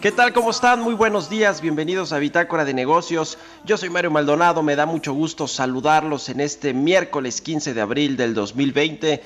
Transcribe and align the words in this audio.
¿Qué 0.00 0.12
tal? 0.12 0.32
¿Cómo 0.32 0.50
están? 0.50 0.80
Muy 0.80 0.94
buenos 0.94 1.28
días, 1.28 1.60
bienvenidos 1.60 2.12
a 2.12 2.18
Bitácora 2.18 2.64
de 2.64 2.72
Negocios. 2.72 3.38
Yo 3.64 3.76
soy 3.76 3.90
Mario 3.90 4.10
Maldonado, 4.10 4.62
me 4.62 4.76
da 4.76 4.86
mucho 4.86 5.12
gusto 5.12 5.46
saludarlos 5.48 6.28
en 6.28 6.40
este 6.40 6.72
miércoles 6.72 7.40
15 7.40 7.74
de 7.74 7.80
abril 7.80 8.16
del 8.16 8.34
2020. 8.34 9.20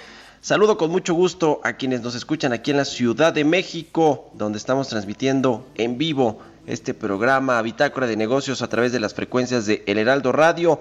Saludo 0.44 0.76
con 0.76 0.90
mucho 0.90 1.14
gusto 1.14 1.62
a 1.64 1.72
quienes 1.72 2.02
nos 2.02 2.14
escuchan 2.14 2.52
aquí 2.52 2.70
en 2.70 2.76
la 2.76 2.84
Ciudad 2.84 3.32
de 3.32 3.44
México, 3.44 4.30
donde 4.34 4.58
estamos 4.58 4.88
transmitiendo 4.88 5.66
en 5.74 5.96
vivo 5.96 6.38
este 6.66 6.92
programa 6.92 7.62
Bitácora 7.62 8.06
de 8.06 8.18
Negocios 8.18 8.60
a 8.60 8.68
través 8.68 8.92
de 8.92 9.00
las 9.00 9.14
frecuencias 9.14 9.64
de 9.64 9.82
El 9.86 9.96
Heraldo 9.96 10.32
Radio. 10.32 10.80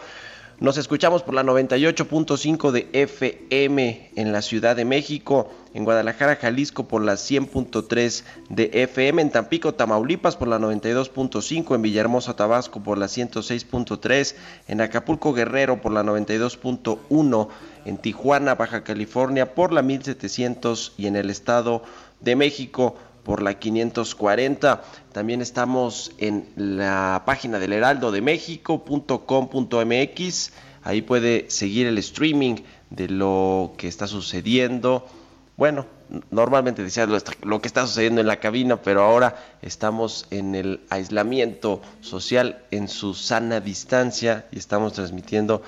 Nos 0.60 0.76
escuchamos 0.78 1.24
por 1.24 1.34
la 1.34 1.44
98.5 1.44 2.72
de 2.72 2.90
FM 2.92 4.12
en 4.18 4.34
la 4.34 4.42
Ciudad 4.42 4.76
de 4.76 4.84
México, 4.84 5.50
en 5.74 5.86
Guadalajara, 5.86 6.36
Jalisco 6.36 6.88
por 6.90 7.02
la 7.02 7.14
100.3 7.14 8.24
de 8.50 8.70
FM, 8.74 9.22
en 9.22 9.32
Tampico, 9.32 9.74
Tamaulipas 9.74 10.36
por 10.36 10.50
la 10.50 10.60
92.5, 10.60 11.76
en 11.76 11.82
Villahermosa, 11.82 12.36
Tabasco 12.36 12.84
por 12.84 12.98
la 12.98 13.06
106.3, 13.06 14.36
en 14.68 14.82
Acapulco, 14.82 15.34
Guerrero 15.34 15.82
por 15.82 15.94
la 15.94 16.04
92.1, 16.04 17.48
en 17.86 17.98
Tijuana, 17.98 18.56
Baja 18.56 18.84
California 18.84 19.54
por 19.54 19.72
la 19.72 19.82
1700 19.82 20.94
y 20.98 21.08
en 21.08 21.16
el 21.16 21.30
Estado 21.30 21.84
de 22.20 22.36
México 22.36 22.98
por 23.24 23.42
la 23.42 23.58
540. 23.60 24.84
También 25.12 25.42
estamos 25.42 26.12
en 26.18 26.48
la 26.56 27.24
página 27.26 27.60
del 27.60 27.74
heraldo 27.74 28.12
de 28.12 28.22
México.com.mx. 28.22 30.54
Ahí 30.84 31.02
puede 31.02 31.50
seguir 31.50 31.88
el 31.88 31.98
streaming 31.98 32.58
de 32.90 33.10
lo 33.10 33.74
que 33.78 33.88
está 33.88 34.08
sucediendo. 34.08 35.08
Bueno, 35.56 35.86
normalmente 36.32 36.84
decía 36.84 37.06
lo, 37.06 37.18
lo 37.44 37.62
que 37.62 37.68
está 37.68 37.88
sucediendo 37.88 38.22
en 38.22 38.28
la 38.28 38.40
cabina, 38.40 38.82
pero 38.82 39.04
ahora 39.04 39.36
estamos 39.62 40.28
en 40.30 40.56
el 40.56 40.82
aislamiento 40.90 41.82
social 42.02 42.64
en 42.72 42.88
su 42.88 43.14
sana 43.14 43.60
distancia 43.60 44.46
y 44.52 44.60
estamos 44.60 44.94
transmitiendo 44.94 45.62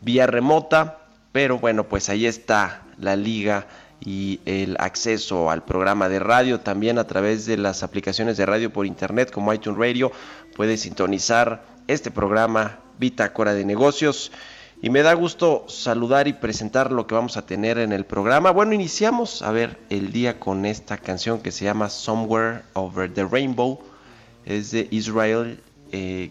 vía 0.00 0.26
remota. 0.26 1.03
Pero 1.34 1.58
bueno, 1.58 1.88
pues 1.88 2.10
ahí 2.10 2.26
está 2.26 2.84
la 2.96 3.16
liga 3.16 3.66
y 3.98 4.38
el 4.44 4.76
acceso 4.78 5.50
al 5.50 5.64
programa 5.64 6.08
de 6.08 6.20
radio 6.20 6.60
también 6.60 6.96
a 6.96 7.08
través 7.08 7.44
de 7.44 7.56
las 7.56 7.82
aplicaciones 7.82 8.36
de 8.36 8.46
radio 8.46 8.72
por 8.72 8.86
internet 8.86 9.32
como 9.32 9.52
iTunes 9.52 9.76
Radio 9.76 10.12
puede 10.54 10.76
sintonizar 10.76 11.64
este 11.88 12.12
programa 12.12 12.78
Bitácora 13.00 13.52
de 13.52 13.64
Negocios 13.64 14.30
y 14.80 14.90
me 14.90 15.02
da 15.02 15.12
gusto 15.14 15.64
saludar 15.66 16.28
y 16.28 16.34
presentar 16.34 16.92
lo 16.92 17.08
que 17.08 17.16
vamos 17.16 17.36
a 17.36 17.44
tener 17.44 17.78
en 17.78 17.92
el 17.92 18.04
programa. 18.04 18.52
Bueno, 18.52 18.72
iniciamos 18.72 19.42
a 19.42 19.50
ver 19.50 19.76
el 19.90 20.12
día 20.12 20.38
con 20.38 20.64
esta 20.64 20.98
canción 20.98 21.40
que 21.40 21.50
se 21.50 21.64
llama 21.64 21.90
Somewhere 21.90 22.62
Over 22.74 23.12
the 23.12 23.24
Rainbow. 23.24 23.80
Es 24.44 24.70
de 24.70 24.86
Israel 24.92 25.58
eh, 25.90 26.30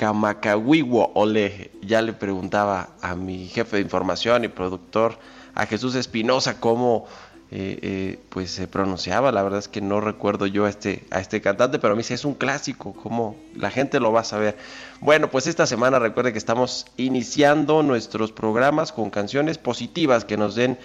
Kamakawiwo 0.00 1.12
Ole. 1.14 1.70
Ya 1.82 2.00
le 2.00 2.14
preguntaba 2.14 2.88
a 3.02 3.14
mi 3.14 3.48
jefe 3.48 3.76
de 3.76 3.82
información 3.82 4.44
y 4.44 4.48
productor 4.48 5.18
a 5.54 5.66
Jesús 5.66 5.94
Espinosa 5.94 6.58
cómo 6.58 7.06
eh, 7.50 7.78
eh, 7.82 8.18
pues 8.30 8.50
se 8.50 8.66
pronunciaba. 8.66 9.30
La 9.30 9.42
verdad 9.42 9.58
es 9.58 9.68
que 9.68 9.82
no 9.82 10.00
recuerdo 10.00 10.46
yo 10.46 10.64
a 10.64 10.70
este, 10.70 11.04
a 11.10 11.20
este 11.20 11.42
cantante, 11.42 11.78
pero 11.78 11.92
a 11.92 11.96
mí 11.96 12.02
sí 12.02 12.14
es 12.14 12.24
un 12.24 12.32
clásico, 12.32 12.94
como 12.94 13.36
la 13.54 13.70
gente 13.70 14.00
lo 14.00 14.10
va 14.10 14.20
a 14.20 14.24
saber. 14.24 14.56
Bueno, 15.02 15.30
pues 15.30 15.46
esta 15.46 15.66
semana 15.66 15.98
recuerde 15.98 16.32
que 16.32 16.38
estamos 16.38 16.86
iniciando 16.96 17.82
nuestros 17.82 18.32
programas 18.32 18.92
con 18.92 19.10
canciones 19.10 19.58
positivas 19.58 20.24
que 20.24 20.38
nos 20.38 20.54
den 20.54 20.78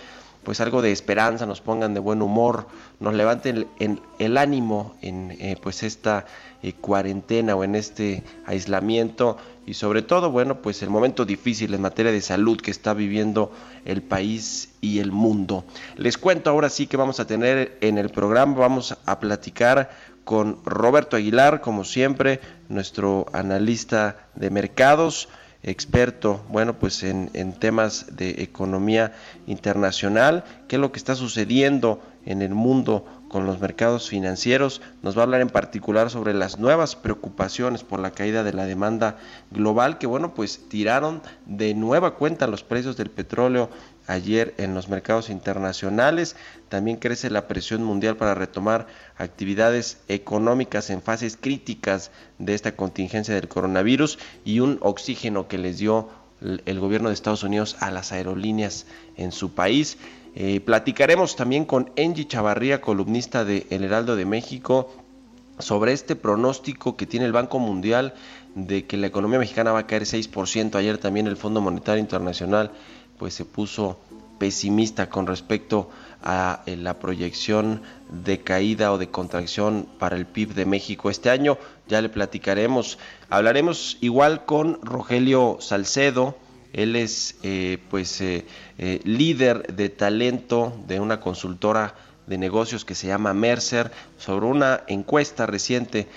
pues 0.45 0.61
algo 0.61 0.81
de 0.81 0.91
esperanza, 0.91 1.45
nos 1.45 1.59
pongan 1.59 1.93
de 1.93 1.99
buen 1.99 2.21
humor, 2.21 2.67
nos 3.01 3.13
levanten 3.15 3.67
el, 4.19 4.37
ánimo 4.37 4.95
en 5.01 5.31
eh, 5.31 5.57
pues 5.61 5.83
esta 5.83 6.25
eh, 6.63 6.73
cuarentena 6.73 7.55
o 7.55 7.63
en 7.65 7.75
este 7.75 8.23
aislamiento 8.45 9.37
y 9.65 9.73
sobre 9.73 10.03
todo, 10.03 10.29
bueno, 10.29 10.61
pues 10.61 10.83
el 10.83 10.91
momento 10.91 11.25
difícil 11.25 11.73
en 11.73 11.81
materia 11.81 12.11
de 12.11 12.21
salud 12.21 12.61
que 12.61 12.69
está 12.69 12.93
viviendo 12.93 13.51
el 13.83 14.03
país 14.03 14.69
y 14.79 14.99
el 14.99 15.11
mundo. 15.11 15.65
Les 15.97 16.17
cuento 16.19 16.51
ahora 16.51 16.69
sí 16.69 16.85
que 16.85 16.97
vamos 16.97 17.19
a 17.19 17.25
tener 17.25 17.77
en 17.81 17.97
el 17.97 18.09
programa, 18.09 18.55
vamos 18.55 18.95
a 19.05 19.19
platicar 19.19 19.89
con 20.23 20.59
Roberto 20.65 21.17
Aguilar, 21.17 21.61
como 21.61 21.83
siempre, 21.83 22.39
nuestro 22.69 23.25
analista 23.33 24.27
de 24.35 24.51
mercados 24.51 25.27
experto, 25.65 26.45
bueno, 26.49 26.77
pues 26.77 27.01
en, 27.03 27.31
en, 27.33 27.53
temas 27.53 28.15
de 28.15 28.43
economía 28.43 29.13
internacional, 29.47 30.43
qué 30.67 30.75
es 30.75 30.79
lo 30.79 30.91
que 30.91 30.99
está 30.99 31.15
sucediendo 31.15 32.01
en 32.25 32.43
el 32.43 32.53
mundo 32.53 33.03
con 33.29 33.47
los 33.47 33.59
mercados 33.59 34.07
financieros. 34.07 34.81
Nos 35.01 35.17
va 35.17 35.21
a 35.21 35.23
hablar 35.23 35.41
en 35.41 35.49
particular 35.49 36.11
sobre 36.11 36.33
las 36.33 36.59
nuevas 36.59 36.95
preocupaciones 36.95 37.83
por 37.83 37.99
la 37.99 38.11
caída 38.11 38.43
de 38.43 38.53
la 38.53 38.65
demanda 38.65 39.17
global, 39.51 39.97
que 39.97 40.07
bueno, 40.07 40.33
pues 40.35 40.69
tiraron 40.69 41.21
de 41.45 41.73
nueva 41.73 42.15
cuenta 42.15 42.47
los 42.47 42.63
precios 42.63 42.95
del 42.95 43.09
petróleo 43.09 43.69
ayer 44.07 44.53
en 44.57 44.73
los 44.73 44.89
mercados 44.89 45.29
internacionales. 45.29 46.35
También 46.69 46.97
crece 46.97 47.29
la 47.29 47.47
presión 47.47 47.83
mundial 47.83 48.17
para 48.17 48.35
retomar 48.35 48.87
actividades 49.17 49.99
económicas 50.07 50.89
en 50.89 51.01
fases 51.01 51.37
críticas 51.39 52.11
de 52.39 52.53
esta 52.53 52.75
contingencia 52.75 53.33
del 53.33 53.47
coronavirus 53.47 54.19
y 54.43 54.59
un 54.59 54.77
oxígeno 54.81 55.47
que 55.47 55.57
les 55.57 55.77
dio 55.77 56.09
el 56.41 56.79
gobierno 56.79 57.09
de 57.09 57.15
Estados 57.15 57.43
Unidos 57.43 57.77
a 57.79 57.91
las 57.91 58.11
aerolíneas 58.11 58.85
en 59.17 59.31
su 59.31 59.53
país. 59.53 59.97
Eh, 60.35 60.59
platicaremos 60.59 61.35
también 61.35 61.65
con 61.65 61.91
Angie 61.97 62.27
Chavarría, 62.27 62.81
columnista 62.81 63.45
de 63.45 63.65
El 63.69 63.83
Heraldo 63.83 64.15
de 64.15 64.25
México, 64.25 64.93
sobre 65.59 65.93
este 65.93 66.15
pronóstico 66.17 66.97
que 66.97 67.05
tiene 67.05 67.25
el 67.25 67.31
Banco 67.31 67.59
Mundial 67.59 68.13
de 68.55 68.85
que 68.85 68.97
la 68.97 69.07
economía 69.07 69.39
mexicana 69.39 69.71
va 69.71 69.79
a 69.79 69.87
caer 69.87 70.03
6%. 70.03 70.75
Ayer 70.75 70.97
también 70.97 71.27
el 71.27 71.37
Fondo 71.37 71.61
Monetario 71.61 72.01
Internacional 72.01 72.71
pues 73.17 73.33
se 73.33 73.45
puso 73.45 73.99
pesimista 74.37 75.09
con 75.09 75.27
respecto 75.27 75.89
a 76.23 76.63
eh, 76.65 76.75
la 76.75 76.99
proyección 76.99 77.81
de 78.09 78.41
caída 78.41 78.91
o 78.91 78.97
de 78.97 79.09
contracción 79.09 79.87
para 79.99 80.15
el 80.15 80.25
PIB 80.25 80.53
de 80.53 80.65
México 80.65 81.09
este 81.09 81.29
año. 81.29 81.57
Ya 81.87 82.01
le 82.01 82.09
platicaremos. 82.09 82.97
Hablaremos 83.29 83.97
igual 84.01 84.45
con 84.45 84.79
Rogelio 84.81 85.57
Salcedo. 85.59 86.35
Él 86.73 86.95
es 86.95 87.35
eh, 87.43 87.77
pues 87.89 88.19
eh, 88.21 88.45
eh, 88.77 88.99
líder 89.03 89.73
de 89.75 89.89
talento 89.89 90.77
de 90.87 90.99
una 90.99 91.19
consultora 91.19 91.95
de 92.27 92.37
negocios 92.37 92.83
que 92.83 92.95
se 92.95 93.07
llama 93.07 93.33
Mercer 93.33 93.91
sobre 94.17 94.47
una 94.47 94.83
encuesta 94.87 95.45
reciente 95.45 96.07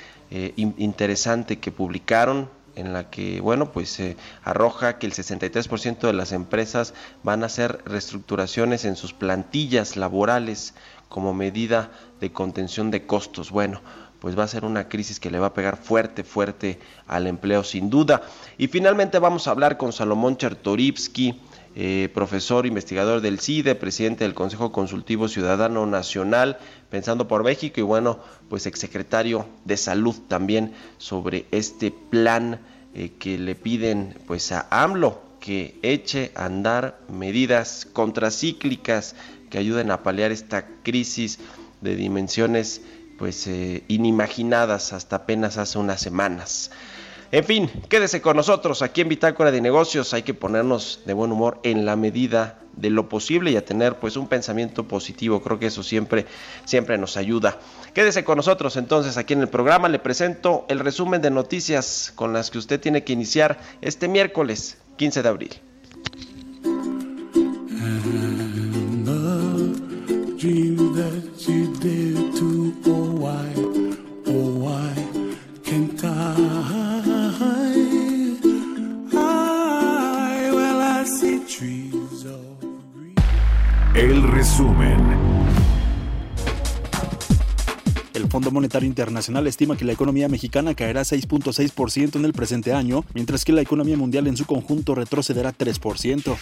interesante 0.57 1.59
que 1.59 1.71
publicaron 1.73 2.51
en 2.79 2.93
la 2.93 3.11
que, 3.11 3.41
bueno, 3.41 3.73
pues 3.73 3.91
se 3.91 4.17
arroja 4.45 4.99
que 4.99 5.07
el 5.07 5.13
63% 5.13 6.01
de 6.01 6.13
las 6.13 6.33
empresas 6.33 6.95
van 7.23 7.43
a 7.43 7.47
hacer 7.47 7.81
reestructuraciones 7.85 8.85
en 8.85 8.97
sus 8.97 9.13
plantillas 9.13 9.97
laborales 9.97 10.75
como 11.09 11.35
medida 11.35 11.91
de 12.21 12.33
contención 12.33 12.91
de 12.91 13.05
costos. 13.05 13.51
Bueno, 13.51 13.81
pues 14.21 14.39
va 14.39 14.45
a 14.45 14.49
ser 14.49 14.65
una 14.65 14.89
crisis 14.89 15.21
que 15.21 15.31
le 15.31 15.39
va 15.39 15.49
a 15.49 15.55
pegar 15.55 15.77
fuerte, 15.77 16.25
fuerte 16.25 16.79
al 17.07 17.27
empleo 17.27 17.65
sin 17.65 17.91
duda. 17.91 18.23
Y 18.57 18.69
finalmente 18.69 19.19
vamos 19.19 19.47
a 19.47 19.53
hablar 19.53 19.77
con 19.77 19.93
Salomón 19.93 20.37
Chertorivsky, 20.37 21.41
eh, 21.75 22.09
profesor 22.13 22.67
investigador 22.67 23.21
del 23.21 23.41
CIDE, 23.41 23.75
presidente 23.75 24.25
del 24.25 24.35
Consejo 24.35 24.73
Consultivo 24.73 25.29
Ciudadano 25.29 25.87
Nacional, 25.87 26.59
pensando 26.91 27.29
por 27.29 27.45
México 27.45 27.81
y 27.81 27.85
bueno, 27.85 28.19
pues 28.49 28.67
exsecretario 28.67 29.47
de 29.65 29.77
Salud 29.77 30.17
también 30.29 30.73
sobre 30.99 31.47
este 31.51 31.91
plan 31.91 32.61
eh, 32.95 33.13
que 33.19 33.39
le 33.39 33.55
piden 33.55 34.17
pues 34.27 34.51
a 34.53 34.67
AMLO 34.71 35.23
que 35.41 35.79
eche 35.83 36.33
a 36.35 36.47
andar 36.47 36.99
medidas 37.09 37.87
contracíclicas 37.93 39.15
que 39.51 39.59
ayuden 39.59 39.91
a 39.91 40.03
paliar 40.03 40.33
esta 40.33 40.67
crisis 40.83 41.39
de 41.81 41.97
dimensiones 41.97 42.83
pues 43.19 43.47
eh, 43.47 43.85
inimaginadas 43.89 44.93
hasta 44.93 45.17
apenas 45.17 45.59
hace 45.59 45.79
unas 45.79 46.01
semanas. 46.01 46.71
En 47.31 47.45
fin, 47.45 47.71
quédese 47.91 48.23
con 48.23 48.37
nosotros 48.37 48.81
aquí 48.81 49.03
en 49.03 49.11
Bitácora 49.11 49.51
de 49.51 49.61
Negocios. 49.61 50.15
Hay 50.15 50.23
que 50.23 50.33
ponernos 50.33 51.01
de 51.05 51.13
buen 51.13 51.31
humor 51.31 51.61
en 51.63 51.85
la 51.85 51.95
medida 51.95 52.59
de 52.75 52.89
lo 52.89 53.11
posible 53.11 53.51
y 53.51 53.57
a 53.57 53.65
tener 53.65 53.97
pues 53.97 54.17
un 54.17 54.29
pensamiento 54.29 54.85
positivo. 54.89 55.43
Creo 55.43 55.59
que 55.59 55.67
eso 55.67 55.83
siempre, 55.83 56.25
siempre 56.65 56.97
nos 56.97 57.19
ayuda. 57.19 57.59
Quédese 57.93 58.25
con 58.25 58.39
nosotros 58.39 58.77
entonces 58.79 59.19
aquí 59.19 59.35
en 59.35 59.43
el 59.43 59.49
programa. 59.49 59.91
Le 59.91 59.99
presento 59.99 60.65
el 60.71 60.79
resumen 60.79 61.21
de 61.21 61.31
noticias 61.31 62.13
con 62.15 62.33
las 62.33 62.51
que 62.51 62.59
usted 62.59 62.81
tiene 62.81 63.05
que 63.05 63.13
iniciar 63.13 63.59
este 63.83 64.09
miércoles 64.09 64.79
15 64.97 65.23
de 65.23 65.29
abril. 65.29 65.61
El 88.15 88.27
Fondo 88.29 88.51
Monetario 88.51 88.89
Internacional 88.89 89.47
estima 89.47 89.77
que 89.77 89.85
la 89.85 89.93
economía 89.93 90.29
mexicana 90.29 90.75
caerá 90.75 91.03
6.6% 91.03 92.17
en 92.17 92.25
el 92.25 92.33
presente 92.33 92.73
año, 92.73 93.05
mientras 93.15 93.45
que 93.45 93.53
la 93.53 93.61
economía 93.61 93.97
mundial 93.97 94.27
en 94.27 94.37
su 94.37 94.47
conjunto 94.47 94.97
retrocederá 94.97 95.53
3%. 95.53 96.37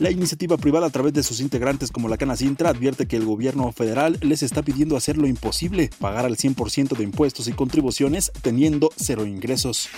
La 0.00 0.10
iniciativa 0.10 0.56
privada 0.56 0.86
a 0.86 0.90
través 0.90 1.12
de 1.12 1.22
sus 1.22 1.40
integrantes 1.40 1.90
como 1.90 2.08
la 2.08 2.16
Canacintra 2.16 2.70
advierte 2.70 3.04
que 3.04 3.16
el 3.16 3.26
gobierno 3.26 3.70
federal 3.70 4.16
les 4.22 4.42
está 4.42 4.62
pidiendo 4.62 4.96
hacer 4.96 5.18
lo 5.18 5.26
imposible, 5.26 5.90
pagar 5.98 6.24
al 6.24 6.38
100% 6.38 6.96
de 6.96 7.04
impuestos 7.04 7.48
y 7.48 7.52
contribuciones 7.52 8.32
teniendo 8.40 8.90
cero 8.96 9.26
ingresos. 9.26 9.90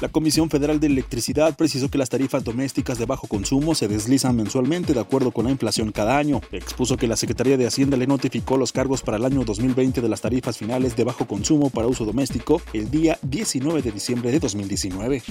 La 0.00 0.08
Comisión 0.08 0.48
Federal 0.48 0.80
de 0.80 0.86
Electricidad 0.86 1.56
precisó 1.56 1.90
que 1.90 1.98
las 1.98 2.08
tarifas 2.08 2.42
domésticas 2.42 2.98
de 2.98 3.04
bajo 3.04 3.26
consumo 3.26 3.74
se 3.74 3.86
deslizan 3.86 4.34
mensualmente 4.34 4.94
de 4.94 5.00
acuerdo 5.00 5.30
con 5.30 5.44
la 5.44 5.50
inflación 5.50 5.92
cada 5.92 6.16
año. 6.16 6.40
Expuso 6.50 6.96
que 6.96 7.06
la 7.06 7.16
Secretaría 7.16 7.58
de 7.58 7.66
Hacienda 7.66 7.98
le 7.98 8.06
notificó 8.06 8.56
los 8.56 8.72
cargos 8.72 9.02
para 9.02 9.18
el 9.18 9.26
año 9.26 9.44
2020 9.44 10.00
de 10.00 10.08
las 10.08 10.22
tarifas 10.22 10.56
finales 10.56 10.96
de 10.96 11.04
bajo 11.04 11.26
consumo 11.26 11.68
para 11.68 11.86
uso 11.86 12.06
doméstico 12.06 12.62
el 12.72 12.90
día 12.90 13.18
19 13.20 13.82
de 13.82 13.92
diciembre 13.92 14.30
de 14.30 14.40
2019. 14.40 15.22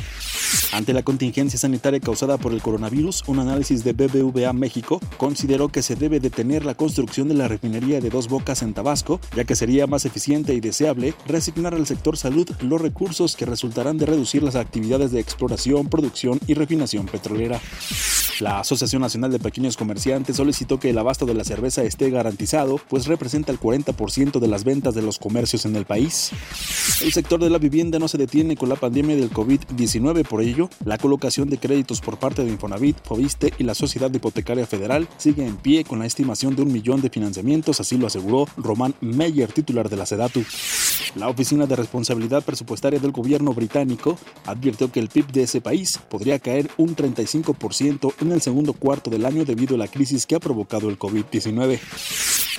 Ante 0.74 0.94
la 0.94 1.02
contingencia 1.02 1.58
sanitaria 1.58 2.00
causada 2.00 2.38
por 2.38 2.54
el 2.54 2.62
coronavirus, 2.62 3.24
un 3.26 3.40
análisis 3.40 3.84
de 3.84 3.87
BBVA 3.94 4.54
México 4.54 5.00
consideró 5.18 5.70
que 5.70 5.82
se 5.82 5.96
debe 5.96 6.20
detener 6.20 6.66
la 6.66 6.76
construcción 6.76 7.28
de 7.28 7.36
la 7.36 7.48
refinería 7.48 8.00
de 8.00 8.10
dos 8.10 8.28
bocas 8.28 8.62
en 8.62 8.74
Tabasco, 8.74 9.20
ya 9.36 9.44
que 9.44 9.56
sería 9.56 9.88
más 9.88 10.06
eficiente 10.06 10.54
y 10.54 10.60
deseable 10.60 11.14
resignar 11.26 11.74
al 11.74 11.88
sector 11.88 12.18
salud 12.18 12.50
los 12.62 12.82
recursos 12.82 13.36
que 13.36 13.46
resultarán 13.46 13.98
de 13.98 14.06
reducir 14.06 14.44
las 14.44 14.56
actividades 14.56 15.12
de 15.12 15.20
exploración, 15.20 15.88
producción 15.88 16.40
y 16.48 16.54
refinación 16.54 17.06
petrolera. 17.06 17.60
La 18.40 18.60
Asociación 18.60 19.02
Nacional 19.02 19.32
de 19.32 19.40
Pequeños 19.40 19.78
Comerciantes 19.78 20.36
solicitó 20.36 20.80
que 20.80 20.92
el 20.92 20.98
abasto 20.98 21.26
de 21.26 21.34
la 21.34 21.44
cerveza 21.44 21.84
esté 21.84 22.12
garantizado, 22.12 22.80
pues 22.88 23.08
representa 23.08 23.52
el 23.52 23.60
40% 23.60 24.40
de 24.40 24.48
las 24.48 24.64
ventas 24.64 24.94
de 24.94 25.02
los 25.02 25.18
comercios 25.18 25.66
en 25.66 25.76
el 25.76 25.86
país. 25.86 26.32
El 27.02 27.12
sector 27.12 27.40
de 27.40 27.50
la 27.50 27.58
vivienda 27.58 27.98
no 27.98 28.08
se 28.08 28.18
detiene 28.20 28.56
con 28.56 28.70
la 28.70 28.76
pandemia 28.76 29.16
del 29.16 29.32
COVID-19, 29.32 30.28
por 30.28 30.42
ello, 30.42 30.70
la 30.86 30.98
colocación 30.98 31.50
de 31.50 31.58
créditos 31.58 32.00
por 32.02 32.20
parte 32.20 32.44
de 32.44 32.52
Infonavit, 32.52 32.98
Fobiste 33.04 33.54
y 33.58 33.64
la 33.64 33.74
Sociedad 33.78 34.12
Hipotecaria 34.12 34.66
Federal 34.66 35.08
sigue 35.18 35.46
en 35.46 35.56
pie 35.56 35.84
con 35.84 36.00
la 36.00 36.06
estimación 36.08 36.56
de 36.56 36.64
un 36.64 36.72
millón 36.72 37.00
de 37.00 37.10
financiamientos, 37.10 37.80
así 37.80 37.98
lo 37.98 38.08
aseguró 38.08 38.48
Román 38.58 38.96
Meyer, 39.02 39.52
titular 39.52 39.88
de 39.88 39.96
la 39.96 40.06
SEDATU. 40.06 40.44
La 41.16 41.30
Oficina 41.30 41.66
de 41.66 41.76
Responsabilidad 41.76 42.44
Presupuestaria 42.44 43.00
del 43.00 43.12
Gobierno 43.12 43.54
británico 43.54 44.18
advirtió 44.46 44.92
que 44.92 45.00
el 45.00 45.10
PIB 45.10 45.32
de 45.32 45.44
ese 45.44 45.62
país 45.62 46.00
podría 46.10 46.40
caer 46.40 46.70
un 46.78 46.96
35% 46.96 48.14
en 48.22 48.32
el 48.32 48.42
segundo 48.42 48.74
cuarto 48.74 49.10
del 49.10 49.26
año 49.26 49.46
debido 49.46 49.76
a 49.76 49.78
la 49.78 49.88
crisis 49.88 50.26
que 50.26 50.36
ha 50.36 50.40
provocado 50.40 50.90
el 50.90 51.00
COVID-19. 51.00 51.80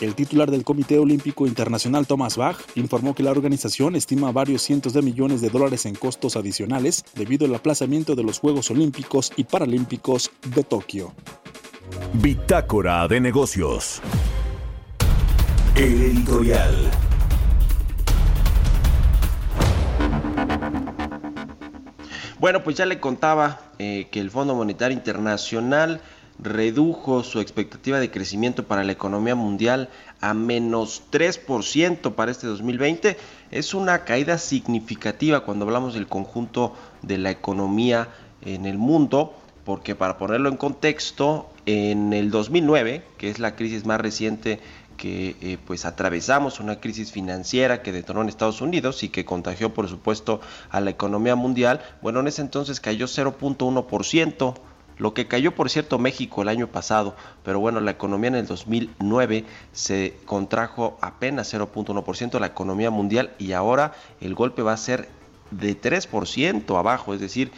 El 0.00 0.14
titular 0.14 0.50
del 0.50 0.62
Comité 0.62 0.98
Olímpico 0.98 1.46
Internacional, 1.46 2.06
Thomas 2.06 2.36
Bach, 2.36 2.56
informó 2.76 3.14
que 3.14 3.24
la 3.24 3.32
organización 3.32 3.96
estima 3.96 4.30
varios 4.30 4.62
cientos 4.62 4.92
de 4.92 5.02
millones 5.02 5.40
de 5.40 5.50
dólares 5.50 5.86
en 5.86 5.96
costos 5.96 6.36
adicionales 6.36 7.04
debido 7.14 7.46
al 7.46 7.54
aplazamiento 7.54 8.14
de 8.14 8.22
los 8.22 8.38
Juegos 8.38 8.70
Olímpicos 8.70 9.32
y 9.36 9.44
Paralímpicos 9.44 10.30
de 10.54 10.62
Tokio. 10.62 10.97
Bitácora 12.14 13.06
de 13.08 13.20
negocios. 13.20 14.00
El 15.76 16.02
editorial. 16.02 16.74
Bueno, 22.40 22.62
pues 22.62 22.76
ya 22.76 22.86
le 22.86 23.00
contaba 23.00 23.60
eh, 23.78 24.08
que 24.10 24.20
el 24.20 24.30
Fondo 24.30 24.54
Monetario 24.54 24.96
Internacional 24.96 26.00
redujo 26.38 27.24
su 27.24 27.40
expectativa 27.40 27.98
de 27.98 28.10
crecimiento 28.10 28.64
para 28.64 28.84
la 28.84 28.92
economía 28.92 29.34
mundial 29.34 29.88
a 30.20 30.34
menos 30.34 31.02
3% 31.10 32.14
para 32.14 32.30
este 32.30 32.46
2020. 32.46 33.16
Es 33.50 33.74
una 33.74 34.04
caída 34.04 34.38
significativa 34.38 35.40
cuando 35.40 35.64
hablamos 35.64 35.94
del 35.94 36.06
conjunto 36.06 36.74
de 37.02 37.18
la 37.18 37.30
economía 37.30 38.08
en 38.42 38.66
el 38.66 38.78
mundo, 38.78 39.34
porque 39.68 39.94
para 39.94 40.16
ponerlo 40.16 40.48
en 40.48 40.56
contexto, 40.56 41.50
en 41.66 42.14
el 42.14 42.30
2009, 42.30 43.02
que 43.18 43.28
es 43.28 43.38
la 43.38 43.54
crisis 43.54 43.84
más 43.84 44.00
reciente 44.00 44.60
que 44.96 45.36
eh, 45.42 45.58
pues 45.62 45.84
atravesamos 45.84 46.58
una 46.58 46.80
crisis 46.80 47.12
financiera 47.12 47.82
que 47.82 47.92
detonó 47.92 48.22
en 48.22 48.30
Estados 48.30 48.62
Unidos 48.62 49.02
y 49.02 49.10
que 49.10 49.26
contagió 49.26 49.74
por 49.74 49.86
supuesto 49.86 50.40
a 50.70 50.80
la 50.80 50.88
economía 50.88 51.36
mundial, 51.36 51.82
bueno, 52.00 52.20
en 52.20 52.28
ese 52.28 52.40
entonces 52.40 52.80
cayó 52.80 53.04
0.1%, 53.04 54.54
lo 54.96 55.12
que 55.12 55.28
cayó 55.28 55.54
por 55.54 55.68
cierto 55.68 55.98
México 55.98 56.40
el 56.40 56.48
año 56.48 56.68
pasado, 56.68 57.14
pero 57.44 57.60
bueno, 57.60 57.80
la 57.80 57.90
economía 57.90 58.28
en 58.28 58.36
el 58.36 58.46
2009 58.46 59.44
se 59.72 60.14
contrajo 60.24 60.96
apenas 61.02 61.52
0.1% 61.52 62.40
la 62.40 62.46
economía 62.46 62.90
mundial 62.90 63.34
y 63.38 63.52
ahora 63.52 63.92
el 64.22 64.34
golpe 64.34 64.62
va 64.62 64.72
a 64.72 64.78
ser 64.78 65.10
de 65.50 65.78
3% 65.78 66.78
abajo, 66.78 67.12
es 67.12 67.20
decir, 67.20 67.52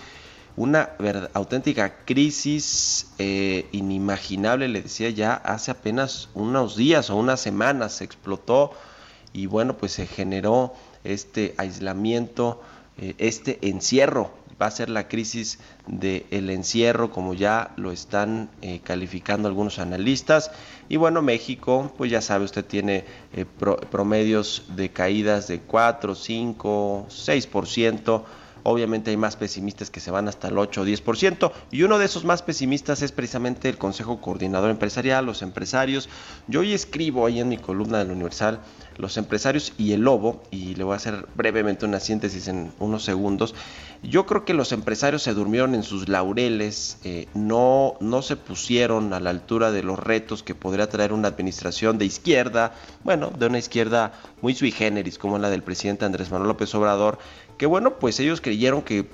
una 0.56 0.90
auténtica 1.32 2.04
crisis 2.04 3.12
eh, 3.18 3.66
inimaginable, 3.72 4.68
le 4.68 4.82
decía 4.82 5.10
ya 5.10 5.34
hace 5.34 5.70
apenas 5.70 6.28
unos 6.34 6.76
días 6.76 7.10
o 7.10 7.16
unas 7.16 7.40
semanas 7.40 7.94
se 7.94 8.04
explotó 8.04 8.72
y 9.32 9.46
bueno, 9.46 9.76
pues 9.76 9.92
se 9.92 10.06
generó 10.06 10.74
este 11.04 11.54
aislamiento, 11.56 12.60
eh, 12.98 13.14
este 13.18 13.58
encierro. 13.68 14.32
Va 14.60 14.66
a 14.66 14.70
ser 14.70 14.90
la 14.90 15.08
crisis 15.08 15.58
del 15.86 16.50
encierro, 16.50 17.10
como 17.10 17.32
ya 17.32 17.72
lo 17.76 17.92
están 17.92 18.50
eh, 18.60 18.80
calificando 18.84 19.48
algunos 19.48 19.78
analistas. 19.78 20.50
Y 20.90 20.96
bueno, 20.96 21.22
México, 21.22 21.94
pues 21.96 22.10
ya 22.10 22.20
sabe, 22.20 22.44
usted 22.44 22.66
tiene 22.66 23.06
promedios 23.90 24.64
de 24.76 24.90
caídas 24.90 25.48
de 25.48 25.60
4, 25.60 26.14
5, 26.14 27.06
6%. 27.08 28.24
Obviamente 28.62 29.10
hay 29.10 29.16
más 29.16 29.36
pesimistas 29.36 29.90
que 29.90 30.00
se 30.00 30.10
van 30.10 30.28
hasta 30.28 30.48
el 30.48 30.58
8 30.58 30.82
o 30.82 30.84
10%. 30.84 31.52
Y 31.70 31.82
uno 31.82 31.98
de 31.98 32.04
esos 32.04 32.24
más 32.24 32.42
pesimistas 32.42 33.02
es 33.02 33.12
precisamente 33.12 33.68
el 33.68 33.78
Consejo 33.78 34.20
Coordinador 34.20 34.70
Empresarial, 34.70 35.26
los 35.26 35.42
empresarios. 35.42 36.08
Yo 36.48 36.60
hoy 36.60 36.72
escribo 36.72 37.26
ahí 37.26 37.40
en 37.40 37.48
mi 37.48 37.58
columna 37.58 37.98
del 37.98 38.10
Universal 38.10 38.60
los 39.00 39.16
empresarios 39.16 39.72
y 39.78 39.92
el 39.92 40.02
lobo, 40.02 40.42
y 40.50 40.74
le 40.74 40.84
voy 40.84 40.92
a 40.92 40.96
hacer 40.96 41.26
brevemente 41.34 41.86
una 41.86 42.00
síntesis 42.00 42.48
en 42.48 42.72
unos 42.78 43.02
segundos. 43.04 43.54
Yo 44.02 44.26
creo 44.26 44.44
que 44.44 44.54
los 44.54 44.72
empresarios 44.72 45.22
se 45.22 45.34
durmieron 45.34 45.74
en 45.74 45.82
sus 45.82 46.08
laureles, 46.08 46.98
eh, 47.04 47.26
no, 47.34 47.94
no 48.00 48.22
se 48.22 48.36
pusieron 48.36 49.12
a 49.12 49.20
la 49.20 49.30
altura 49.30 49.72
de 49.72 49.82
los 49.82 49.98
retos 49.98 50.42
que 50.42 50.54
podría 50.54 50.88
traer 50.88 51.12
una 51.12 51.28
administración 51.28 51.98
de 51.98 52.06
izquierda, 52.06 52.72
bueno, 53.04 53.30
de 53.30 53.46
una 53.46 53.58
izquierda 53.58 54.12
muy 54.40 54.54
sui 54.54 54.70
generis, 54.70 55.18
como 55.18 55.38
la 55.38 55.50
del 55.50 55.62
presidente 55.62 56.04
Andrés 56.04 56.30
Manuel 56.30 56.48
López 56.48 56.74
Obrador, 56.74 57.18
que 57.60 57.66
bueno, 57.66 57.98
pues 57.98 58.18
ellos 58.20 58.40
creyeron 58.40 58.80
que 58.80 59.04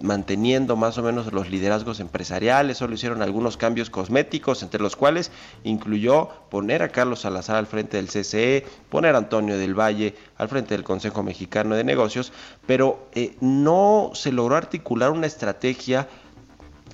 manteniendo 0.00 0.76
más 0.76 0.96
o 0.96 1.02
menos 1.02 1.30
los 1.30 1.50
liderazgos 1.50 2.00
empresariales, 2.00 2.78
solo 2.78 2.94
hicieron 2.94 3.20
algunos 3.20 3.58
cambios 3.58 3.90
cosméticos, 3.90 4.62
entre 4.62 4.80
los 4.80 4.96
cuales 4.96 5.30
incluyó 5.62 6.30
poner 6.50 6.82
a 6.82 6.88
Carlos 6.88 7.20
Salazar 7.20 7.56
al 7.56 7.66
frente 7.66 7.98
del 7.98 8.08
CCE, 8.08 8.64
poner 8.88 9.14
a 9.14 9.18
Antonio 9.18 9.58
del 9.58 9.78
Valle 9.78 10.14
al 10.38 10.48
frente 10.48 10.74
del 10.74 10.84
Consejo 10.84 11.22
Mexicano 11.22 11.74
de 11.74 11.84
Negocios, 11.84 12.32
pero 12.64 13.10
eh, 13.12 13.36
no 13.42 14.12
se 14.14 14.32
logró 14.32 14.56
articular 14.56 15.10
una 15.10 15.26
estrategia 15.26 16.08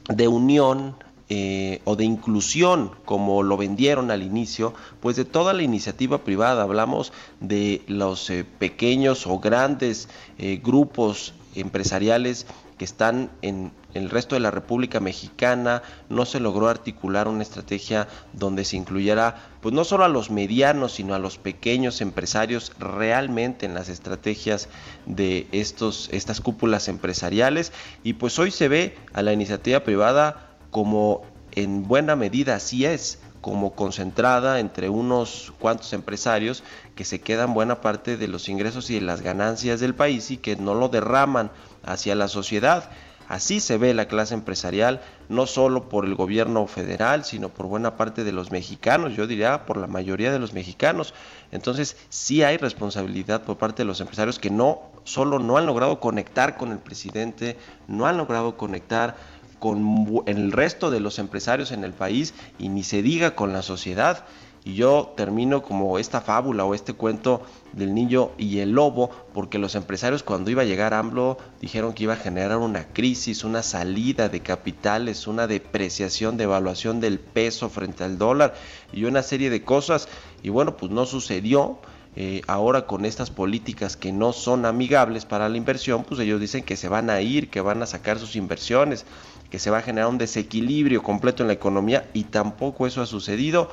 de 0.09 0.27
unión 0.27 0.97
eh, 1.31 1.83
o 1.85 1.95
de 1.95 2.05
inclusión, 2.05 2.93
como 3.05 3.43
lo 3.43 3.59
vendieron 3.59 4.11
al 4.11 4.23
inicio, 4.23 4.73
pues 5.01 5.17
de 5.17 5.27
toda 5.27 5.53
la 5.53 5.63
iniciativa 5.63 6.25
privada. 6.25 6.63
Hablamos 6.63 7.13
de 7.41 7.83
los 7.87 8.31
eh, 8.31 8.47
pequeños 8.59 9.27
o 9.27 9.39
grandes 9.39 10.09
eh, 10.39 10.59
grupos 10.63 11.35
empresariales 11.55 12.47
que 12.79 12.87
están 12.87 13.31
en 13.43 13.73
el 13.93 14.09
resto 14.09 14.37
de 14.37 14.41
la 14.41 14.51
República 14.51 15.01
Mexicana, 15.01 15.83
no 16.09 16.25
se 16.25 16.41
logró 16.41 16.69
articular 16.69 17.29
una 17.29 17.43
estrategia 17.43 18.09
donde 18.33 18.65
se 18.65 18.77
incluyera 18.77 19.51
pues 19.61 19.75
no 19.75 19.85
solo 19.85 20.05
a 20.05 20.09
los 20.09 20.31
medianos, 20.31 20.93
sino 20.93 21.15
a 21.15 21.19
los 21.19 21.37
pequeños 21.37 22.01
empresarios 22.01 22.73
realmente 22.79 23.67
en 23.67 23.75
las 23.75 23.89
estrategias 23.89 24.69
de 25.07 25.49
estos 25.53 26.09
estas 26.13 26.41
cúpulas 26.41 26.89
empresariales 26.89 27.73
y 28.05 28.15
pues 28.15 28.39
hoy 28.39 28.51
se 28.51 28.69
ve 28.69 28.97
a 29.13 29.23
la 29.23 29.33
iniciativa 29.33 29.81
privada 29.81 30.48
como 30.71 31.23
en 31.53 31.87
buena 31.87 32.17
medida 32.17 32.57
así 32.57 32.85
es, 32.85 33.19
como 33.41 33.75
concentrada 33.75 34.61
entre 34.61 34.89
unos 34.89 35.53
cuantos 35.59 35.93
empresarios 35.93 36.63
que 36.95 37.05
se 37.05 37.21
quedan 37.21 37.55
buena 37.55 37.81
parte 37.81 38.17
de 38.17 38.29
los 38.29 38.49
ingresos 38.49 38.91
y 38.91 38.95
de 38.95 39.01
las 39.01 39.23
ganancias 39.23 39.81
del 39.81 39.95
país 39.95 40.31
y 40.31 40.37
que 40.37 40.57
no 40.57 40.75
lo 40.75 40.89
derraman 40.89 41.51
hacia 41.85 42.15
la 42.15 42.29
sociedad. 42.29 42.91
Así 43.29 43.61
se 43.61 43.77
ve 43.77 43.93
la 43.93 44.09
clase 44.09 44.33
empresarial, 44.33 45.03
no 45.29 45.45
solo 45.45 45.91
por 45.91 46.07
el 46.07 46.15
gobierno 46.15 46.67
federal, 46.67 47.27
sino 47.27 47.51
por 47.51 47.67
buena 47.67 47.95
parte 47.95 48.25
de 48.25 48.33
los 48.33 48.51
mexicanos, 48.51 49.15
yo 49.15 49.27
diría 49.27 49.67
por 49.67 49.77
la 49.77 49.87
mayoría 49.87 50.33
de 50.33 50.39
los 50.39 50.55
mexicanos. 50.55 51.13
Entonces 51.53 51.99
sí 52.09 52.43
hay 52.43 52.57
responsabilidad 52.57 53.43
por 53.43 53.59
parte 53.59 53.83
de 53.83 53.87
los 53.87 54.01
empresarios 54.01 54.39
que 54.39 54.49
no 54.49 54.81
solo 55.05 55.39
no 55.39 55.59
han 55.59 55.67
logrado 55.67 56.01
conectar 56.01 56.57
con 56.57 56.73
el 56.73 56.79
presidente, 56.79 57.59
no 57.87 58.07
han 58.07 58.17
logrado 58.17 58.57
conectar 58.57 59.17
con 59.59 60.23
el 60.27 60.53
resto 60.53 60.91
de 60.91 61.01
los 61.01 61.19
empresarios 61.19 61.73
en 61.73 61.85
el 61.85 61.93
país 61.93 62.35
y 62.59 62.69
ni 62.69 62.83
se 62.83 63.03
diga 63.03 63.35
con 63.35 63.53
la 63.53 63.63
sociedad. 63.63 64.25
Y 64.65 64.75
yo 64.75 65.15
termino 65.17 65.63
como 65.63 65.99
esta 65.99 66.21
fábula 66.21 66.65
o 66.65 66.75
este 66.75 66.93
cuento 66.93 67.43
del 67.73 67.95
niño 67.95 68.33
y 68.37 68.59
el 68.59 68.73
lobo, 68.73 69.11
porque 69.33 69.59
los 69.59 69.75
empresarios 69.75 70.23
cuando 70.23 70.51
iba 70.51 70.63
a 70.63 70.67
llegar 70.67 70.93
AMLO 70.95 71.39
dijeron 71.61 71.95
que 71.95 72.03
iba 72.03 72.15
a 72.15 72.17
generar 72.17 72.59
una 72.59 72.89
crisis, 72.89 73.45
una 73.45 73.63
salida 73.63 74.29
de 74.29 74.41
capitales, 74.41 75.27
una 75.27 75.47
depreciación, 75.47 76.37
devaluación 76.37 77.01
del 77.01 77.19
peso 77.19 77.71
frente 77.71 78.05
al 78.05 78.19
dólar 78.19 78.55
y 78.93 79.05
una 79.05 79.23
serie 79.23 79.49
de 79.49 79.63
cosas. 79.63 80.09
Y 80.43 80.51
bueno, 80.51 80.77
pues 80.77 80.93
no 80.93 81.07
sucedió. 81.07 81.79
Eh, 82.21 82.43
ahora 82.49 82.87
con 82.87 83.05
estas 83.05 83.31
políticas 83.31 83.97
que 83.97 84.11
no 84.11 84.33
son 84.33 84.67
amigables 84.67 85.25
para 85.25 85.49
la 85.49 85.57
inversión, 85.57 86.03
pues 86.03 86.19
ellos 86.19 86.41
dicen 86.41 86.65
que 86.65 86.77
se 86.77 86.89
van 86.89 87.11
a 87.11 87.21
ir, 87.21 87.49
que 87.49 87.61
van 87.61 87.81
a 87.81 87.87
sacar 87.87 88.19
sus 88.19 88.35
inversiones 88.35 89.07
que 89.51 89.59
se 89.59 89.71
va 89.71 89.79
a 89.79 89.83
generar 89.83 90.09
un 90.09 90.19
desequilibrio 90.19 91.03
completo 91.03 91.43
en 91.43 91.49
la 91.49 91.55
economía 91.55 92.09
y 92.13 92.25
tampoco 92.25 92.87
eso 92.87 93.01
ha 93.01 93.07
sucedido 93.07 93.71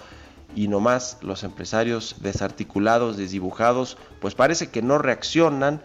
y 0.55 0.67
nomás 0.67 1.17
los 1.21 1.43
empresarios 1.43 2.15
desarticulados, 2.21 3.17
desdibujados, 3.17 3.97
pues 4.21 4.35
parece 4.35 4.69
que 4.69 4.81
no 4.81 4.97
reaccionan 4.97 5.81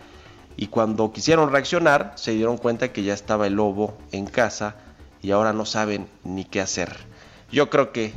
y 0.57 0.69
cuando 0.69 1.13
quisieron 1.13 1.51
reaccionar 1.51 2.13
se 2.17 2.33
dieron 2.33 2.57
cuenta 2.57 2.93
que 2.93 3.03
ya 3.03 3.15
estaba 3.15 3.47
el 3.47 3.55
lobo 3.55 3.97
en 4.13 4.27
casa 4.27 4.77
y 5.23 5.33
ahora 5.33 5.53
no 5.53 5.65
saben 5.65 6.07
ni 6.25 6.45
qué 6.45 6.61
hacer. 6.61 6.97
Yo 7.51 7.69
creo 7.69 7.93
que 7.93 8.13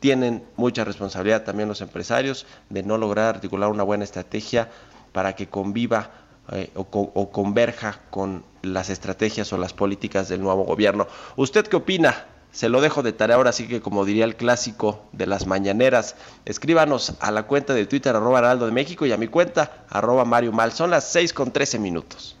tienen 0.00 0.44
mucha 0.56 0.84
responsabilidad 0.84 1.44
también 1.44 1.68
los 1.68 1.80
empresarios 1.80 2.46
de 2.70 2.82
no 2.82 2.98
lograr 2.98 3.36
articular 3.36 3.70
una 3.70 3.84
buena 3.84 4.02
estrategia 4.02 4.68
para 5.12 5.34
que 5.34 5.48
conviva 5.48 6.10
eh, 6.50 6.70
o, 6.74 7.30
converja 7.30 8.00
con 8.10 8.42
las 8.62 8.90
estrategias 8.90 9.52
o 9.52 9.58
las 9.58 9.72
políticas 9.72 10.28
del 10.28 10.40
nuevo 10.40 10.64
gobierno. 10.64 11.06
¿Usted 11.36 11.66
qué 11.66 11.76
opina? 11.76 12.26
Se 12.52 12.68
lo 12.68 12.82
dejo 12.82 13.02
de 13.02 13.12
tarea 13.12 13.36
ahora, 13.36 13.50
así 13.50 13.66
que 13.66 13.80
como 13.80 14.04
diría 14.04 14.24
el 14.24 14.36
clásico 14.36 15.06
de 15.12 15.26
las 15.26 15.46
mañaneras, 15.46 16.16
escríbanos 16.44 17.14
a 17.20 17.30
la 17.30 17.44
cuenta 17.44 17.72
de 17.72 17.86
Twitter 17.86 18.14
arroba 18.14 18.38
Araldo 18.38 18.66
de 18.66 18.72
México 18.72 19.06
y 19.06 19.12
a 19.12 19.16
mi 19.16 19.26
cuenta 19.26 19.86
arroba 19.88 20.26
Mario 20.26 20.52
Mal. 20.52 20.72
Son 20.72 20.90
las 20.90 21.04
6 21.10 21.32
con 21.32 21.50
13 21.50 21.78
minutos. 21.78 22.36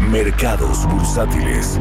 Mercados 0.00 0.86
bursátiles. 0.86 1.78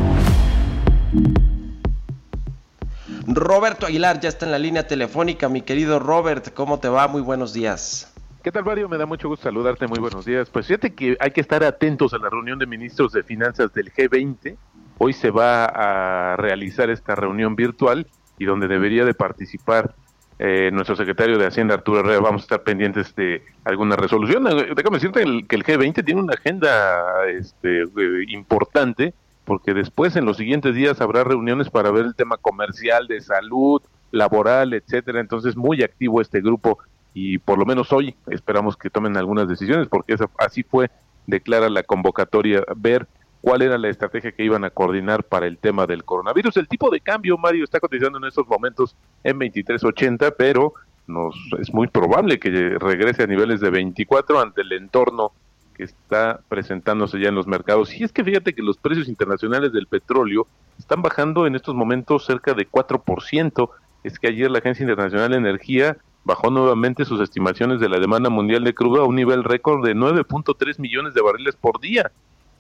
Roberto 3.26 3.86
Aguilar 3.86 4.20
ya 4.20 4.30
está 4.30 4.46
en 4.46 4.52
la 4.52 4.60
línea 4.60 4.88
telefónica. 4.88 5.50
Mi 5.50 5.62
querido 5.62 6.00
Robert, 6.00 6.54
¿cómo 6.54 6.80
te 6.80 6.90
va? 6.90 7.08
Muy 7.08 7.22
buenos 7.22 7.54
días. 7.54 8.07
¿Qué 8.48 8.52
tal, 8.54 8.64
Mario? 8.64 8.88
Me 8.88 8.98
da 8.98 9.06
mucho 9.06 9.28
gusto 9.28 9.44
saludarte. 9.44 9.88
Muy 9.88 10.00
buenos 10.00 10.24
días. 10.24 10.50
Pues 10.50 10.68
fíjate 10.68 10.94
que 10.96 11.18
hay 11.20 11.32
que 11.32 11.42
estar 11.42 11.66
atentos 11.66 12.14
a 12.14 12.18
la 12.18 12.30
reunión 12.30 12.58
de 12.58 12.66
ministros 12.66 13.12
de 13.12 13.22
finanzas 13.22 13.74
del 13.74 13.92
G20. 13.92 14.56
Hoy 15.00 15.12
se 15.12 15.32
va 15.32 15.66
a 15.66 16.38
realizar 16.38 16.90
esta 16.90 17.14
reunión 17.14 17.58
virtual 17.58 18.08
y 18.40 18.46
donde 18.46 18.70
debería 18.70 19.04
de 19.04 19.14
participar 19.14 19.96
eh, 20.40 20.70
nuestro 20.72 20.96
secretario 20.96 21.38
de 21.38 21.46
Hacienda, 21.46 21.74
Arturo 21.74 22.00
Herrera. 22.00 22.22
Vamos 22.22 22.44
a 22.44 22.46
estar 22.46 22.64
pendientes 22.64 23.14
de 23.16 23.44
alguna 23.66 23.98
resolución. 23.98 24.48
Eh, 24.48 24.72
déjame 24.74 24.96
decirte 24.96 25.26
que 25.46 25.56
el 25.58 25.66
G20 25.66 26.06
tiene 26.06 26.22
una 26.22 26.36
agenda 26.36 27.28
este, 27.28 27.82
eh, 27.82 28.26
importante 28.30 29.14
porque 29.44 29.74
después 29.74 30.16
en 30.16 30.24
los 30.24 30.38
siguientes 30.38 30.74
días 30.74 31.02
habrá 31.02 31.26
reuniones 31.26 31.70
para 31.70 31.92
ver 31.92 32.06
el 32.06 32.16
tema 32.16 32.38
comercial, 32.38 33.08
de 33.08 33.20
salud, 33.20 33.82
laboral, 34.12 34.74
etcétera. 34.74 35.20
Entonces, 35.20 35.58
muy 35.58 35.84
activo 35.84 36.22
este 36.22 36.40
grupo 36.40 36.80
y 37.14 37.38
por 37.40 37.58
lo 37.58 37.66
menos 37.66 37.92
hoy 37.92 38.16
esperamos 38.28 38.78
que 38.78 38.90
tomen 38.90 39.18
algunas 39.18 39.48
decisiones 39.48 39.88
porque 39.88 40.16
así 40.38 40.64
fue, 40.64 40.90
declara 41.26 41.70
la 41.70 41.84
convocatoria, 41.84 42.64
ver 42.76 43.08
cuál 43.42 43.62
era 43.62 43.78
la 43.78 43.90
estrategia 43.90 44.32
que 44.32 44.44
iban 44.44 44.64
a 44.64 44.70
coordinar 44.70 45.24
para 45.24 45.48
el 45.48 45.58
tema 45.58 45.86
del 45.86 46.04
coronavirus. 46.04 46.58
El 46.58 46.68
tipo 46.68 46.90
de 46.90 47.00
cambio, 47.00 47.38
Mario, 47.38 47.64
está 47.64 47.80
cotizando 47.80 48.18
en 48.18 48.26
estos 48.26 48.48
momentos 48.48 48.96
en 49.24 49.40
23.80, 49.40 50.36
pero 50.38 50.74
nos, 51.08 51.36
es 51.60 51.74
muy 51.74 51.88
probable 51.88 52.40
que 52.40 52.50
regrese 52.80 53.24
a 53.24 53.28
niveles 53.28 53.62
de 53.62 53.70
24 53.70 54.40
ante 54.40 54.62
el 54.62 54.74
entorno 54.74 55.32
que 55.76 55.84
está 55.84 56.42
presentándose 56.50 57.20
ya 57.20 57.30
en 57.30 57.36
los 57.36 57.48
mercados. 57.48 57.94
Y 57.94 58.04
es 58.04 58.12
que 58.12 58.24
fíjate 58.24 58.54
que 58.54 58.64
los 58.64 58.78
precios 58.78 59.08
internacionales 59.08 59.72
del 59.72 59.88
petróleo 59.88 60.48
están 60.80 61.02
bajando 61.02 61.46
en 61.46 61.56
estos 61.56 61.76
momentos 61.76 62.26
cerca 62.26 62.54
de 62.54 62.68
4%. 62.68 63.70
Es 64.04 64.20
que 64.20 64.28
ayer 64.28 64.50
la 64.50 64.60
Agencia 64.60 64.84
Internacional 64.84 65.32
de 65.32 65.38
Energía 65.38 65.98
bajó 66.28 66.50
nuevamente 66.52 67.06
sus 67.06 67.22
estimaciones 67.22 67.80
de 67.80 67.88
la 67.88 68.00
demanda 68.00 68.30
mundial 68.30 68.66
de 68.66 68.74
crudo 68.74 69.02
a 69.02 69.06
un 69.06 69.16
nivel 69.16 69.46
récord 69.46 69.82
de 69.86 69.96
9.3 69.96 70.78
millones 70.78 71.14
de 71.14 71.22
barriles 71.22 71.56
por 71.56 71.80
día. 71.80 72.12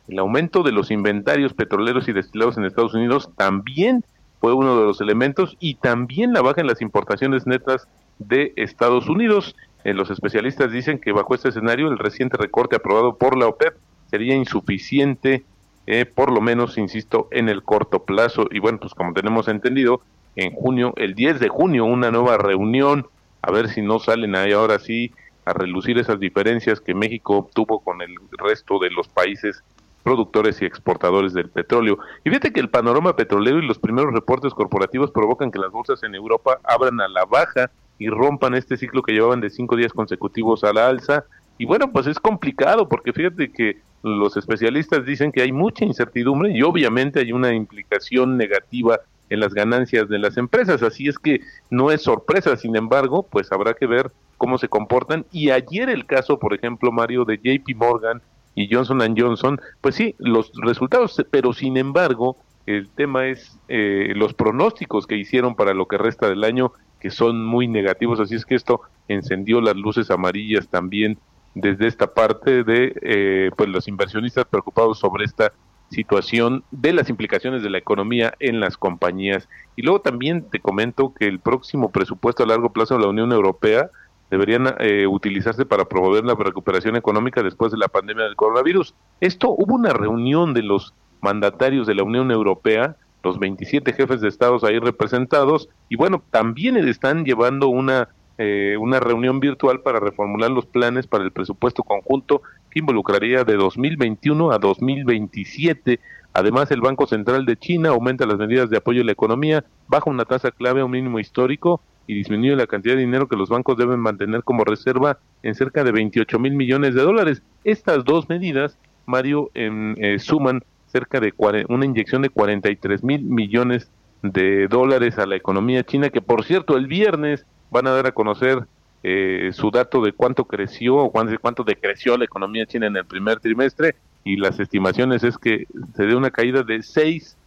El 0.07 0.19
aumento 0.19 0.63
de 0.63 0.71
los 0.71 0.89
inventarios 0.89 1.53
petroleros 1.53 2.07
y 2.07 2.13
destilados 2.13 2.57
en 2.57 2.63
Estados 2.63 2.93
Unidos 2.93 3.29
también 3.35 4.05
fue 4.39 4.53
uno 4.53 4.79
de 4.79 4.85
los 4.85 5.01
elementos 5.01 5.57
y 5.59 5.75
también 5.75 6.31
la 6.31 6.41
baja 6.41 6.61
en 6.61 6.67
las 6.67 6.81
importaciones 6.81 7.45
netas 7.45 7.89
de 8.19 8.53
Estados 8.55 9.09
Unidos. 9.09 9.57
Eh, 9.83 9.93
los 9.93 10.09
especialistas 10.11 10.71
dicen 10.71 10.97
que 10.97 11.11
bajo 11.11 11.35
este 11.35 11.49
escenario 11.49 11.89
el 11.89 11.99
reciente 11.99 12.37
recorte 12.37 12.77
aprobado 12.77 13.17
por 13.17 13.37
la 13.37 13.47
OPEP 13.47 13.75
sería 14.09 14.33
insuficiente, 14.33 15.43
eh, 15.87 16.05
por 16.05 16.31
lo 16.31 16.39
menos, 16.39 16.77
insisto, 16.77 17.27
en 17.31 17.49
el 17.49 17.63
corto 17.63 18.05
plazo. 18.05 18.47
Y 18.49 18.59
bueno, 18.59 18.77
pues 18.79 18.93
como 18.93 19.11
tenemos 19.11 19.49
entendido, 19.49 19.99
en 20.37 20.53
junio, 20.53 20.93
el 20.95 21.15
10 21.15 21.41
de 21.41 21.49
junio, 21.49 21.83
una 21.83 22.11
nueva 22.11 22.37
reunión 22.37 23.07
a 23.47 23.51
ver 23.51 23.69
si 23.69 23.81
no 23.81 23.97
salen 23.97 24.35
ahí 24.35 24.51
ahora 24.51 24.77
sí 24.77 25.13
a 25.45 25.53
relucir 25.53 25.97
esas 25.97 26.19
diferencias 26.19 26.81
que 26.81 26.93
México 26.93 27.49
tuvo 27.53 27.79
con 27.79 28.01
el 28.01 28.13
resto 28.37 28.77
de 28.77 28.89
los 28.91 29.07
países 29.07 29.63
productores 30.03 30.61
y 30.61 30.65
exportadores 30.65 31.33
del 31.33 31.49
petróleo. 31.49 31.97
Y 32.25 32.29
fíjate 32.29 32.51
que 32.51 32.59
el 32.59 32.69
panorama 32.69 33.15
petrolero 33.15 33.59
y 33.59 33.65
los 33.65 33.79
primeros 33.79 34.13
reportes 34.13 34.53
corporativos 34.53 35.11
provocan 35.11 35.49
que 35.49 35.59
las 35.59 35.71
bolsas 35.71 36.03
en 36.03 36.13
Europa 36.13 36.59
abran 36.65 36.99
a 36.99 37.07
la 37.07 37.23
baja 37.23 37.71
y 37.97 38.09
rompan 38.09 38.53
este 38.53 38.75
ciclo 38.75 39.01
que 39.01 39.13
llevaban 39.13 39.39
de 39.39 39.49
cinco 39.49 39.77
días 39.77 39.93
consecutivos 39.93 40.65
a 40.65 40.73
la 40.73 40.89
alza. 40.89 41.23
Y 41.57 41.65
bueno, 41.65 41.89
pues 41.93 42.05
es 42.07 42.19
complicado 42.19 42.89
porque 42.89 43.13
fíjate 43.13 43.49
que 43.53 43.77
los 44.03 44.35
especialistas 44.35 45.05
dicen 45.05 45.31
que 45.31 45.41
hay 45.41 45.53
mucha 45.53 45.85
incertidumbre 45.85 46.51
y 46.51 46.63
obviamente 46.63 47.21
hay 47.21 47.31
una 47.31 47.53
implicación 47.53 48.35
negativa 48.35 48.99
en 49.29 49.39
las 49.39 49.53
ganancias 49.53 50.07
de 50.09 50.19
las 50.19 50.37
empresas. 50.37 50.83
Así 50.83 51.07
es 51.07 51.17
que 51.19 51.41
no 51.69 51.91
es 51.91 52.01
sorpresa, 52.01 52.55
sin 52.57 52.75
embargo, 52.75 53.23
pues 53.23 53.51
habrá 53.51 53.73
que 53.73 53.87
ver 53.87 54.11
cómo 54.37 54.57
se 54.57 54.69
comportan. 54.69 55.25
Y 55.31 55.49
ayer 55.49 55.89
el 55.89 56.05
caso, 56.05 56.39
por 56.39 56.53
ejemplo, 56.53 56.91
Mario, 56.91 57.25
de 57.25 57.37
JP 57.37 57.75
Morgan 57.75 58.21
y 58.55 58.73
Johnson 58.73 59.15
Johnson, 59.17 59.59
pues 59.81 59.95
sí, 59.95 60.15
los 60.17 60.51
resultados, 60.61 61.23
pero 61.31 61.53
sin 61.53 61.77
embargo, 61.77 62.37
el 62.65 62.89
tema 62.89 63.27
es 63.27 63.57
eh, 63.69 64.13
los 64.15 64.33
pronósticos 64.33 65.07
que 65.07 65.15
hicieron 65.15 65.55
para 65.55 65.73
lo 65.73 65.87
que 65.87 65.97
resta 65.97 66.27
del 66.27 66.43
año, 66.43 66.73
que 66.99 67.09
son 67.09 67.45
muy 67.45 67.67
negativos. 67.67 68.19
Así 68.19 68.35
es 68.35 68.45
que 68.45 68.55
esto 68.55 68.81
encendió 69.07 69.61
las 69.61 69.75
luces 69.75 70.11
amarillas 70.11 70.67
también 70.67 71.17
desde 71.53 71.87
esta 71.87 72.13
parte 72.13 72.63
de 72.63 72.93
eh, 73.01 73.51
pues 73.55 73.69
los 73.69 73.87
inversionistas 73.87 74.45
preocupados 74.45 74.99
sobre 74.99 75.25
esta 75.25 75.53
situación 75.89 76.63
de 76.71 76.93
las 76.93 77.09
implicaciones 77.09 77.63
de 77.63 77.69
la 77.69 77.77
economía 77.77 78.33
en 78.39 78.59
las 78.59 78.77
compañías. 78.77 79.47
Y 79.75 79.83
luego 79.83 80.01
también 80.01 80.43
te 80.43 80.59
comento 80.59 81.13
que 81.13 81.27
el 81.27 81.39
próximo 81.39 81.91
presupuesto 81.91 82.43
a 82.43 82.47
largo 82.47 82.71
plazo 82.73 82.95
de 82.95 83.01
la 83.01 83.09
Unión 83.09 83.31
Europea 83.31 83.89
deberían 84.29 84.75
eh, 84.79 85.07
utilizarse 85.07 85.65
para 85.65 85.85
promover 85.85 86.25
la 86.25 86.35
recuperación 86.35 86.95
económica 86.95 87.43
después 87.43 87.71
de 87.71 87.77
la 87.77 87.87
pandemia 87.87 88.25
del 88.25 88.35
coronavirus. 88.35 88.93
Esto 89.21 89.49
hubo 89.49 89.75
una 89.75 89.93
reunión 89.93 90.53
de 90.53 90.63
los 90.63 90.93
mandatarios 91.21 91.87
de 91.87 91.95
la 91.95 92.03
Unión 92.03 92.31
Europea, 92.31 92.95
los 93.23 93.39
27 93.39 93.93
jefes 93.93 94.21
de 94.21 94.27
estados 94.27 94.63
ahí 94.63 94.79
representados, 94.79 95.69
y 95.89 95.95
bueno, 95.95 96.23
también 96.31 96.77
están 96.77 97.25
llevando 97.25 97.69
una, 97.69 98.09
eh, 98.37 98.75
una 98.79 98.99
reunión 98.99 99.39
virtual 99.39 99.81
para 99.81 99.99
reformular 99.99 100.51
los 100.51 100.65
planes 100.65 101.07
para 101.07 101.23
el 101.23 101.31
presupuesto 101.31 101.83
conjunto 101.83 102.41
involucraría 102.77 103.43
de 103.43 103.55
2021 103.55 104.51
a 104.51 104.57
2027. 104.57 105.99
Además, 106.33 106.69
el 106.71 106.81
Banco 106.81 107.07
Central 107.07 107.45
de 107.45 107.57
China 107.57 107.89
aumenta 107.89 108.25
las 108.25 108.37
medidas 108.37 108.69
de 108.69 108.77
apoyo 108.77 109.01
a 109.01 109.05
la 109.05 109.11
economía, 109.11 109.65
baja 109.87 110.09
una 110.09 110.25
tasa 110.25 110.51
clave 110.51 110.81
a 110.81 110.85
un 110.85 110.91
mínimo 110.91 111.19
histórico 111.19 111.81
y 112.05 112.13
disminuye 112.13 112.55
la 112.55 112.67
cantidad 112.67 112.95
de 112.95 113.01
dinero 113.01 113.27
que 113.27 113.35
los 113.35 113.49
bancos 113.49 113.77
deben 113.77 113.99
mantener 113.99 114.43
como 114.43 114.63
reserva 114.63 115.19
en 115.43 115.55
cerca 115.55 115.83
de 115.83 115.91
28 115.91 116.39
mil 116.39 116.53
millones 116.53 116.95
de 116.95 117.01
dólares. 117.01 117.41
Estas 117.63 118.05
dos 118.05 118.29
medidas, 118.29 118.77
Mario, 119.05 119.51
eh, 119.53 120.17
suman 120.19 120.61
cerca 120.87 121.19
de 121.19 121.33
una 121.67 121.85
inyección 121.85 122.21
de 122.21 122.29
43 122.29 123.03
mil 123.03 123.23
millones 123.23 123.91
de 124.23 124.67
dólares 124.67 125.19
a 125.19 125.25
la 125.25 125.35
economía 125.35 125.83
china, 125.83 126.09
que 126.09 126.21
por 126.21 126.43
cierto 126.43 126.77
el 126.77 126.87
viernes 126.87 127.45
van 127.69 127.87
a 127.87 127.91
dar 127.91 128.07
a 128.07 128.13
conocer 128.13 128.65
eh, 129.09 129.53
su 129.53 129.71
dato 129.71 130.01
de 130.01 130.11
cuánto 130.11 130.43
creció 130.43 130.97
o 130.97 131.11
cuánto, 131.11 131.39
cuánto 131.39 131.63
decreció 131.63 132.17
la 132.17 132.25
economía 132.25 132.65
china 132.65 132.87
en 132.87 132.97
el 132.97 133.05
primer 133.05 133.39
trimestre 133.39 133.95
y 134.25 134.35
las 134.35 134.59
estimaciones 134.59 135.23
es 135.23 135.37
que 135.37 135.65
se 135.95 136.03
dé 136.03 136.13
una 136.13 136.29
caída 136.29 136.63
de 136.63 136.83
6 136.83 137.37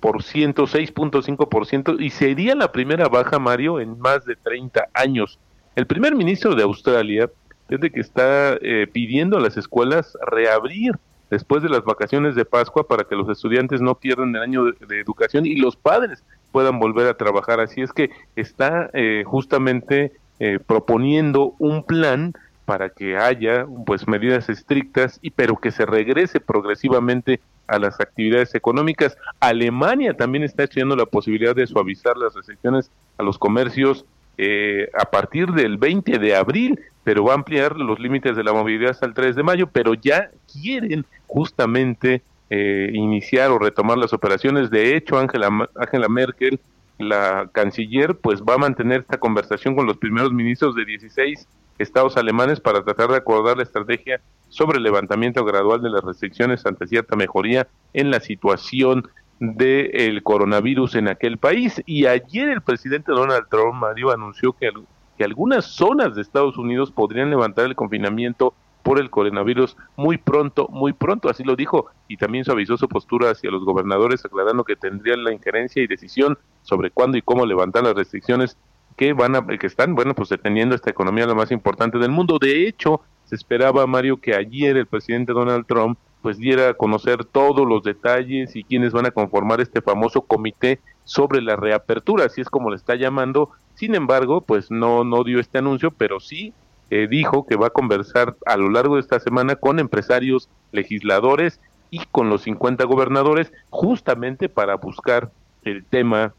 6.5% 0.00 2.00
y 2.00 2.10
sería 2.10 2.54
la 2.54 2.70
primera 2.70 3.08
baja, 3.08 3.40
Mario, 3.40 3.80
en 3.80 3.98
más 3.98 4.24
de 4.24 4.36
30 4.36 4.86
años. 4.94 5.40
El 5.74 5.88
primer 5.88 6.14
ministro 6.14 6.54
de 6.54 6.62
Australia 6.62 7.28
desde 7.68 7.90
que 7.90 8.00
está 8.00 8.56
eh, 8.62 8.86
pidiendo 8.90 9.36
a 9.36 9.40
las 9.40 9.56
escuelas 9.56 10.16
reabrir 10.24 10.92
después 11.30 11.64
de 11.64 11.68
las 11.68 11.84
vacaciones 11.84 12.36
de 12.36 12.44
Pascua 12.44 12.86
para 12.86 13.04
que 13.04 13.16
los 13.16 13.28
estudiantes 13.28 13.80
no 13.80 13.96
pierdan 13.96 14.36
el 14.36 14.42
año 14.42 14.66
de, 14.66 15.00
educación 15.00 15.46
y 15.46 15.56
los 15.56 15.74
padres 15.74 16.22
puedan 16.52 16.78
volver 16.78 17.08
a 17.08 17.16
trabajar. 17.16 17.58
Así 17.58 17.82
es 17.82 17.92
que 17.92 18.10
está 18.36 18.88
eh, 18.94 19.24
justamente 19.26 20.12
eh, 20.40 20.58
proponiendo 20.64 21.54
un 21.58 21.84
plan 21.84 22.32
para 22.64 22.90
que 22.90 23.16
haya 23.16 23.66
pues 23.86 24.06
medidas 24.06 24.48
estrictas 24.48 25.18
y 25.22 25.30
pero 25.30 25.56
que 25.56 25.70
se 25.70 25.86
regrese 25.86 26.38
progresivamente 26.38 27.40
a 27.66 27.78
las 27.78 28.00
actividades 28.00 28.54
económicas. 28.54 29.16
Alemania 29.40 30.14
también 30.14 30.44
está 30.44 30.64
estudiando 30.64 30.96
la 30.96 31.06
posibilidad 31.06 31.54
de 31.54 31.66
suavizar 31.66 32.16
las 32.16 32.34
restricciones 32.34 32.90
a 33.16 33.22
los 33.22 33.38
comercios 33.38 34.04
eh, 34.36 34.88
a 34.94 35.06
partir 35.06 35.48
del 35.48 35.78
20 35.78 36.18
de 36.18 36.36
abril, 36.36 36.78
pero 37.04 37.24
va 37.24 37.32
a 37.32 37.36
ampliar 37.36 37.76
los 37.76 37.98
límites 37.98 38.36
de 38.36 38.44
la 38.44 38.52
movilidad 38.52 38.90
hasta 38.90 39.06
el 39.06 39.14
3 39.14 39.34
de 39.34 39.42
mayo, 39.42 39.66
pero 39.66 39.94
ya 39.94 40.30
quieren 40.52 41.04
justamente 41.26 42.22
eh, 42.50 42.90
iniciar 42.92 43.50
o 43.50 43.58
retomar 43.58 43.98
las 43.98 44.12
operaciones. 44.12 44.70
De 44.70 44.96
hecho, 44.96 45.18
Angela, 45.18 45.68
Angela 45.74 46.08
Merkel, 46.08 46.60
la 46.98 47.48
canciller, 47.52 48.16
pues 48.16 48.42
va 48.42 48.54
a 48.54 48.58
mantener 48.58 49.00
esta 49.00 49.18
conversación 49.18 49.76
con 49.76 49.86
los 49.86 49.96
primeros 49.96 50.32
ministros 50.32 50.74
de 50.74 50.84
16 50.84 51.46
estados 51.78 52.16
alemanes 52.16 52.60
para 52.60 52.82
tratar 52.82 53.10
de 53.10 53.16
acordar 53.16 53.56
la 53.56 53.62
estrategia 53.62 54.20
sobre 54.48 54.78
el 54.78 54.84
levantamiento 54.84 55.44
gradual 55.44 55.80
de 55.80 55.90
las 55.90 56.02
restricciones 56.02 56.66
ante 56.66 56.86
cierta 56.86 57.16
mejoría 57.16 57.68
en 57.92 58.10
la 58.10 58.20
situación 58.20 59.08
del 59.38 60.22
coronavirus 60.22 60.96
en 60.96 61.08
aquel 61.08 61.38
país. 61.38 61.80
Y 61.86 62.06
ayer 62.06 62.48
el 62.48 62.62
presidente 62.62 63.12
Donald 63.12 63.46
Trump, 63.48 63.74
Mario, 63.74 64.10
anunció 64.10 64.52
que, 64.52 64.70
que 65.16 65.24
algunas 65.24 65.66
zonas 65.66 66.16
de 66.16 66.22
Estados 66.22 66.58
Unidos 66.58 66.90
podrían 66.90 67.30
levantar 67.30 67.66
el 67.66 67.76
confinamiento 67.76 68.54
por 68.88 68.98
el 68.98 69.10
coronavirus 69.10 69.76
muy 69.96 70.16
pronto, 70.16 70.66
muy 70.70 70.94
pronto, 70.94 71.28
así 71.28 71.44
lo 71.44 71.56
dijo, 71.56 71.90
y 72.08 72.16
también 72.16 72.46
suavizó 72.46 72.78
su 72.78 72.88
postura 72.88 73.30
hacia 73.30 73.50
los 73.50 73.62
gobernadores, 73.62 74.24
aclarando 74.24 74.64
que 74.64 74.76
tendrían 74.76 75.24
la 75.24 75.32
injerencia 75.34 75.82
y 75.82 75.86
decisión 75.86 76.38
sobre 76.62 76.90
cuándo 76.90 77.18
y 77.18 77.20
cómo 77.20 77.44
levantar 77.44 77.84
las 77.84 77.94
restricciones 77.94 78.56
que 78.96 79.12
van 79.12 79.36
a, 79.36 79.46
que 79.46 79.66
están, 79.66 79.94
bueno, 79.94 80.14
pues 80.14 80.30
deteniendo 80.30 80.74
esta 80.74 80.88
economía 80.88 81.26
la 81.26 81.34
más 81.34 81.50
importante 81.50 81.98
del 81.98 82.10
mundo. 82.10 82.38
De 82.40 82.66
hecho, 82.66 83.02
se 83.26 83.34
esperaba, 83.34 83.86
Mario, 83.86 84.22
que 84.22 84.34
ayer 84.34 84.78
el 84.78 84.86
presidente 84.86 85.34
Donald 85.34 85.66
Trump 85.66 85.98
pues 86.22 86.38
diera 86.38 86.70
a 86.70 86.74
conocer 86.74 87.26
todos 87.26 87.68
los 87.68 87.82
detalles 87.82 88.56
y 88.56 88.64
quiénes 88.64 88.94
van 88.94 89.04
a 89.04 89.10
conformar 89.10 89.60
este 89.60 89.82
famoso 89.82 90.22
comité 90.22 90.80
sobre 91.04 91.42
la 91.42 91.56
reapertura, 91.56 92.24
así 92.24 92.40
es 92.40 92.48
como 92.48 92.70
le 92.70 92.76
está 92.76 92.94
llamando. 92.94 93.50
Sin 93.74 93.94
embargo, 93.94 94.40
pues 94.40 94.70
no, 94.70 95.04
no 95.04 95.24
dio 95.24 95.40
este 95.40 95.58
anuncio, 95.58 95.90
pero 95.90 96.20
sí 96.20 96.54
eh, 96.90 97.06
dijo 97.08 97.46
que 97.46 97.56
va 97.56 97.68
a 97.68 97.70
conversar 97.70 98.36
a 98.46 98.56
lo 98.56 98.70
largo 98.70 98.94
de 98.94 99.02
esta 99.02 99.20
semana 99.20 99.56
con 99.56 99.78
empresarios, 99.78 100.48
legisladores 100.72 101.60
y 101.90 102.04
con 102.06 102.30
los 102.30 102.42
50 102.42 102.84
gobernadores, 102.84 103.52
justamente 103.70 104.48
para 104.48 104.76
buscar 104.76 105.30
el 105.64 105.84
tema 105.84 106.34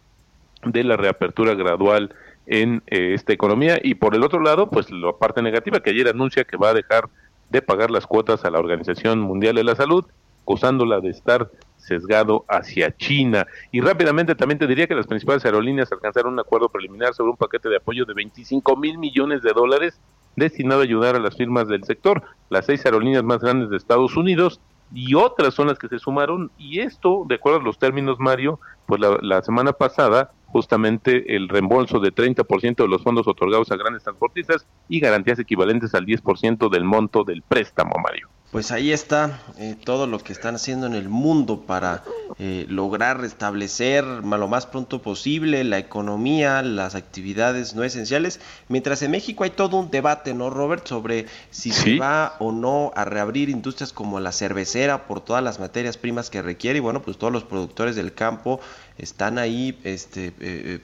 de 0.66 0.84
la 0.84 0.98
reapertura 0.98 1.54
gradual 1.54 2.14
en 2.48 2.82
eh, 2.88 3.14
esta 3.14 3.34
economía. 3.34 3.80
Y 3.82 3.96
por 3.96 4.16
el 4.16 4.24
otro 4.24 4.42
lado, 4.42 4.70
pues 4.70 4.92
la 4.92 5.14
parte 5.14 5.42
negativa, 5.42 5.82
que 5.82 5.92
ayer 5.92 6.08
anuncia 6.08 6.44
que 6.44 6.58
va 6.58 6.70
a 6.70 6.74
dejar 6.74 7.10
de 7.50 7.62
pagar 7.62 7.92
las 7.92 8.06
cuotas 8.06 8.46
a 8.46 8.50
la 8.50 8.60
Organización 8.60 9.20
Mundial 9.20 9.56
de 9.56 9.64
la 9.64 9.76
Salud, 9.76 10.06
acusándola 10.42 11.00
de 11.00 11.10
estar 11.10 11.50
sesgado 11.78 12.46
hacia 12.48 12.96
China. 12.96 13.48
Y 13.72 13.82
rápidamente 13.82 14.36
también 14.36 14.60
te 14.60 14.68
diría 14.68 14.88
que 14.88 14.96
las 14.96 15.08
principales 15.08 15.46
aerolíneas 15.46 15.92
alcanzaron 15.92 16.34
un 16.34 16.40
acuerdo 16.40 16.70
preliminar 16.70 17.14
sobre 17.14 17.32
un 17.32 17.38
paquete 17.38 17.70
de 17.70 17.78
apoyo 17.78 18.06
de 18.06 18.14
25 18.14 18.76
mil 18.76 18.98
millones 18.98 19.42
de 19.42 19.54
dólares 19.54 20.00
destinado 20.36 20.82
a 20.82 20.84
ayudar 20.84 21.16
a 21.16 21.20
las 21.20 21.36
firmas 21.36 21.68
del 21.68 21.84
sector, 21.84 22.24
las 22.50 22.66
seis 22.66 22.86
aerolíneas 22.86 23.24
más 23.24 23.40
grandes 23.40 23.70
de 23.70 23.78
Estados 23.78 24.16
Unidos 24.16 24.60
y 24.94 25.14
otras 25.16 25.54
son 25.54 25.68
las 25.68 25.78
que 25.78 25.88
se 25.88 26.00
sumaron 26.00 26.52
y 26.58 26.80
esto, 26.80 27.26
de 27.28 27.36
acuerdo 27.36 27.60
a 27.60 27.64
los 27.64 27.78
términos, 27.78 28.20
Mario, 28.20 28.60
pues 28.88 29.02
la 29.22 29.42
semana 29.44 29.74
pasada 29.74 30.32
justamente 30.52 31.36
el 31.36 31.48
reembolso 31.48 32.00
de 32.00 32.14
30% 32.14 32.76
de 32.76 32.88
los 32.88 33.04
fondos 33.04 33.28
otorgados 33.28 33.72
a 33.72 33.78
grandes 33.78 34.04
transportistas 34.04 34.66
y 34.88 35.00
garantías 35.00 35.40
equivalentes 35.40 35.94
al 35.94 36.06
10% 36.06 36.70
del 36.70 36.84
monto 36.84 37.24
del 37.24 37.44
préstamo, 37.44 37.96
Mario. 38.04 38.30
Pues 38.52 38.72
ahí 38.72 38.92
está 38.92 39.44
eh, 39.60 39.76
todo 39.84 40.08
lo 40.08 40.18
que 40.18 40.34
están 40.34 40.56
haciendo 40.56 40.88
en 40.88 40.96
el 40.96 41.08
mundo 41.08 41.62
para 41.68 42.04
eh, 42.40 42.66
lograr 42.68 43.22
restablecer 43.22 44.04
lo 44.04 44.48
más 44.48 44.66
pronto 44.66 45.04
posible 45.04 45.64
la 45.64 45.78
economía, 45.78 46.64
las 46.64 46.96
actividades 46.96 47.76
no 47.76 47.84
esenciales, 47.84 48.40
mientras 48.68 49.04
en 49.04 49.12
México 49.12 49.44
hay 49.44 49.52
todo 49.52 49.78
un 49.78 49.92
debate, 49.92 50.34
¿no, 50.34 50.50
Robert? 50.50 50.88
Sobre 50.88 51.28
si 51.52 51.72
se 51.72 52.00
va 52.00 52.38
o 52.40 52.52
no 52.52 52.92
a 52.96 53.06
reabrir 53.06 53.50
industrias 53.50 53.94
como 53.94 54.20
la 54.20 54.32
cervecera 54.32 55.06
por 55.06 55.22
todas 55.22 55.44
las 55.44 55.60
materias 55.60 55.98
primas 55.98 56.32
que 56.32 56.42
requiere. 56.42 56.78
Y 56.78 56.82
bueno, 56.82 57.04
pues 57.04 57.18
todos 57.18 57.32
los 57.32 57.44
productores 57.44 57.96
del 57.96 58.14
campo 58.14 58.60
están 59.00 59.38
ahí 59.38 59.80
este, 59.84 60.34
eh, 60.40 60.80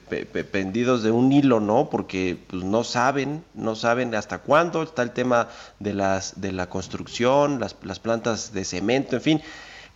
pendidos 0.50 1.02
de 1.02 1.10
un 1.10 1.30
hilo, 1.30 1.60
¿no? 1.60 1.90
Porque 1.90 2.38
pues, 2.46 2.64
no 2.64 2.82
saben, 2.82 3.44
no 3.54 3.76
saben 3.76 4.14
hasta 4.14 4.38
cuándo 4.38 4.82
está 4.82 5.02
el 5.02 5.10
tema 5.12 5.48
de, 5.78 5.94
las, 5.94 6.40
de 6.40 6.52
la 6.52 6.68
construcción, 6.68 7.60
las, 7.60 7.76
las 7.82 8.00
plantas 8.00 8.52
de 8.52 8.64
cemento, 8.64 9.16
en 9.16 9.22
fin. 9.22 9.42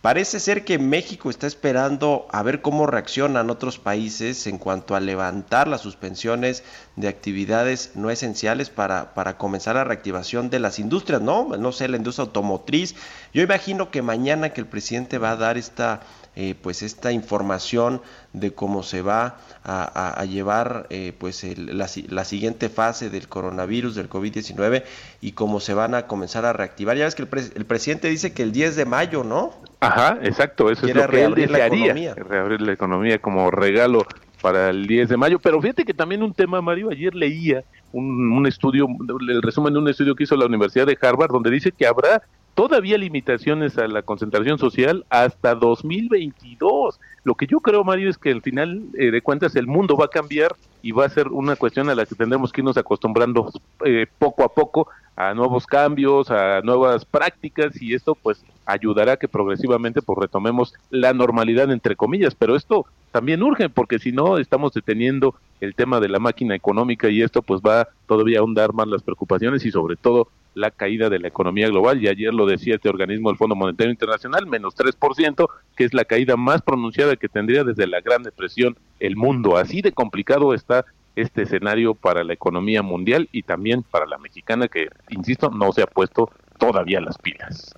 Parece 0.01 0.39
ser 0.39 0.65
que 0.65 0.79
México 0.79 1.29
está 1.29 1.45
esperando 1.45 2.27
a 2.31 2.41
ver 2.41 2.63
cómo 2.63 2.87
reaccionan 2.87 3.51
otros 3.51 3.77
países 3.77 4.47
en 4.47 4.57
cuanto 4.57 4.95
a 4.95 4.99
levantar 4.99 5.67
las 5.67 5.81
suspensiones 5.81 6.63
de 6.95 7.07
actividades 7.07 7.91
no 7.93 8.09
esenciales 8.09 8.71
para, 8.71 9.13
para 9.13 9.37
comenzar 9.37 9.75
la 9.75 9.83
reactivación 9.83 10.49
de 10.49 10.57
las 10.57 10.79
industrias, 10.79 11.21
¿no? 11.21 11.55
No 11.55 11.71
sé, 11.71 11.87
la 11.87 11.97
industria 11.97 12.25
automotriz. 12.25 12.95
Yo 13.31 13.43
imagino 13.43 13.91
que 13.91 14.01
mañana 14.01 14.53
que 14.53 14.61
el 14.61 14.67
presidente 14.67 15.19
va 15.19 15.31
a 15.31 15.35
dar 15.35 15.59
esta 15.59 16.01
eh, 16.35 16.55
pues 16.61 16.81
esta 16.81 17.11
información 17.11 18.01
de 18.31 18.53
cómo 18.53 18.83
se 18.83 19.01
va 19.01 19.37
a, 19.65 20.23
llevar 20.25 20.87
eh, 20.89 21.13
pues 21.17 21.45
la, 21.57 22.23
siguiente 22.23 22.69
fase 22.69 23.09
del 23.09 23.27
coronavirus, 23.27 23.95
del 23.95 24.09
COVID-19 24.09 24.83
y 25.19 25.33
cómo 25.33 25.59
se 25.59 25.73
van 25.73 25.93
a 25.93 26.07
comenzar 26.07 26.45
a 26.45 26.53
reactivar. 26.53 26.95
Ya 26.95 27.03
ves 27.03 27.15
que 27.15 27.23
el, 27.23 27.65
presidente 27.65 28.07
dice 28.07 28.33
que 28.33 28.43
el 28.43 28.53
10 28.53 28.77
de 28.77 28.85
mayo, 28.85 29.25
¿no? 29.25 29.53
Ajá, 29.81 30.19
exacto, 30.21 30.71
eso 30.71 30.87
es 30.87 30.95
lo 30.95 31.07
que 31.09 31.23
él 31.23 31.35
desearía, 31.35 32.15
reabrir 32.15 32.61
la 32.61 32.71
economía 32.71 33.19
como 33.19 33.51
regalo 33.51 34.05
para 34.41 34.69
el 34.69 34.87
10 34.87 35.09
de 35.09 35.17
mayo. 35.17 35.39
Pero 35.39 35.61
fíjate 35.61 35.83
que 35.83 35.93
también 35.93 36.23
un 36.23 36.33
tema, 36.33 36.61
Mario, 36.61 36.91
ayer 36.91 37.13
leía 37.13 37.63
un, 37.91 38.31
un, 38.31 38.47
estudio, 38.47 38.87
el 39.27 39.41
resumen 39.41 39.73
de 39.73 39.79
un 39.79 39.89
estudio 39.89 40.15
que 40.15 40.23
hizo 40.23 40.37
la 40.37 40.45
Universidad 40.45 40.87
de 40.87 40.97
Harvard, 41.01 41.31
donde 41.31 41.51
dice 41.51 41.73
que 41.73 41.85
habrá 41.85 42.21
todavía 42.53 42.97
limitaciones 42.97 43.77
a 43.77 43.87
la 43.87 44.01
concentración 44.01 44.57
social 44.57 45.05
hasta 45.09 45.55
2022. 45.55 46.99
Lo 47.23 47.35
que 47.35 47.47
yo 47.47 47.59
creo, 47.59 47.83
Mario, 47.83 48.09
es 48.09 48.17
que 48.17 48.31
al 48.31 48.41
final 48.41 48.81
eh, 48.97 49.11
de 49.11 49.21
cuentas 49.21 49.55
el 49.55 49.67
mundo 49.67 49.95
va 49.95 50.05
a 50.05 50.09
cambiar 50.09 50.55
y 50.81 50.91
va 50.91 51.05
a 51.05 51.09
ser 51.09 51.27
una 51.27 51.55
cuestión 51.55 51.89
a 51.89 51.95
la 51.95 52.05
que 52.05 52.15
tendremos 52.15 52.51
que 52.51 52.61
irnos 52.61 52.77
acostumbrando 52.77 53.51
eh, 53.85 54.07
poco 54.17 54.43
a 54.43 54.49
poco 54.49 54.87
a 55.15 55.33
nuevos 55.33 55.67
cambios, 55.67 56.31
a 56.31 56.61
nuevas 56.61 57.05
prácticas 57.05 57.79
y 57.81 57.93
esto 57.93 58.15
pues 58.15 58.43
ayudará 58.65 59.13
a 59.13 59.17
que 59.17 59.27
progresivamente 59.27 60.01
pues 60.01 60.17
retomemos 60.17 60.73
la 60.89 61.13
normalidad 61.13 61.69
entre 61.71 61.95
comillas, 61.95 62.33
pero 62.33 62.55
esto 62.55 62.85
también 63.11 63.43
urge 63.43 63.69
porque 63.69 63.99
si 63.99 64.11
no 64.11 64.37
estamos 64.37 64.73
deteniendo 64.73 65.35
el 65.59 65.75
tema 65.75 65.99
de 65.99 66.09
la 66.09 66.19
máquina 66.19 66.55
económica 66.55 67.09
y 67.09 67.21
esto 67.21 67.41
pues 67.41 67.61
va 67.61 67.87
todavía 68.07 68.39
a 68.39 68.41
ahondar 68.41 68.73
más 68.73 68.87
las 68.87 69.03
preocupaciones 69.03 69.65
y 69.65 69.71
sobre 69.71 69.95
todo 69.95 70.29
la 70.53 70.71
caída 70.71 71.09
de 71.09 71.19
la 71.19 71.27
economía 71.27 71.67
global 71.67 72.01
y 72.01 72.07
ayer 72.07 72.33
lo 72.33 72.45
decía 72.45 72.75
este 72.75 72.89
organismo 72.89 73.29
del 73.29 73.37
Fondo 73.37 73.55
Monetario 73.55 73.91
Internacional, 73.91 74.45
menos 74.47 74.75
3%, 74.75 75.47
que 75.75 75.83
es 75.85 75.93
la 75.93 76.05
caída 76.05 76.35
más 76.35 76.61
pronunciada 76.61 77.15
que 77.15 77.29
tendría 77.29 77.63
desde 77.63 77.87
la 77.87 78.01
Gran 78.01 78.23
Depresión 78.23 78.77
el 78.99 79.15
mundo. 79.15 79.57
Así 79.57 79.81
de 79.81 79.91
complicado 79.91 80.53
está 80.53 80.85
este 81.15 81.43
escenario 81.43 81.93
para 81.93 82.23
la 82.23 82.33
economía 82.33 82.81
mundial 82.81 83.29
y 83.31 83.43
también 83.43 83.83
para 83.83 84.05
la 84.05 84.17
mexicana 84.17 84.67
que, 84.67 84.87
insisto, 85.09 85.49
no 85.49 85.71
se 85.71 85.83
ha 85.83 85.87
puesto 85.87 86.29
todavía 86.57 87.01
las 87.01 87.17
pilas. 87.17 87.73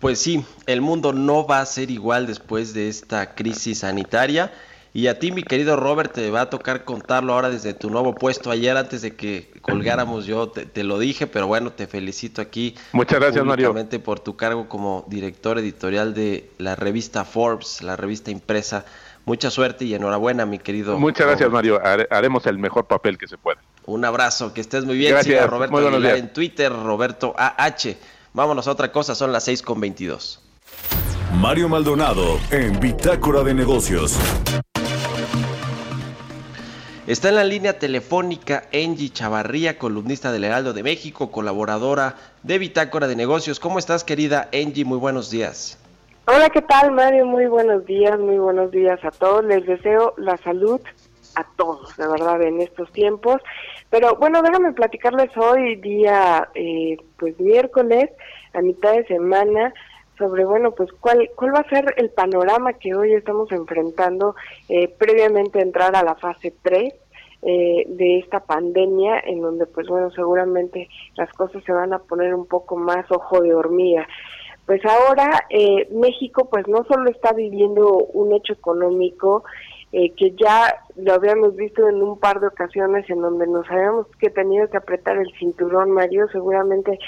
Pues 0.00 0.18
sí, 0.18 0.44
el 0.66 0.80
mundo 0.80 1.12
no 1.12 1.46
va 1.46 1.60
a 1.60 1.66
ser 1.66 1.90
igual 1.90 2.26
después 2.26 2.74
de 2.74 2.88
esta 2.88 3.34
crisis 3.34 3.80
sanitaria. 3.80 4.52
Y 4.96 5.08
a 5.08 5.18
ti, 5.18 5.32
mi 5.32 5.42
querido 5.42 5.74
Robert, 5.74 6.12
te 6.12 6.30
va 6.30 6.42
a 6.42 6.50
tocar 6.50 6.84
contarlo 6.84 7.32
ahora 7.34 7.50
desde 7.50 7.74
tu 7.74 7.90
nuevo 7.90 8.14
puesto. 8.14 8.52
Ayer, 8.52 8.76
antes 8.76 9.02
de 9.02 9.16
que 9.16 9.50
colgáramos, 9.60 10.24
yo 10.24 10.50
te, 10.50 10.84
lo 10.84 11.00
dije, 11.00 11.26
pero 11.26 11.48
bueno, 11.48 11.72
te 11.72 11.88
felicito 11.88 12.40
aquí. 12.40 12.76
Muchas 12.92 13.18
gracias, 13.18 13.44
Mario. 13.44 13.74
por 14.04 14.20
tu 14.20 14.36
cargo 14.36 14.68
como 14.68 15.04
director 15.08 15.58
editorial 15.58 16.14
de 16.14 16.48
la 16.58 16.76
revista 16.76 17.24
Forbes, 17.24 17.82
la 17.82 17.96
revista 17.96 18.30
impresa. 18.30 18.84
Mucha 19.24 19.50
suerte 19.50 19.84
y 19.84 19.94
enhorabuena, 19.94 20.46
mi 20.46 20.60
querido. 20.60 20.96
Muchas 20.96 21.26
gracias, 21.26 21.50
Mario. 21.50 21.80
haremos 22.10 22.46
el 22.46 22.58
mejor 22.58 22.86
papel 22.86 23.18
que 23.18 23.26
se 23.26 23.36
pueda. 23.36 23.60
Un 23.86 24.04
abrazo, 24.04 24.54
que 24.54 24.60
estés 24.60 24.84
muy 24.84 24.96
bien. 24.96 25.10
Gracias. 25.10 25.50
Roberto 25.50 25.76
Aguilar 25.76 26.18
en 26.18 26.32
Twitter, 26.32 26.72
Roberto 26.72 27.34
AH. 27.36 27.96
Vámonos 28.32 28.68
a 28.68 28.70
otra 28.70 28.92
cosa, 28.92 29.16
son 29.16 29.32
las 29.32 29.42
6 29.42 29.60
con 29.62 29.80
22. 29.80 30.40
Mario 31.34 31.68
Maldonado 31.68 32.38
en 32.52 32.78
Bitácora 32.78 33.42
de 33.42 33.54
Negocios. 33.54 34.16
Está 37.06 37.28
en 37.28 37.34
la 37.34 37.44
línea 37.44 37.78
telefónica 37.78 38.62
Angie 38.72 39.10
Chavarría, 39.10 39.76
columnista 39.76 40.32
del 40.32 40.44
Heraldo 40.44 40.72
de 40.72 40.82
México, 40.82 41.30
colaboradora 41.30 42.14
de 42.42 42.56
Bitácora 42.56 43.06
de 43.06 43.14
Negocios. 43.14 43.60
¿Cómo 43.60 43.78
estás, 43.78 44.04
querida 44.04 44.48
Angie? 44.54 44.86
Muy 44.86 44.96
buenos 44.96 45.30
días. 45.30 45.78
Hola, 46.26 46.48
¿qué 46.48 46.62
tal, 46.62 46.92
Mario? 46.92 47.26
Muy 47.26 47.44
buenos 47.44 47.84
días, 47.84 48.18
muy 48.18 48.38
buenos 48.38 48.70
días 48.70 49.04
a 49.04 49.10
todos. 49.10 49.44
Les 49.44 49.66
deseo 49.66 50.14
la 50.16 50.38
salud 50.38 50.80
a 51.34 51.44
todos, 51.56 51.94
de 51.98 52.08
verdad, 52.08 52.40
en 52.40 52.62
estos 52.62 52.90
tiempos. 52.92 53.36
Pero 53.90 54.16
bueno, 54.16 54.40
déjame 54.40 54.72
platicarles 54.72 55.28
hoy, 55.36 55.76
día, 55.76 56.48
eh, 56.54 56.96
pues 57.18 57.38
miércoles, 57.38 58.08
a 58.54 58.62
mitad 58.62 58.92
de 58.94 59.04
semana, 59.04 59.74
sobre, 60.18 60.44
bueno, 60.44 60.72
pues 60.72 60.92
cuál, 61.00 61.30
cuál 61.34 61.54
va 61.54 61.60
a 61.60 61.68
ser 61.68 61.94
el 61.96 62.10
panorama 62.10 62.74
que 62.74 62.94
hoy 62.94 63.12
estamos 63.12 63.50
enfrentando 63.52 64.34
eh, 64.68 64.88
previamente 64.88 65.58
a 65.58 65.62
entrar 65.62 65.96
a 65.96 66.02
la 66.02 66.14
fase 66.14 66.52
3 66.62 66.94
eh, 67.42 67.84
de 67.88 68.20
esta 68.20 68.40
pandemia, 68.40 69.20
en 69.20 69.42
donde, 69.42 69.66
pues 69.66 69.86
bueno, 69.86 70.10
seguramente 70.12 70.88
las 71.16 71.30
cosas 71.34 71.62
se 71.64 71.72
van 71.72 71.92
a 71.92 71.98
poner 71.98 72.34
un 72.34 72.46
poco 72.46 72.76
más 72.76 73.04
ojo 73.10 73.40
de 73.40 73.54
hormiga. 73.54 74.08
Pues 74.66 74.80
ahora 74.86 75.44
eh, 75.50 75.86
México, 75.92 76.48
pues 76.50 76.66
no 76.68 76.84
solo 76.84 77.10
está 77.10 77.34
viviendo 77.34 77.98
un 78.14 78.32
hecho 78.32 78.54
económico, 78.54 79.44
eh, 79.92 80.10
que 80.16 80.32
ya 80.32 80.74
lo 80.96 81.12
habíamos 81.12 81.54
visto 81.54 81.86
en 81.86 82.02
un 82.02 82.18
par 82.18 82.40
de 82.40 82.46
ocasiones 82.46 83.08
en 83.10 83.20
donde 83.20 83.46
nos 83.46 83.70
habíamos 83.70 84.06
que 84.18 84.30
tenido 84.30 84.68
que 84.68 84.78
apretar 84.78 85.18
el 85.18 85.30
cinturón, 85.38 85.90
Mario, 85.90 86.26
seguramente 86.32 86.98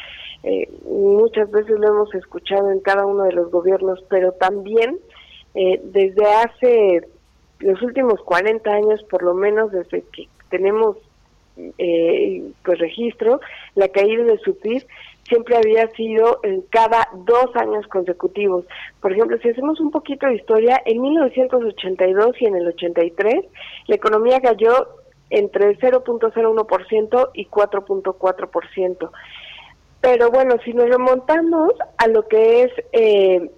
eh, 0.42 0.68
muchas 0.84 1.50
veces 1.50 1.78
lo 1.78 1.88
hemos 1.88 2.14
escuchado 2.14 2.70
en 2.70 2.80
cada 2.80 3.06
uno 3.06 3.24
de 3.24 3.32
los 3.32 3.50
gobiernos, 3.50 4.02
pero 4.08 4.32
también 4.32 4.98
eh, 5.54 5.80
desde 5.84 6.26
hace 6.26 7.08
los 7.60 7.80
últimos 7.82 8.20
40 8.22 8.70
años, 8.70 9.02
por 9.04 9.22
lo 9.22 9.34
menos 9.34 9.72
desde 9.72 10.02
que 10.12 10.28
tenemos 10.50 10.96
eh, 11.78 12.42
pues 12.64 12.78
registro, 12.78 13.40
la 13.74 13.88
caída 13.88 14.24
de 14.24 14.38
su 14.38 14.58
PIB 14.58 14.86
siempre 15.26 15.56
había 15.56 15.88
sido 15.92 16.40
en 16.42 16.62
cada 16.62 17.08
dos 17.24 17.54
años 17.56 17.86
consecutivos. 17.88 18.64
Por 19.00 19.12
ejemplo, 19.12 19.38
si 19.38 19.48
hacemos 19.48 19.80
un 19.80 19.90
poquito 19.90 20.26
de 20.26 20.34
historia, 20.34 20.80
en 20.84 21.00
1982 21.00 22.36
y 22.40 22.46
en 22.46 22.56
el 22.56 22.68
83, 22.68 23.44
la 23.86 23.94
economía 23.94 24.40
cayó 24.40 24.86
entre 25.30 25.76
0.01% 25.78 27.30
y 27.34 27.46
4.4%. 27.46 29.10
Pero 30.06 30.30
bueno, 30.30 30.54
si 30.64 30.72
nos 30.72 30.88
remontamos 30.88 31.72
a 31.98 32.06
lo 32.06 32.28
que 32.28 32.62
es 32.62 32.70
eh, 32.92 33.50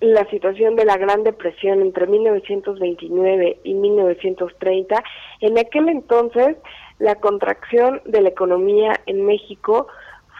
la 0.00 0.28
situación 0.30 0.74
de 0.74 0.84
la 0.84 0.96
Gran 0.96 1.22
Depresión 1.22 1.80
entre 1.80 2.08
1929 2.08 3.60
y 3.62 3.74
1930, 3.74 5.04
en 5.42 5.58
aquel 5.58 5.88
entonces 5.88 6.56
la 6.98 7.14
contracción 7.14 8.02
de 8.04 8.20
la 8.20 8.30
economía 8.30 9.00
en 9.06 9.26
México 9.26 9.86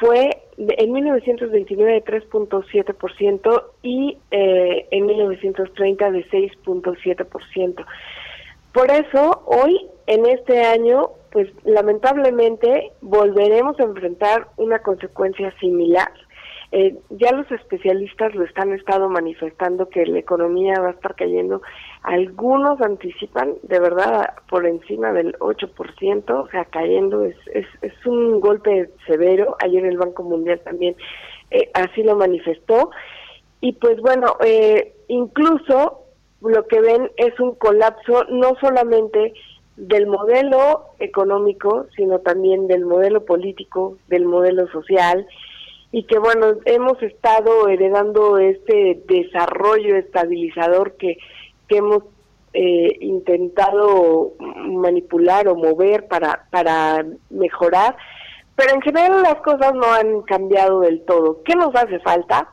fue 0.00 0.42
en 0.58 0.92
1929 0.92 1.92
de 1.92 2.04
3.7% 2.04 3.62
y 3.84 4.18
eh, 4.32 4.88
en 4.90 5.06
1930 5.06 6.10
de 6.10 6.28
6.7%. 6.28 7.86
Por 8.72 8.90
eso, 8.90 9.42
hoy, 9.46 9.86
en 10.06 10.26
este 10.26 10.64
año, 10.64 11.10
pues 11.32 11.48
lamentablemente 11.64 12.92
volveremos 13.00 13.78
a 13.80 13.84
enfrentar 13.84 14.48
una 14.56 14.80
consecuencia 14.80 15.52
similar 15.60 16.10
eh, 16.72 16.98
ya 17.10 17.32
los 17.32 17.50
especialistas 17.52 18.34
lo 18.34 18.44
están 18.44 18.72
estado 18.72 19.08
manifestando 19.08 19.88
que 19.88 20.04
la 20.04 20.18
economía 20.18 20.80
va 20.80 20.88
a 20.88 20.92
estar 20.92 21.14
cayendo. 21.14 21.62
Algunos 22.02 22.80
anticipan, 22.80 23.54
de 23.62 23.78
verdad, 23.78 24.34
por 24.48 24.66
encima 24.66 25.12
del 25.12 25.34
8%, 25.38 26.30
o 26.30 26.48
sea, 26.48 26.64
cayendo 26.64 27.22
es, 27.24 27.36
es, 27.54 27.66
es 27.82 27.94
un 28.04 28.40
golpe 28.40 28.90
severo. 29.06 29.56
Ayer 29.60 29.86
el 29.86 29.96
Banco 29.96 30.24
Mundial 30.24 30.60
también 30.64 30.96
eh, 31.50 31.70
así 31.74 32.02
lo 32.02 32.16
manifestó. 32.16 32.90
Y 33.60 33.72
pues 33.74 34.00
bueno, 34.00 34.36
eh, 34.44 34.92
incluso 35.08 36.02
lo 36.42 36.66
que 36.66 36.80
ven 36.80 37.10
es 37.16 37.38
un 37.40 37.54
colapso 37.54 38.24
no 38.28 38.54
solamente 38.60 39.32
del 39.76 40.06
modelo 40.06 40.86
económico, 40.98 41.86
sino 41.96 42.20
también 42.20 42.66
del 42.66 42.84
modelo 42.84 43.24
político, 43.24 43.98
del 44.08 44.24
modelo 44.24 44.68
social 44.68 45.26
y 45.92 46.04
que 46.04 46.18
bueno, 46.18 46.54
hemos 46.64 47.00
estado 47.02 47.68
heredando 47.68 48.38
este 48.38 49.02
desarrollo 49.06 49.96
estabilizador 49.96 50.96
que, 50.96 51.18
que 51.68 51.78
hemos 51.78 52.02
eh, 52.52 52.96
intentado 53.00 54.32
manipular 54.38 55.48
o 55.48 55.56
mover 55.56 56.06
para, 56.08 56.46
para 56.50 57.04
mejorar, 57.30 57.96
pero 58.54 58.74
en 58.74 58.82
general 58.82 59.22
las 59.22 59.36
cosas 59.36 59.74
no 59.74 59.92
han 59.92 60.22
cambiado 60.22 60.80
del 60.80 61.02
todo. 61.02 61.42
¿Qué 61.44 61.54
nos 61.54 61.74
hace 61.74 61.98
falta? 62.00 62.48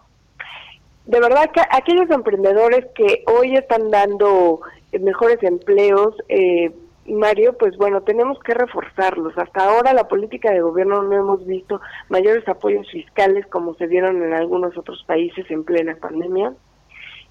De 1.05 1.19
verdad 1.19 1.51
que 1.51 1.61
aquellos 1.69 2.09
emprendedores 2.11 2.85
que 2.95 3.23
hoy 3.27 3.55
están 3.55 3.89
dando 3.91 4.61
mejores 4.99 5.41
empleos, 5.41 6.15
eh, 6.29 6.71
Mario, 7.05 7.57
pues 7.57 7.75
bueno, 7.77 8.01
tenemos 8.01 8.39
que 8.39 8.53
reforzarlos. 8.53 9.37
Hasta 9.37 9.65
ahora 9.65 9.93
la 9.93 10.07
política 10.07 10.51
de 10.51 10.61
gobierno 10.61 11.03
no 11.03 11.13
hemos 11.13 11.45
visto 11.45 11.81
mayores 12.09 12.47
apoyos 12.47 12.89
fiscales 12.89 13.45
como 13.47 13.75
se 13.75 13.87
dieron 13.87 14.23
en 14.23 14.33
algunos 14.33 14.77
otros 14.77 15.03
países 15.05 15.49
en 15.51 15.63
plena 15.63 15.95
pandemia. 15.95 16.53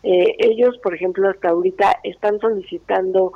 Eh, 0.03 0.37
ellos, 0.39 0.79
por 0.83 0.95
ejemplo, 0.95 1.29
hasta 1.29 1.49
ahorita 1.49 2.01
están 2.03 2.39
solicitando 2.41 3.33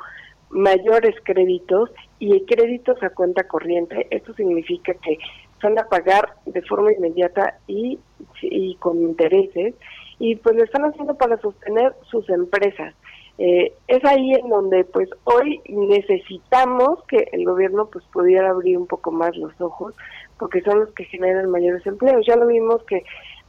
mayores 0.49 1.15
créditos 1.23 1.89
y 2.19 2.45
créditos 2.45 3.01
a 3.01 3.09
cuenta 3.09 3.47
corriente. 3.47 4.07
Esto 4.11 4.33
significa 4.33 4.93
que 4.93 5.17
van 5.61 5.79
a 5.79 5.87
pagar 5.87 6.35
de 6.45 6.61
forma 6.61 6.93
inmediata 6.93 7.57
y, 7.67 7.99
y 8.41 8.75
con 8.75 9.01
intereses 9.01 9.73
y 10.19 10.35
pues 10.35 10.55
lo 10.55 10.63
están 10.63 10.85
haciendo 10.85 11.15
para 11.15 11.39
sostener 11.41 11.93
sus 12.09 12.27
empresas. 12.29 12.93
Eh, 13.39 13.71
es 13.87 14.03
ahí 14.03 14.33
en 14.33 14.49
donde 14.49 14.83
pues 14.85 15.09
hoy 15.25 15.61
necesitamos 15.69 17.03
que 17.07 17.29
el 17.31 17.45
gobierno 17.45 17.87
pues 17.87 18.03
pudiera 18.11 18.49
abrir 18.49 18.77
un 18.77 18.87
poco 18.87 19.11
más 19.11 19.35
los 19.37 19.59
ojos 19.61 19.93
porque 20.39 20.61
son 20.61 20.79
los 20.79 20.91
que 20.93 21.05
generan 21.05 21.49
mayores 21.51 21.85
empleos. 21.85 22.25
Ya 22.25 22.35
lo 22.35 22.47
vimos 22.47 22.83
que 22.85 23.03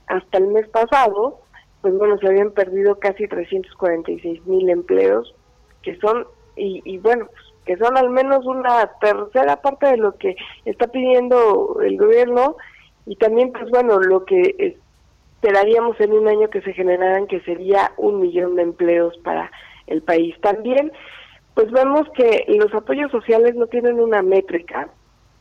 hasta 0.06 0.38
el 0.38 0.48
mes 0.48 0.68
pasado 0.68 1.40
pues 1.80 1.96
bueno 1.96 2.18
se 2.18 2.26
habían 2.26 2.50
perdido 2.50 2.98
casi 2.98 3.26
346 3.28 4.46
mil 4.46 4.68
empleos 4.68 5.34
que 5.82 5.96
son 6.00 6.26
y, 6.56 6.82
y 6.84 6.98
bueno 6.98 7.26
pues, 7.26 7.44
que 7.64 7.76
son 7.76 7.96
al 7.96 8.10
menos 8.10 8.44
una 8.46 8.90
tercera 9.00 9.56
parte 9.60 9.86
de 9.86 9.96
lo 9.98 10.16
que 10.16 10.36
está 10.64 10.88
pidiendo 10.88 11.78
el 11.82 11.96
gobierno 11.96 12.56
y 13.06 13.16
también 13.16 13.52
pues 13.52 13.70
bueno 13.70 13.98
lo 14.00 14.24
que 14.24 14.76
esperaríamos 15.38 16.00
en 16.00 16.12
un 16.12 16.26
año 16.26 16.50
que 16.50 16.60
se 16.62 16.72
generaran, 16.72 17.28
que 17.28 17.40
sería 17.40 17.92
un 17.96 18.20
millón 18.20 18.56
de 18.56 18.62
empleos 18.62 19.16
para 19.18 19.50
el 19.88 20.02
país. 20.02 20.34
También, 20.40 20.92
pues 21.54 21.70
vemos 21.70 22.08
que 22.14 22.44
los 22.48 22.72
apoyos 22.74 23.10
sociales 23.10 23.54
no 23.54 23.66
tienen 23.66 24.00
una 24.00 24.22
métrica. 24.22 24.88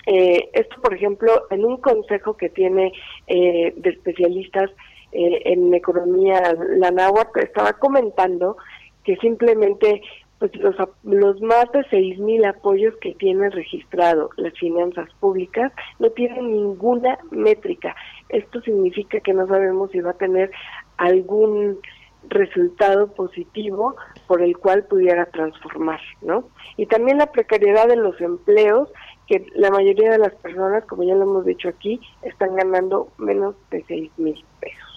Eh, 0.05 0.49
esto, 0.53 0.81
por 0.81 0.93
ejemplo, 0.93 1.47
en 1.49 1.65
un 1.65 1.77
consejo 1.77 2.35
que 2.37 2.49
tiene 2.49 2.93
eh, 3.27 3.73
de 3.75 3.89
especialistas 3.89 4.71
eh, 5.11 5.41
en 5.45 5.73
economía, 5.73 6.55
la 6.77 6.91
NAWAC 6.91 7.37
estaba 7.37 7.73
comentando 7.73 8.57
que 9.03 9.15
simplemente 9.17 10.01
pues 10.39 10.55
los, 10.57 10.75
los 11.03 11.41
más 11.41 11.71
de 11.71 11.83
seis 11.89 12.19
mil 12.19 12.45
apoyos 12.45 12.95
que 13.01 13.15
tienen 13.15 13.51
registrado 13.51 14.29
las 14.37 14.53
finanzas 14.53 15.09
públicas 15.19 15.71
no 15.99 16.09
tienen 16.11 16.51
ninguna 16.51 17.17
métrica. 17.31 17.95
Esto 18.29 18.61
significa 18.61 19.19
que 19.19 19.33
no 19.33 19.47
sabemos 19.47 19.91
si 19.91 19.99
va 19.99 20.11
a 20.11 20.17
tener 20.17 20.51
algún 20.97 21.79
resultado 22.29 23.07
positivo 23.13 23.95
por 24.27 24.41
el 24.41 24.57
cual 24.57 24.83
pudiera 24.83 25.25
transformar, 25.27 25.99
¿no? 26.21 26.49
Y 26.77 26.85
también 26.85 27.17
la 27.17 27.31
precariedad 27.31 27.87
de 27.87 27.95
los 27.95 28.19
empleos, 28.21 28.89
que 29.27 29.45
la 29.55 29.71
mayoría 29.71 30.11
de 30.11 30.17
las 30.19 30.33
personas, 30.35 30.85
como 30.85 31.03
ya 31.03 31.15
lo 31.15 31.23
hemos 31.23 31.45
dicho 31.45 31.69
aquí, 31.69 31.99
están 32.21 32.55
ganando 32.55 33.09
menos 33.17 33.55
de 33.71 33.83
seis 33.87 34.11
mil 34.17 34.43
pesos. 34.59 34.87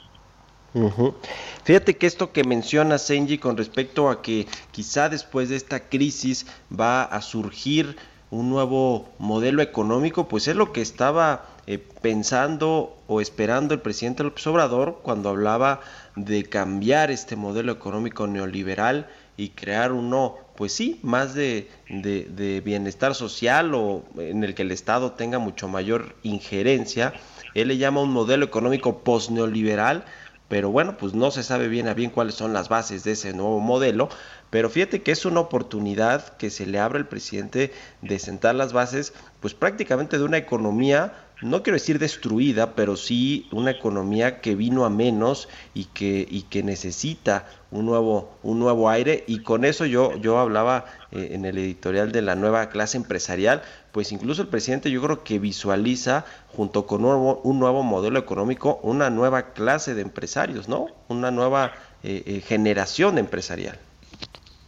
Fíjate 1.65 1.97
que 1.97 2.07
esto 2.07 2.33
que 2.33 2.45
menciona 2.45 2.99
Senji 2.99 3.39
con 3.39 3.57
respecto 3.57 4.09
a 4.09 4.23
que 4.23 4.47
quizá 4.71 5.09
después 5.09 5.49
de 5.49 5.57
esta 5.57 5.89
crisis 5.89 6.47
va 6.71 7.03
a 7.03 7.21
surgir 7.23 7.97
un 8.31 8.49
nuevo 8.49 9.09
modelo 9.19 9.63
económico, 9.63 10.29
pues 10.29 10.47
es 10.47 10.55
lo 10.55 10.73
que 10.73 10.81
estaba 10.81 11.47
eh, 11.67 11.79
pensando 11.79 12.97
o 13.09 13.21
esperando 13.21 13.75
el 13.75 13.81
presidente 13.81 14.23
López 14.23 14.47
Obrador 14.47 15.01
cuando 15.03 15.29
hablaba 15.29 15.81
de 16.25 16.45
cambiar 16.45 17.11
este 17.11 17.37
modelo 17.37 17.73
económico 17.73 18.27
neoliberal 18.27 19.09
y 19.37 19.51
crear 19.51 19.93
uno, 19.93 20.37
pues 20.57 20.73
sí, 20.73 21.01
más 21.03 21.35
de, 21.35 21.69
de 21.89 22.63
bienestar 22.65 23.15
social 23.15 23.75
o 23.75 24.05
en 24.19 24.45
el 24.45 24.55
que 24.55 24.63
el 24.63 24.71
Estado 24.71 25.13
tenga 25.13 25.39
mucho 25.39 25.69
mayor 25.69 26.17
injerencia. 26.23 27.15
Él 27.55 27.69
le 27.69 27.79
llama 27.79 28.03
un 28.03 28.13
modelo 28.13 28.45
económico 28.45 28.99
post-neoliberal 29.03 30.05
pero 30.51 30.69
bueno, 30.69 30.97
pues 30.99 31.15
no 31.15 31.31
se 31.31 31.45
sabe 31.45 31.69
bien 31.69 31.87
a 31.87 31.95
bien 31.95 32.11
cuáles 32.11 32.35
son 32.35 32.53
las 32.53 32.69
bases 32.69 33.05
de 33.05 33.13
ese 33.13 33.33
nuevo 33.33 33.61
modelo, 33.61 34.09
pero 34.51 34.69
fíjate 34.69 35.01
que 35.01 35.13
es 35.13 35.25
una 35.25 35.39
oportunidad 35.39 36.37
que 36.39 36.51
se 36.51 36.67
le 36.67 36.81
abre 36.81 36.99
al 36.99 37.07
presidente 37.07 37.73
de 38.03 38.19
sentar 38.19 38.57
las 38.57 38.73
bases, 38.73 39.13
pues 39.39 39.55
prácticamente 39.55 40.19
de 40.19 40.25
una 40.25 40.39
economía 40.39 41.15
no 41.43 41.63
quiero 41.63 41.77
decir 41.77 41.99
destruida, 41.99 42.75
pero 42.75 42.97
sí 42.97 43.49
una 43.53 43.71
economía 43.71 44.41
que 44.41 44.55
vino 44.55 44.85
a 44.85 44.91
menos 44.91 45.49
y 45.75 45.87
que, 45.87 46.27
y 46.29 46.43
que 46.43 46.63
necesita 46.63 47.47
un 47.71 47.87
nuevo, 47.87 48.33
un 48.43 48.59
nuevo 48.59 48.91
aire. 48.91 49.25
Y 49.27 49.43
con 49.43 49.65
eso 49.65 49.87
yo, 49.87 50.17
yo 50.17 50.39
hablaba 50.39 50.85
eh, 51.13 51.31
en 51.33 51.45
el 51.45 51.57
editorial 51.59 52.13
de 52.13 52.23
la 52.23 52.35
nueva 52.35 52.69
clase 52.69 52.99
empresarial, 52.99 53.63
pues 53.93 54.13
incluso 54.13 54.43
el 54.43 54.49
presidente 54.49 54.91
yo 54.91 55.01
creo 55.03 55.25
que 55.25 55.39
visualiza 55.39 56.27
junto 56.49 56.87
con 56.87 57.05
un 57.05 57.59
nuevo, 57.59 57.83
modelo 57.83 58.19
económico 58.19 58.79
una 58.83 59.09
nueva 59.09 59.53
clase 59.53 59.95
de 59.95 60.03
empresarios, 60.03 60.69
¿no? 60.69 60.87
Una 61.09 61.31
nueva 61.31 61.73
eh, 62.03 62.23
eh, 62.27 62.41
generación 62.41 63.17
empresarial. 63.19 63.79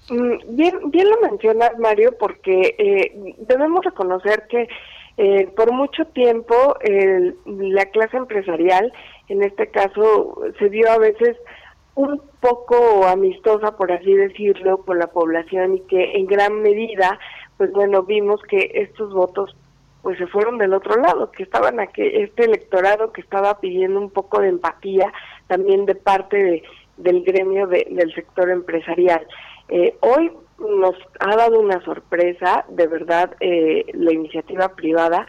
Mm, 0.08 0.56
bien, 0.56 0.90
bien 0.90 1.10
lo 1.10 1.20
mencionas, 1.20 1.78
Mario, 1.78 2.16
porque 2.18 3.36
debemos 3.46 3.84
reconocer 3.84 4.46
que 4.48 4.68
eh, 5.24 5.46
por 5.54 5.70
mucho 5.70 6.04
tiempo 6.06 6.76
la 7.46 7.84
clase 7.86 8.16
empresarial, 8.16 8.92
en 9.28 9.44
este 9.44 9.68
caso, 9.68 10.42
se 10.58 10.68
vio 10.68 10.90
a 10.90 10.98
veces 10.98 11.36
un 11.94 12.20
poco 12.40 13.06
amistosa, 13.06 13.76
por 13.76 13.92
así 13.92 14.12
decirlo, 14.14 14.78
con 14.78 14.98
la 14.98 15.06
población 15.06 15.76
y 15.76 15.80
que 15.82 16.16
en 16.16 16.26
gran 16.26 16.60
medida, 16.60 17.20
pues 17.56 17.70
bueno, 17.70 18.02
vimos 18.02 18.42
que 18.42 18.72
estos 18.74 19.14
votos 19.14 19.54
pues 20.02 20.18
se 20.18 20.26
fueron 20.26 20.58
del 20.58 20.74
otro 20.74 21.00
lado, 21.00 21.30
que 21.30 21.44
estaban 21.44 21.78
aquí, 21.78 22.02
este 22.02 22.46
electorado 22.46 23.12
que 23.12 23.20
estaba 23.20 23.60
pidiendo 23.60 24.00
un 24.00 24.10
poco 24.10 24.40
de 24.40 24.48
empatía 24.48 25.12
también 25.46 25.86
de 25.86 25.94
parte 25.94 26.36
de, 26.36 26.62
del 26.96 27.22
gremio 27.22 27.68
del 27.68 28.12
sector 28.12 28.50
empresarial. 28.50 29.24
Eh, 29.68 29.94
hoy 30.00 30.32
nos 30.62 30.94
ha 31.20 31.36
dado 31.36 31.60
una 31.60 31.82
sorpresa, 31.84 32.64
de 32.68 32.86
verdad, 32.86 33.34
eh, 33.40 33.86
la 33.94 34.12
iniciativa 34.12 34.68
privada, 34.74 35.26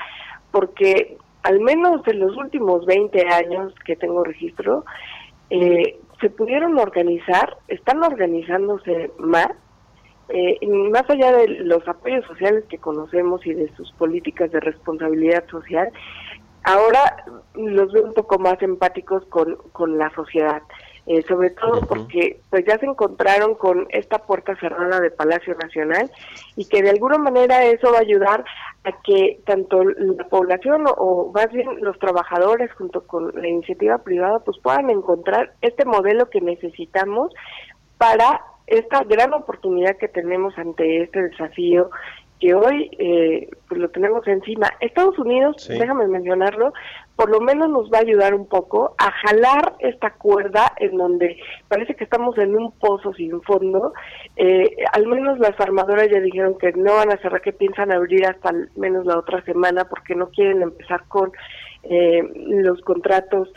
porque 0.51 1.17
al 1.43 1.59
menos 1.59 2.07
en 2.07 2.19
los 2.19 2.35
últimos 2.37 2.85
20 2.85 3.27
años 3.27 3.73
que 3.85 3.95
tengo 3.95 4.23
registro, 4.23 4.85
eh, 5.49 5.99
se 6.21 6.29
pudieron 6.29 6.79
organizar, 6.79 7.57
están 7.67 8.01
organizándose 8.01 9.11
más, 9.17 9.49
eh, 10.29 10.57
más 10.91 11.09
allá 11.09 11.33
de 11.33 11.47
los 11.59 11.85
apoyos 11.87 12.25
sociales 12.25 12.63
que 12.69 12.77
conocemos 12.77 13.45
y 13.45 13.53
de 13.53 13.69
sus 13.75 13.91
políticas 13.93 14.51
de 14.51 14.61
responsabilidad 14.61 15.45
social, 15.49 15.89
ahora 16.63 17.25
los 17.55 17.91
veo 17.91 18.05
un 18.05 18.13
poco 18.13 18.39
más 18.39 18.61
empáticos 18.61 19.25
con, 19.25 19.57
con 19.73 19.97
la 19.97 20.09
sociedad. 20.15 20.61
Eh, 21.05 21.21
sobre 21.27 21.49
todo 21.49 21.81
porque 21.81 22.39
pues 22.49 22.63
ya 22.65 22.79
se 22.79 22.85
encontraron 22.85 23.55
con 23.55 23.87
esta 23.89 24.19
puerta 24.19 24.55
cerrada 24.55 25.01
de 25.01 25.11
Palacio 25.11 25.53
Nacional 25.55 26.09
y 26.55 26.63
que 26.63 26.81
de 26.81 26.91
alguna 26.91 27.17
manera 27.17 27.65
eso 27.65 27.91
va 27.91 27.97
a 27.97 28.01
ayudar 28.01 28.45
a 28.85 29.01
que 29.01 29.41
tanto 29.45 29.83
la 29.83 30.23
población 30.29 30.85
o, 30.95 31.29
más 31.33 31.51
bien 31.51 31.67
los 31.81 31.99
trabajadores 31.99 32.71
junto 32.75 33.05
con 33.05 33.33
la 33.35 33.49
iniciativa 33.49 33.97
privada 33.97 34.39
pues 34.39 34.57
puedan 34.59 34.89
encontrar 34.89 35.51
este 35.61 35.83
modelo 35.83 36.29
que 36.29 36.39
necesitamos 36.39 37.33
para 37.97 38.41
esta 38.67 39.03
gran 39.03 39.33
oportunidad 39.33 39.97
que 39.97 40.07
tenemos 40.07 40.57
ante 40.57 41.03
este 41.03 41.21
desafío 41.23 41.89
que 42.39 42.53
hoy 42.53 42.91
eh, 42.97 43.49
pues 43.69 43.79
lo 43.79 43.89
tenemos 43.89 44.27
encima. 44.27 44.69
Estados 44.81 45.17
Unidos, 45.17 45.65
déjame 45.67 46.07
mencionarlo, 46.07 46.73
por 47.15 47.29
lo 47.29 47.39
menos 47.39 47.69
nos 47.69 47.91
va 47.91 47.99
a 47.99 48.01
ayudar 48.01 48.33
un 48.33 48.47
poco 48.47 48.95
a 48.97 49.11
jalar 49.11 49.75
esta 49.79 50.13
cuerda 50.15 50.73
en 50.77 50.97
donde 50.97 51.37
parece 51.67 51.95
que 51.95 52.03
estamos 52.03 52.37
en 52.37 52.55
un 52.55 52.71
pozo 52.71 53.13
sin 53.13 53.41
fondo. 53.43 53.93
Eh, 54.35 54.75
al 54.91 55.05
menos 55.05 55.37
las 55.39 55.59
armadoras 55.59 56.09
ya 56.11 56.19
dijeron 56.19 56.57
que 56.57 56.71
no 56.73 56.95
van 56.95 57.11
a 57.11 57.17
cerrar, 57.17 57.41
que 57.41 57.53
piensan 57.53 57.91
abrir 57.91 58.25
hasta 58.25 58.49
al 58.49 58.69
menos 58.75 59.05
la 59.05 59.19
otra 59.19 59.43
semana 59.43 59.85
porque 59.85 60.15
no 60.15 60.29
quieren 60.29 60.63
empezar 60.63 61.03
con 61.07 61.31
eh, 61.83 62.23
los 62.35 62.81
contratos 62.81 63.49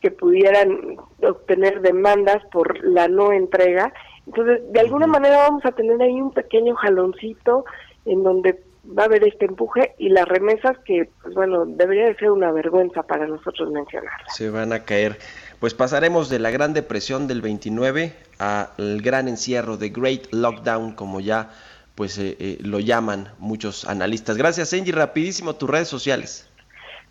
que 0.00 0.10
pudieran 0.10 0.96
obtener 1.22 1.80
demandas 1.80 2.44
por 2.52 2.84
la 2.84 3.08
no 3.08 3.32
entrega. 3.32 3.92
Entonces, 4.26 4.60
de 4.72 4.80
alguna 4.80 5.06
manera 5.06 5.38
vamos 5.38 5.64
a 5.64 5.72
tener 5.72 6.00
ahí 6.00 6.20
un 6.20 6.32
pequeño 6.32 6.74
jaloncito 6.76 7.64
en 8.04 8.22
donde 8.22 8.60
va 8.84 9.04
a 9.04 9.06
haber 9.06 9.26
este 9.26 9.46
empuje 9.46 9.94
y 9.98 10.08
las 10.08 10.26
remesas 10.26 10.76
que, 10.84 11.08
pues 11.22 11.34
bueno, 11.34 11.64
debería 11.66 12.06
de 12.06 12.16
ser 12.16 12.30
una 12.30 12.50
vergüenza 12.52 13.02
para 13.02 13.26
nosotros 13.26 13.70
mencionar. 13.70 14.12
Se 14.28 14.50
van 14.50 14.72
a 14.72 14.84
caer. 14.84 15.18
Pues 15.60 15.74
pasaremos 15.74 16.28
de 16.28 16.40
la 16.40 16.50
gran 16.50 16.74
depresión 16.74 17.28
del 17.28 17.40
29 17.40 18.12
al 18.38 19.00
gran 19.00 19.28
encierro, 19.28 19.76
de 19.76 19.90
Great 19.90 20.32
Lockdown, 20.32 20.92
como 20.92 21.20
ya 21.20 21.50
pues 21.94 22.18
eh, 22.18 22.36
eh, 22.40 22.58
lo 22.60 22.80
llaman 22.80 23.28
muchos 23.38 23.86
analistas. 23.86 24.36
Gracias, 24.36 24.72
Angie. 24.72 24.92
Rapidísimo, 24.92 25.54
tus 25.54 25.70
redes 25.70 25.88
sociales. 25.88 26.48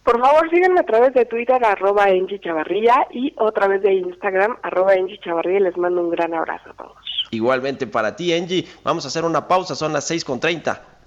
Por 0.04 0.20
favor, 0.20 0.50
síganme 0.50 0.80
a 0.80 0.84
través 0.84 1.14
de 1.14 1.26
Twitter, 1.26 1.64
arroba 1.64 2.06
Angie 2.06 2.40
Chavarría, 2.40 3.08
y 3.12 3.34
otra 3.38 3.68
vez 3.68 3.84
de 3.84 3.94
Instagram, 3.94 4.58
arroba 4.64 4.94
Angie 4.94 5.20
Chavarría. 5.20 5.60
Les 5.60 5.78
mando 5.78 6.02
un 6.02 6.10
gran 6.10 6.34
abrazo 6.34 6.72
a 6.72 6.74
todos. 6.74 6.98
Igualmente 7.30 7.86
para 7.86 8.16
ti, 8.16 8.34
Angie. 8.34 8.68
Vamos 8.84 9.06
a 9.06 9.10
hacer 9.10 9.24
una 9.24 9.48
pausa, 9.48 9.76
son 9.76 9.94
las 9.94 10.10
6.30. 10.10 10.80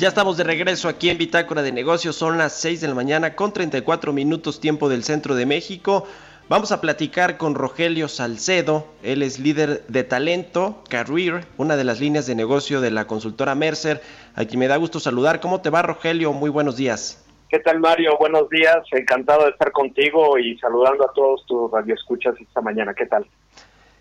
Ya 0.00 0.08
estamos 0.08 0.38
de 0.38 0.44
regreso 0.44 0.88
aquí 0.88 1.10
en 1.10 1.18
Bitácora 1.18 1.60
de 1.60 1.72
Negocios. 1.72 2.16
Son 2.16 2.38
las 2.38 2.54
6 2.54 2.80
de 2.80 2.88
la 2.88 2.94
mañana 2.94 3.36
con 3.36 3.52
34 3.52 4.14
minutos 4.14 4.58
tiempo 4.58 4.88
del 4.88 5.04
centro 5.04 5.34
de 5.34 5.44
México. 5.44 6.06
Vamos 6.48 6.72
a 6.72 6.80
platicar 6.80 7.36
con 7.36 7.54
Rogelio 7.54 8.08
Salcedo. 8.08 8.86
Él 9.02 9.22
es 9.22 9.38
líder 9.38 9.84
de 9.88 10.02
talento, 10.02 10.82
Career, 10.88 11.44
una 11.58 11.76
de 11.76 11.84
las 11.84 12.00
líneas 12.00 12.26
de 12.26 12.34
negocio 12.34 12.80
de 12.80 12.90
la 12.90 13.06
consultora 13.06 13.54
Mercer. 13.54 14.00
Aquí 14.36 14.56
me 14.56 14.68
da 14.68 14.78
gusto 14.78 15.00
saludar. 15.00 15.38
¿Cómo 15.38 15.60
te 15.60 15.68
va, 15.68 15.82
Rogelio? 15.82 16.32
Muy 16.32 16.48
buenos 16.48 16.78
días. 16.78 17.22
¿Qué 17.50 17.58
tal, 17.58 17.78
Mario? 17.78 18.16
Buenos 18.18 18.48
días. 18.48 18.78
Encantado 18.92 19.44
de 19.44 19.50
estar 19.50 19.70
contigo 19.70 20.38
y 20.38 20.56
saludando 20.60 21.04
a 21.04 21.12
todos 21.12 21.44
tus 21.44 21.70
radioescuchas 21.70 22.36
esta 22.40 22.62
mañana. 22.62 22.94
¿Qué 22.94 23.04
tal? 23.04 23.26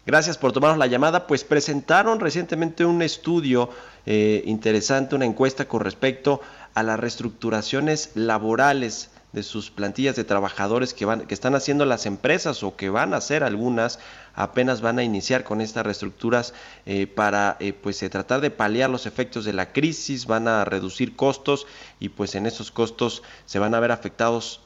Gracias 0.10 0.39
por 0.39 0.54
tomarnos 0.54 0.80
la 0.80 0.88
llamada. 0.88 1.28
Pues 1.28 1.43
presentaron 1.43 2.19
recientemente 2.19 2.84
un 2.84 3.04
estudio 3.04 3.69
eh, 4.08 4.41
interesante, 4.48 5.13
una 5.13 5.26
encuesta 5.26 5.67
con 5.67 5.82
respecto 5.82 6.41
a 6.74 6.82
las 6.82 7.00
reestructuraciones 7.00 8.10
laborales 8.15 9.12
de 9.34 9.43
sus 9.43 9.69
plantillas 9.69 10.15
de 10.15 10.24
trabajadores 10.24 10.95
que 10.95 11.06
van 11.06 11.28
que 11.28 11.36
están 11.36 11.54
haciendo 11.54 11.86
las 11.86 12.08
empresas 12.08 12.63
o 12.63 12.76
que 12.76 12.89
van 12.89 13.13
a 13.13 13.17
hacer 13.17 13.43
algunas 13.43 14.00
apenas 14.34 14.82
van 14.82 14.98
a 14.98 15.04
iniciar 15.04 15.43
con 15.43 15.62
estas 15.62 15.86
reestructuras 15.86 16.56
eh, 16.88 17.06
para 17.06 17.56
eh, 17.60 17.74
pues 17.74 18.00
tratar 18.00 18.41
de 18.41 18.50
paliar 18.50 18.89
los 18.89 19.06
efectos 19.06 19.45
de 19.45 19.54
la 19.54 19.72
crisis 19.72 20.26
van 20.26 20.48
a 20.48 20.65
reducir 20.65 21.15
costos 21.15 21.67
y 22.00 22.10
pues 22.10 22.34
en 22.34 22.48
esos 22.48 22.72
costos 22.72 23.22
se 23.45 23.60
van 23.60 23.76
a 23.76 23.80
ver 23.80 23.91
afectados 23.91 24.62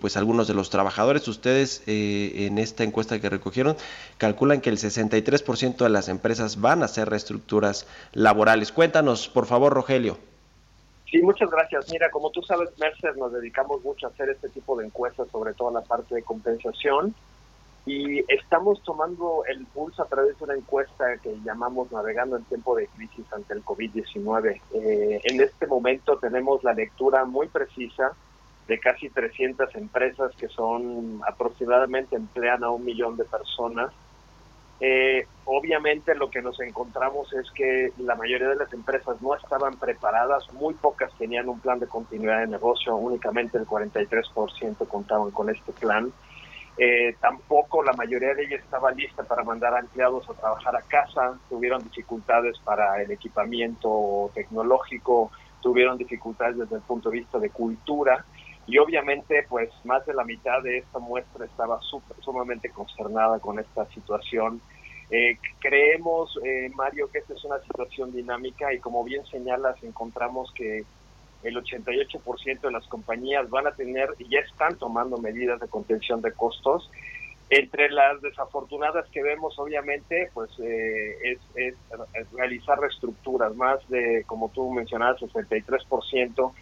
pues 0.00 0.16
algunos 0.16 0.48
de 0.48 0.54
los 0.54 0.70
trabajadores. 0.70 1.26
Ustedes 1.28 1.82
en 1.86 2.58
esta 2.58 2.84
encuesta 2.84 3.20
que 3.20 3.28
recogieron 3.28 3.76
calculan 4.16 4.60
que 4.60 4.70
el 4.70 4.78
63% 4.78 5.76
de 5.76 5.88
las 5.88 6.08
empresas 6.08 6.60
van 6.60 6.82
a 6.82 6.86
hacer 6.86 7.08
reestructuras 7.08 7.86
laborales. 8.12 8.72
Cuéntanos, 8.72 9.28
por 9.28 9.46
favor, 9.46 9.72
Rogelio. 9.72 10.18
Sí, 11.10 11.22
muchas 11.22 11.50
gracias. 11.50 11.90
Mira, 11.90 12.10
como 12.10 12.30
tú 12.30 12.42
sabes, 12.42 12.68
Mercer 12.78 13.16
nos 13.16 13.32
dedicamos 13.32 13.82
mucho 13.82 14.06
a 14.06 14.10
hacer 14.10 14.28
este 14.28 14.48
tipo 14.50 14.76
de 14.76 14.86
encuestas, 14.86 15.28
sobre 15.30 15.54
todo 15.54 15.70
la 15.70 15.80
parte 15.80 16.14
de 16.14 16.22
compensación, 16.22 17.14
y 17.86 18.18
estamos 18.30 18.82
tomando 18.82 19.42
el 19.48 19.64
pulso 19.66 20.02
a 20.02 20.06
través 20.06 20.38
de 20.38 20.44
una 20.44 20.54
encuesta 20.54 21.16
que 21.22 21.34
llamamos 21.42 21.90
Navegando 21.90 22.36
en 22.36 22.44
tiempo 22.44 22.76
de 22.76 22.86
crisis 22.88 23.24
ante 23.32 23.54
el 23.54 23.64
COVID-19. 23.64 24.60
Eh, 24.74 25.20
en 25.24 25.40
este 25.40 25.66
momento 25.66 26.18
tenemos 26.18 26.62
la 26.62 26.74
lectura 26.74 27.24
muy 27.24 27.48
precisa 27.48 28.12
de 28.68 28.78
casi 28.78 29.08
300 29.08 29.74
empresas 29.74 30.32
que 30.36 30.48
son 30.48 31.20
aproximadamente 31.26 32.14
emplean 32.14 32.62
a 32.62 32.70
un 32.70 32.84
millón 32.84 33.16
de 33.16 33.24
personas 33.24 33.90
eh, 34.80 35.26
obviamente 35.44 36.14
lo 36.14 36.30
que 36.30 36.40
nos 36.40 36.60
encontramos 36.60 37.32
es 37.32 37.50
que 37.50 37.92
la 37.98 38.14
mayoría 38.14 38.48
de 38.48 38.56
las 38.56 38.72
empresas 38.72 39.20
no 39.20 39.34
estaban 39.34 39.76
preparadas, 39.76 40.52
muy 40.52 40.74
pocas 40.74 41.12
tenían 41.18 41.48
un 41.48 41.58
plan 41.58 41.80
de 41.80 41.88
continuidad 41.88 42.40
de 42.40 42.46
negocio, 42.46 42.94
únicamente 42.94 43.58
el 43.58 43.66
43% 43.66 44.86
contaban 44.86 45.30
con 45.32 45.50
este 45.50 45.72
plan. 45.72 46.12
Eh, 46.80 47.16
tampoco 47.20 47.82
la 47.82 47.92
mayoría 47.94 48.34
de 48.34 48.44
ellas 48.44 48.60
estaba 48.60 48.92
lista 48.92 49.24
para 49.24 49.42
mandar 49.42 49.74
a 49.74 49.80
empleados 49.80 50.30
a 50.30 50.34
trabajar 50.34 50.76
a 50.76 50.82
casa, 50.82 51.36
tuvieron 51.48 51.82
dificultades 51.82 52.56
para 52.60 53.02
el 53.02 53.10
equipamiento 53.10 54.30
tecnológico, 54.32 55.32
tuvieron 55.60 55.98
dificultades 55.98 56.56
desde 56.56 56.76
el 56.76 56.82
punto 56.82 57.10
de 57.10 57.18
vista 57.18 57.40
de 57.40 57.50
cultura 57.50 58.24
y 58.68 58.76
obviamente 58.76 59.46
pues 59.48 59.70
más 59.84 60.04
de 60.06 60.12
la 60.12 60.24
mitad 60.24 60.62
de 60.62 60.78
esta 60.78 60.98
muestra 60.98 61.46
estaba 61.46 61.80
sumamente 62.20 62.68
consternada 62.68 63.40
con 63.40 63.58
esta 63.58 63.86
situación. 63.86 64.60
Eh, 65.10 65.38
creemos, 65.58 66.38
eh, 66.44 66.70
Mario, 66.74 67.08
que 67.10 67.18
esta 67.18 67.32
es 67.32 67.42
una 67.44 67.58
situación 67.60 68.12
dinámica 68.12 68.72
y 68.74 68.78
como 68.78 69.02
bien 69.04 69.24
señalas, 69.26 69.82
encontramos 69.82 70.52
que 70.52 70.84
el 71.42 71.56
88% 71.56 72.60
de 72.60 72.70
las 72.70 72.86
compañías 72.88 73.48
van 73.48 73.66
a 73.66 73.72
tener 73.72 74.10
y 74.18 74.28
ya 74.28 74.40
están 74.40 74.76
tomando 74.76 75.16
medidas 75.16 75.58
de 75.60 75.68
contención 75.68 76.20
de 76.20 76.32
costos. 76.32 76.90
Entre 77.48 77.88
las 77.88 78.20
desafortunadas 78.20 79.08
que 79.08 79.22
vemos, 79.22 79.58
obviamente, 79.58 80.30
pues 80.34 80.50
eh, 80.58 81.16
es, 81.22 81.38
es, 81.54 81.74
realizar 82.32 82.78
reestructuras. 82.78 83.54
Más 83.54 83.78
de, 83.88 84.24
como 84.26 84.50
tú 84.50 84.70
mencionabas, 84.70 85.22
63% 85.22 86.52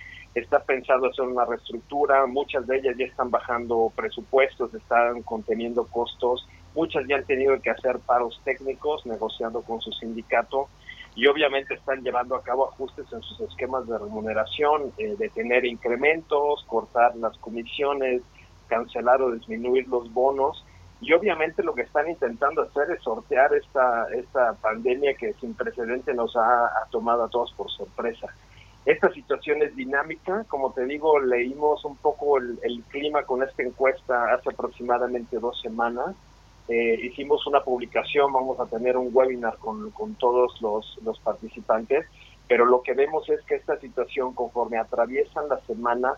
está 0.40 0.60
pensado 0.60 1.06
hacer 1.06 1.24
una 1.24 1.46
reestructura, 1.46 2.26
muchas 2.26 2.66
de 2.66 2.76
ellas 2.76 2.94
ya 2.98 3.06
están 3.06 3.30
bajando 3.30 3.90
presupuestos, 3.96 4.72
están 4.74 5.22
conteniendo 5.22 5.86
costos, 5.86 6.46
muchas 6.74 7.06
ya 7.08 7.16
han 7.16 7.24
tenido 7.24 7.58
que 7.62 7.70
hacer 7.70 7.98
paros 8.00 8.38
técnicos 8.44 9.06
negociando 9.06 9.62
con 9.62 9.80
su 9.80 9.90
sindicato 9.92 10.68
y 11.14 11.26
obviamente 11.26 11.72
están 11.72 12.02
llevando 12.02 12.34
a 12.36 12.42
cabo 12.42 12.68
ajustes 12.68 13.10
en 13.14 13.22
sus 13.22 13.40
esquemas 13.40 13.86
de 13.86 13.96
remuneración, 13.96 14.92
eh, 14.98 15.16
de 15.18 15.30
tener 15.30 15.64
incrementos, 15.64 16.64
cortar 16.66 17.16
las 17.16 17.36
comisiones, 17.38 18.20
cancelar 18.68 19.22
o 19.22 19.32
disminuir 19.32 19.88
los 19.88 20.12
bonos 20.12 20.62
y 21.00 21.14
obviamente 21.14 21.62
lo 21.62 21.74
que 21.74 21.82
están 21.82 22.10
intentando 22.10 22.60
hacer 22.60 22.90
es 22.90 23.02
sortear 23.02 23.54
esta, 23.54 24.08
esta 24.14 24.52
pandemia 24.60 25.14
que 25.14 25.32
sin 25.40 25.54
precedente 25.54 26.12
nos 26.12 26.36
ha 26.36 26.70
tomado 26.90 27.24
a 27.24 27.28
todos 27.30 27.54
por 27.54 27.70
sorpresa. 27.70 28.28
Esta 28.86 29.12
situación 29.12 29.62
es 29.64 29.74
dinámica, 29.74 30.44
como 30.44 30.72
te 30.72 30.84
digo, 30.84 31.18
leímos 31.18 31.84
un 31.84 31.96
poco 31.96 32.38
el, 32.38 32.84
clima 32.88 33.24
con 33.24 33.42
esta 33.42 33.64
encuesta 33.64 34.32
hace 34.32 34.50
aproximadamente 34.50 35.40
dos 35.40 35.60
semanas. 35.60 36.14
Eh, 36.68 37.00
hicimos 37.02 37.44
una 37.48 37.64
publicación, 37.64 38.32
vamos 38.32 38.60
a 38.60 38.66
tener 38.66 38.96
un 38.96 39.10
webinar 39.12 39.58
con, 39.58 39.92
todos 40.20 40.62
los, 40.62 41.18
participantes, 41.18 42.06
pero 42.46 42.64
lo 42.64 42.82
que 42.82 42.94
vemos 42.94 43.28
es 43.28 43.42
que 43.42 43.56
esta 43.56 43.76
situación, 43.80 44.34
conforme 44.34 44.78
atraviesan 44.78 45.48
las 45.48 45.64
semanas, 45.64 46.14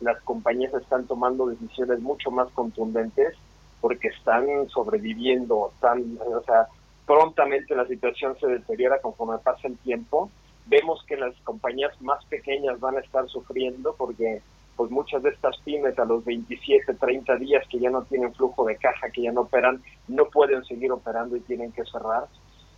las 0.00 0.20
compañías 0.20 0.74
están 0.74 1.06
tomando 1.06 1.46
decisiones 1.46 2.00
mucho 2.00 2.30
más 2.30 2.50
contundentes 2.50 3.34
porque 3.80 4.08
están 4.08 4.68
sobreviviendo, 4.68 5.70
están, 5.74 6.18
o 6.20 6.42
sea, 6.42 6.66
prontamente 7.06 7.74
la 7.74 7.86
situación 7.86 8.38
se 8.38 8.46
deteriora 8.46 9.00
conforme 9.00 9.38
pasa 9.38 9.68
el 9.68 9.78
tiempo 9.78 10.30
Vemos 10.66 11.04
que 11.06 11.16
las 11.16 11.34
compañías 11.44 11.92
más 12.00 12.24
pequeñas 12.26 12.78
van 12.80 12.96
a 12.96 13.00
estar 13.00 13.28
sufriendo 13.28 13.94
porque 13.96 14.42
pues 14.80 14.90
muchas 14.90 15.22
de 15.22 15.28
estas 15.28 15.58
pymes 15.58 15.98
a 15.98 16.06
los 16.06 16.24
27, 16.24 16.94
30 16.94 17.36
días 17.36 17.62
que 17.68 17.78
ya 17.78 17.90
no 17.90 18.02
tienen 18.04 18.32
flujo 18.32 18.64
de 18.64 18.76
caja, 18.76 19.10
que 19.10 19.20
ya 19.20 19.30
no 19.30 19.42
operan, 19.42 19.82
no 20.08 20.24
pueden 20.26 20.64
seguir 20.64 20.90
operando 20.90 21.36
y 21.36 21.40
tienen 21.40 21.70
que 21.72 21.84
cerrar. 21.84 22.28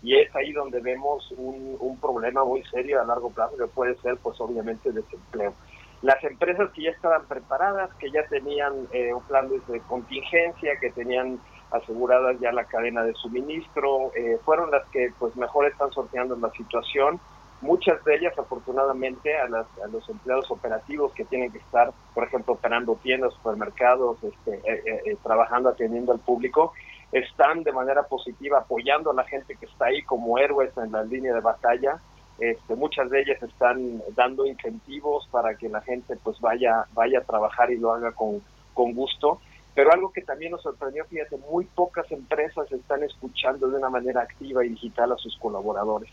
Y 0.02 0.16
es 0.16 0.34
ahí 0.34 0.52
donde 0.52 0.80
vemos 0.80 1.32
un, 1.36 1.96
problema 2.00 2.44
muy 2.44 2.64
serio 2.64 3.00
a 3.00 3.04
largo 3.04 3.30
plazo 3.30 3.56
que 3.56 3.68
puede 3.68 3.94
ser 3.98 4.16
pues 4.16 4.40
obviamente 4.40 4.90
desempleo. 4.90 5.54
Las 6.02 6.22
empresas 6.24 6.72
que 6.72 6.82
ya 6.82 6.90
estaban 6.90 7.24
preparadas, 7.26 7.94
que 8.00 8.10
ya 8.10 8.26
tenían 8.26 8.88
eh, 8.92 9.14
un 9.14 9.22
plan 9.22 9.48
de 9.48 9.80
contingencia, 9.82 10.72
que 10.80 10.90
tenían 10.90 11.38
aseguradas 11.70 12.40
ya 12.40 12.50
la 12.50 12.64
cadena 12.64 13.04
de 13.04 13.14
suministro, 13.14 14.10
eh, 14.16 14.38
fueron 14.44 14.72
las 14.72 14.84
que 14.88 15.12
pues 15.20 15.36
mejor 15.36 15.66
están 15.66 15.92
sorteando 15.92 16.34
la 16.34 16.50
situación 16.50 17.20
Muchas 17.62 18.04
de 18.04 18.16
ellas, 18.16 18.36
afortunadamente, 18.36 19.38
a, 19.38 19.46
los 19.46 20.08
empleados 20.08 20.50
operativos 20.50 21.12
que 21.12 21.24
tienen 21.24 21.52
que 21.52 21.58
estar, 21.58 21.92
por 22.12 22.24
ejemplo, 22.24 22.54
operando 22.54 22.96
tiendas, 22.96 23.32
supermercados, 23.34 24.18
este, 24.24 24.54
eh, 24.54 24.82
eh, 24.84 25.02
eh, 25.06 25.16
trabajando, 25.22 25.68
atendiendo 25.68 26.10
al 26.10 26.18
público, 26.18 26.72
están 27.12 27.62
de 27.62 27.70
manera 27.70 28.02
positiva 28.02 28.58
apoyando 28.58 29.12
a 29.12 29.14
la 29.14 29.22
gente 29.22 29.54
que 29.54 29.66
está 29.66 29.86
ahí 29.86 30.02
como 30.02 30.38
héroes 30.38 30.76
en 30.76 30.90
la 30.90 31.04
línea 31.04 31.32
de 31.32 31.40
batalla. 31.40 32.00
Este, 32.40 32.74
muchas 32.74 33.08
de 33.10 33.20
ellas 33.20 33.40
están 33.40 34.02
dando 34.16 34.44
incentivos 34.44 35.28
para 35.30 35.54
que 35.54 35.68
la 35.68 35.82
gente 35.82 36.16
pues 36.16 36.40
vaya 36.40 36.86
vaya 36.94 37.20
a 37.20 37.24
trabajar 37.24 37.70
y 37.70 37.78
lo 37.78 37.92
haga 37.92 38.10
con, 38.10 38.42
con 38.74 38.92
gusto. 38.92 39.40
Pero 39.72 39.92
algo 39.92 40.10
que 40.10 40.22
también 40.22 40.50
nos 40.50 40.62
sorprendió, 40.62 41.04
fíjate, 41.04 41.36
muy 41.36 41.64
pocas 41.66 42.10
empresas 42.10 42.72
están 42.72 43.04
escuchando 43.04 43.68
de 43.68 43.76
una 43.76 43.88
manera 43.88 44.22
activa 44.22 44.64
y 44.64 44.70
digital 44.70 45.12
a 45.12 45.16
sus 45.16 45.38
colaboradores 45.38 46.10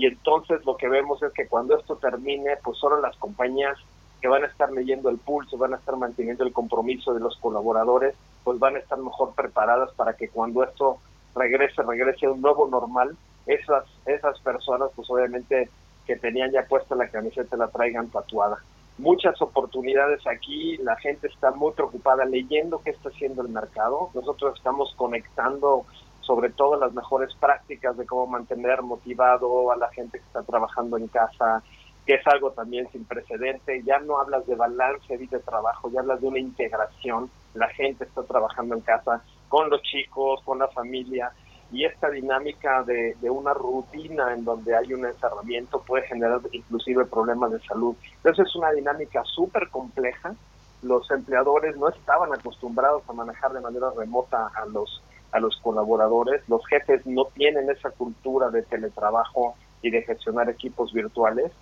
y 0.00 0.06
entonces 0.06 0.64
lo 0.64 0.78
que 0.78 0.88
vemos 0.88 1.22
es 1.22 1.30
que 1.34 1.46
cuando 1.46 1.76
esto 1.78 1.94
termine, 1.96 2.56
pues 2.64 2.78
solo 2.78 3.02
las 3.02 3.14
compañías 3.18 3.76
que 4.22 4.28
van 4.28 4.44
a 4.44 4.46
estar 4.46 4.72
leyendo 4.72 5.10
el 5.10 5.18
pulso, 5.18 5.58
van 5.58 5.74
a 5.74 5.76
estar 5.76 5.94
manteniendo 5.94 6.42
el 6.42 6.54
compromiso 6.54 7.12
de 7.12 7.20
los 7.20 7.36
colaboradores, 7.36 8.14
pues 8.42 8.58
van 8.58 8.76
a 8.76 8.78
estar 8.78 8.96
mejor 8.96 9.34
preparadas 9.34 9.92
para 9.96 10.14
que 10.14 10.30
cuando 10.30 10.64
esto 10.64 10.96
regrese, 11.34 11.82
regrese 11.82 12.24
a 12.24 12.30
un 12.30 12.40
nuevo 12.40 12.66
normal, 12.66 13.14
esas, 13.44 13.84
esas 14.06 14.40
personas, 14.40 14.88
pues 14.96 15.10
obviamente 15.10 15.68
que 16.06 16.16
tenían 16.16 16.50
ya 16.50 16.64
puesta 16.66 16.94
la 16.94 17.10
camiseta 17.10 17.58
la 17.58 17.68
traigan 17.68 18.08
tatuada. 18.08 18.56
Muchas 18.96 19.42
oportunidades 19.42 20.26
aquí, 20.26 20.78
la 20.78 20.96
gente 20.96 21.26
está 21.26 21.50
muy 21.50 21.72
preocupada 21.72 22.24
leyendo 22.24 22.80
qué 22.82 22.88
está 22.88 23.10
haciendo 23.10 23.42
el 23.42 23.50
mercado. 23.50 24.08
Nosotros 24.14 24.56
estamos 24.56 24.94
conectando 24.96 25.84
sobre 26.20 26.50
todo 26.50 26.78
las 26.78 26.92
mejores 26.92 27.34
prácticas 27.34 27.96
de 27.96 28.06
cómo 28.06 28.26
mantener 28.26 28.82
motivado 28.82 29.72
a 29.72 29.76
la 29.76 29.88
gente 29.90 30.18
que 30.18 30.24
está 30.24 30.42
trabajando 30.42 30.96
en 30.96 31.08
casa, 31.08 31.62
que 32.06 32.14
es 32.14 32.26
algo 32.26 32.52
también 32.52 32.88
sin 32.92 33.04
precedente. 33.04 33.82
Ya 33.84 33.98
no 33.98 34.18
hablas 34.18 34.46
de 34.46 34.54
balance 34.54 35.16
de 35.16 35.38
trabajo, 35.40 35.90
ya 35.90 36.00
hablas 36.00 36.20
de 36.20 36.28
una 36.28 36.38
integración. 36.38 37.30
La 37.54 37.68
gente 37.68 38.04
está 38.04 38.22
trabajando 38.22 38.74
en 38.74 38.80
casa 38.80 39.22
con 39.48 39.70
los 39.70 39.82
chicos, 39.82 40.40
con 40.44 40.58
la 40.58 40.68
familia, 40.68 41.32
y 41.72 41.84
esta 41.84 42.10
dinámica 42.10 42.82
de, 42.82 43.16
de 43.20 43.30
una 43.30 43.54
rutina 43.54 44.34
en 44.34 44.44
donde 44.44 44.76
hay 44.76 44.92
un 44.92 45.06
encerramiento 45.06 45.80
puede 45.82 46.06
generar 46.06 46.40
inclusive 46.52 47.04
problemas 47.04 47.52
de 47.52 47.60
salud. 47.60 47.94
Entonces 48.16 48.46
es 48.48 48.56
una 48.56 48.72
dinámica 48.72 49.22
súper 49.24 49.68
compleja. 49.68 50.34
Los 50.82 51.10
empleadores 51.10 51.76
no 51.76 51.88
estaban 51.88 52.32
acostumbrados 52.32 53.02
a 53.08 53.12
manejar 53.12 53.52
de 53.52 53.60
manera 53.60 53.90
remota 53.96 54.50
a 54.54 54.66
los 54.66 55.00
a 55.32 55.40
los 55.40 55.56
colaboradores. 55.58 56.42
Los 56.48 56.66
jefes 56.66 57.04
no 57.06 57.26
tienen 57.26 57.70
esa 57.70 57.90
cultura 57.90 58.50
de 58.50 58.62
teletrabajo 58.62 59.54
y 59.82 59.90
de 59.90 60.02
gestionar 60.02 60.48
equipos 60.48 60.92
virtuales. 60.92 61.52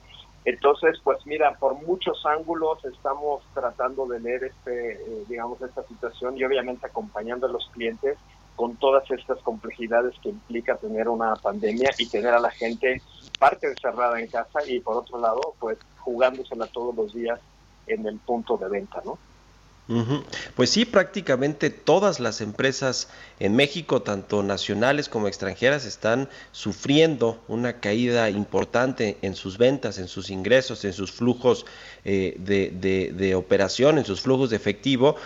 Entonces, 0.45 0.99
pues 1.03 1.19
mira, 1.27 1.57
por 1.59 1.75
muchos 1.75 2.25
ángulos 2.25 2.85
estamos 2.85 3.43
tratando 3.55 4.07
de 4.07 4.21
leer 4.21 4.45
este, 4.45 4.93
eh, 4.93 5.25
digamos, 5.29 5.61
esta 5.61 5.83
situación 5.83 6.39
y 6.39 6.45
obviamente 6.45 6.87
acompañando 6.87 7.47
a 7.47 7.51
los 7.51 7.69
clientes 7.75 8.17
con 8.57 8.77
todas 8.77 9.09
estas 9.11 9.39
complejidades 9.43 10.15
que 10.23 10.31
implica 10.31 10.77
tener 10.77 11.09
una 11.09 11.37
pandemia 11.37 11.91
y 11.99 12.09
tener 12.09 12.35
a 12.35 12.41
la 12.41 12.51
gente 12.51 13.01
parte 13.39 13.69
encerrada 13.69 14.21
en 14.21 14.27
casa 14.29 14.61
y 14.67 14.81
por 14.81 14.97
otro 14.97 15.21
lado, 15.21 15.55
pues 15.61 15.79
jugándosela 15.99 16.67
todos 16.67 16.95
los 16.95 17.15
días 17.15 17.39
en 17.87 18.07
el 18.07 18.19
punto 18.19 18.57
de 18.57 18.69
venta, 18.69 19.01
¿no? 19.05 19.19
Pues 20.55 20.69
sí, 20.69 20.85
prácticamente 20.85 21.71
todas 21.71 22.21
las 22.21 22.43
empresas 22.43 23.09
en 23.41 23.57
México, 23.57 24.03
tanto 24.03 24.43
nacionales 24.43 25.09
como 25.09 25.29
extranjeras, 25.29 25.87
están 25.87 26.29
sufriendo 26.53 27.43
una 27.49 27.81
caída 27.81 28.29
importante 28.29 29.17
en 29.23 29.35
sus 29.35 29.57
ventas, 29.57 29.99
en 29.99 30.09
sus 30.09 30.29
ingresos, 30.29 30.85
en 30.85 30.93
sus 30.93 31.11
flujos 31.11 31.65
eh, 32.05 32.37
de, 32.39 33.13
de 33.15 33.35
operación, 33.35 33.97
en 33.97 34.05
sus 34.05 34.21
flujos 34.21 34.51
de 34.51 34.57
efectivo 34.57 35.17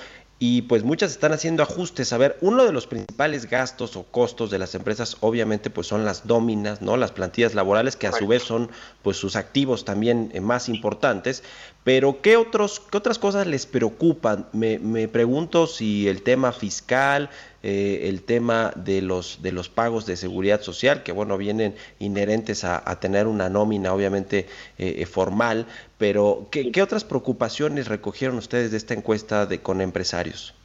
y 0.44 0.62
pues 0.62 0.82
muchas 0.82 1.12
están 1.12 1.32
haciendo 1.32 1.62
ajustes. 1.62 2.12
A 2.12 2.18
ver, 2.18 2.36
uno 2.40 2.64
de 2.64 2.72
los 2.72 2.88
principales 2.88 3.48
gastos 3.48 3.94
o 3.94 4.02
costos 4.02 4.50
de 4.50 4.58
las 4.58 4.74
empresas 4.74 5.16
obviamente 5.20 5.70
pues 5.70 5.86
son 5.86 6.04
las 6.04 6.26
nóminas, 6.26 6.82
¿no? 6.82 6.96
Las 6.96 7.12
plantillas 7.12 7.54
laborales 7.54 7.94
que 7.94 8.08
a 8.08 8.12
su 8.12 8.26
vez 8.26 8.42
son 8.42 8.68
pues 9.02 9.16
sus 9.16 9.36
activos 9.36 9.84
también 9.84 10.32
eh, 10.34 10.40
más 10.40 10.68
importantes, 10.68 11.44
pero 11.84 12.22
¿qué, 12.22 12.36
otros, 12.36 12.80
qué 12.80 12.98
otras 12.98 13.20
cosas 13.20 13.46
les 13.46 13.66
preocupan? 13.66 14.48
Me, 14.52 14.80
me 14.80 15.06
pregunto 15.06 15.68
si 15.68 16.08
el 16.08 16.24
tema 16.24 16.50
fiscal, 16.50 17.30
eh, 17.64 18.08
el 18.08 18.24
tema 18.24 18.72
de 18.74 19.02
los, 19.02 19.40
de 19.40 19.52
los 19.52 19.68
pagos 19.68 20.04
de 20.04 20.16
seguridad 20.16 20.62
social, 20.62 21.04
que 21.04 21.12
bueno, 21.12 21.38
vienen 21.38 21.76
inherentes 22.00 22.64
a, 22.64 22.82
tener 22.98 23.28
una 23.28 23.48
nómina 23.48 23.94
obviamente 23.94 24.46
eh, 24.78 24.96
eh, 24.98 25.06
formal, 25.06 25.66
pero 25.96 26.48
¿qué, 26.50 26.72
¿qué, 26.72 26.82
otras 26.82 27.04
preocupaciones 27.04 27.86
recogieron 27.86 28.36
ustedes 28.36 28.72
de 28.72 28.78
esta 28.78 28.94
encuesta 28.94 29.46
de, 29.46 29.60
con 29.60 29.80
empresarios? 29.80 30.56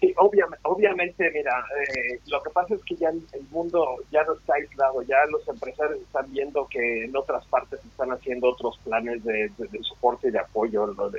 Sí, 0.00 0.14
obviamente, 0.16 0.60
obviamente 0.62 1.30
mira, 1.30 1.62
lo 2.26 2.42
que 2.42 2.50
pasa 2.50 2.74
es 2.74 2.82
que 2.84 2.96
ya 2.96 3.10
el 3.10 3.22
mundo 3.50 3.86
ya 4.10 4.24
no 4.24 4.32
está 4.32 4.54
aislado, 4.54 5.02
ya 5.02 5.16
los 5.30 5.46
empresarios 5.46 6.00
están 6.00 6.32
viendo 6.32 6.66
que 6.68 7.04
en 7.04 7.14
otras 7.14 7.44
partes 7.46 7.80
están 7.84 8.12
haciendo 8.12 8.48
otros 8.48 8.78
planes 8.78 9.22
de, 9.24 9.50
soporte 9.82 10.28
y 10.28 10.30
de 10.30 10.38
apoyo. 10.38 10.86
Lo, 10.86 11.10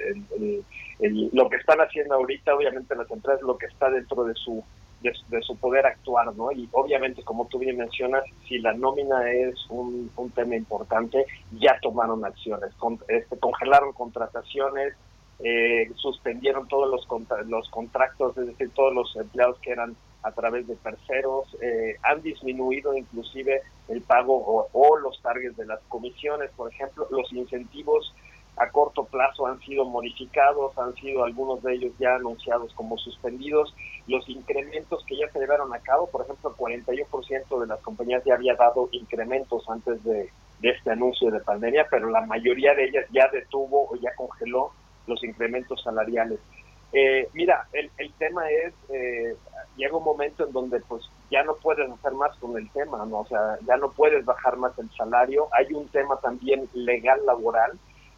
lo 0.99 1.49
que 1.49 1.56
están 1.58 1.80
haciendo 1.80 2.16
ahorita, 2.16 2.56
obviamente 2.56 2.95
las 2.95 3.10
empresas, 3.10 3.41
lo 3.43 3.58
que 3.58 3.68
está 3.68 3.89
dentro 3.89 4.24
de 4.26 4.34
su 4.34 4.64
de, 5.01 5.41
su 5.41 5.55
poder 5.57 5.85
actuar, 5.85 6.35
¿no? 6.35 6.51
Y 6.51 6.67
obviamente, 6.71 7.23
como 7.23 7.45
tú 7.47 7.59
bien 7.59 7.77
mencionas, 7.77 8.23
si 8.47 8.57
la 8.59 8.73
nómina 8.73 9.31
es 9.31 9.55
un, 9.69 10.09
tema 10.33 10.55
importante, 10.55 11.25
ya 11.51 11.77
tomaron 11.81 12.25
acciones, 12.25 12.71
este, 13.07 13.37
congelaron 13.37 13.93
contrataciones, 13.93 14.93
eh, 15.39 15.91
suspendieron 15.95 16.67
todos 16.67 16.89
los, 16.89 17.47
los 17.47 17.69
contratos, 17.69 18.37
es 18.37 18.47
decir, 18.47 18.71
todos 18.73 18.93
los 18.93 19.15
empleados 19.15 19.59
que 19.59 19.71
eran 19.71 19.95
a 20.23 20.31
través 20.31 20.65
de 20.67 20.75
terceros, 20.77 21.45
eh, 21.61 21.97
han 22.01 22.21
disminuido 22.23 22.95
inclusive 22.97 23.61
el 23.89 24.01
pago 24.01 24.35
o, 24.35 24.67
o, 24.73 24.97
los 24.97 25.21
targets 25.21 25.55
de 25.55 25.65
las 25.65 25.79
comisiones, 25.87 26.49
por 26.55 26.71
ejemplo, 26.71 27.07
los 27.11 27.31
incentivos 27.31 28.11
a 28.58 28.70
corto 28.70 29.06
plazo 29.06 29.47
han 29.47 29.60
sido 29.60 29.86
modificados, 29.86 30.78
han 30.78 30.93
sido 30.95 31.26
algunos 31.26 31.62
de 31.62 31.74
ellos 31.74 31.91
ya 31.99 32.16
anunciados 32.16 32.74
como 32.74 32.97
suspendidos. 32.97 33.76
Los 34.08 34.28
incrementos 34.30 35.03
que 35.06 35.18
ya 35.18 35.30
se 35.30 35.39
llevaron 35.39 35.74
a 35.74 35.80
cabo, 35.80 36.08
por 36.08 36.22
ejemplo, 36.22 36.56
el 36.70 36.86
41% 36.86 37.60
de 37.60 37.68
las 37.68 37.80
compañías 37.82 38.24
ya 38.24 38.36
había 38.36 38.56
dado 38.56 38.88
incrementos 38.91 39.70
antes 39.70 40.03
de, 40.03 40.30
este 40.62 40.89
anuncio 40.89 41.30
de 41.30 41.41
pandemia, 41.41 41.86
pero 41.91 42.10
la 42.10 42.22
mayoría 42.22 42.74
de 42.74 42.86
ellas 42.86 43.06
ya 43.12 43.28
detuvo 43.28 43.88
o 43.88 43.95
ya 43.97 44.16
congeló 44.16 44.72
los 45.06 45.24
incrementos 45.24 45.84
salariales. 45.84 46.39
Eh, 46.91 47.28
mira, 47.34 47.68
el, 47.74 47.91
el, 47.97 48.12
tema 48.14 48.49
es, 48.49 48.74
eh, 48.89 49.36
llega 49.76 49.97
un 49.97 50.03
momento 50.03 50.47
en 50.47 50.53
donde 50.53 50.80
pues 50.80 51.03
ya 51.30 51.43
no 51.43 51.56
puedes 51.58 51.88
hacer 51.91 52.14
más 52.14 52.36
con 52.38 52.58
el 52.58 52.68
tema, 52.72 53.06
¿no? 53.06 53.20
O 53.20 53.28
sea, 53.28 53.60
ya 53.68 53.78
no 53.78 53.91
puedes 53.91 54.26
bajar 54.26 54.58
más 54.58 54.72
el 54.80 54.89
salario. 54.91 55.49
Hay 55.51 55.72
un 55.74 55.88
tema 55.89 56.18
también 56.22 56.68
legal 56.74 57.24
laboral 57.26 57.78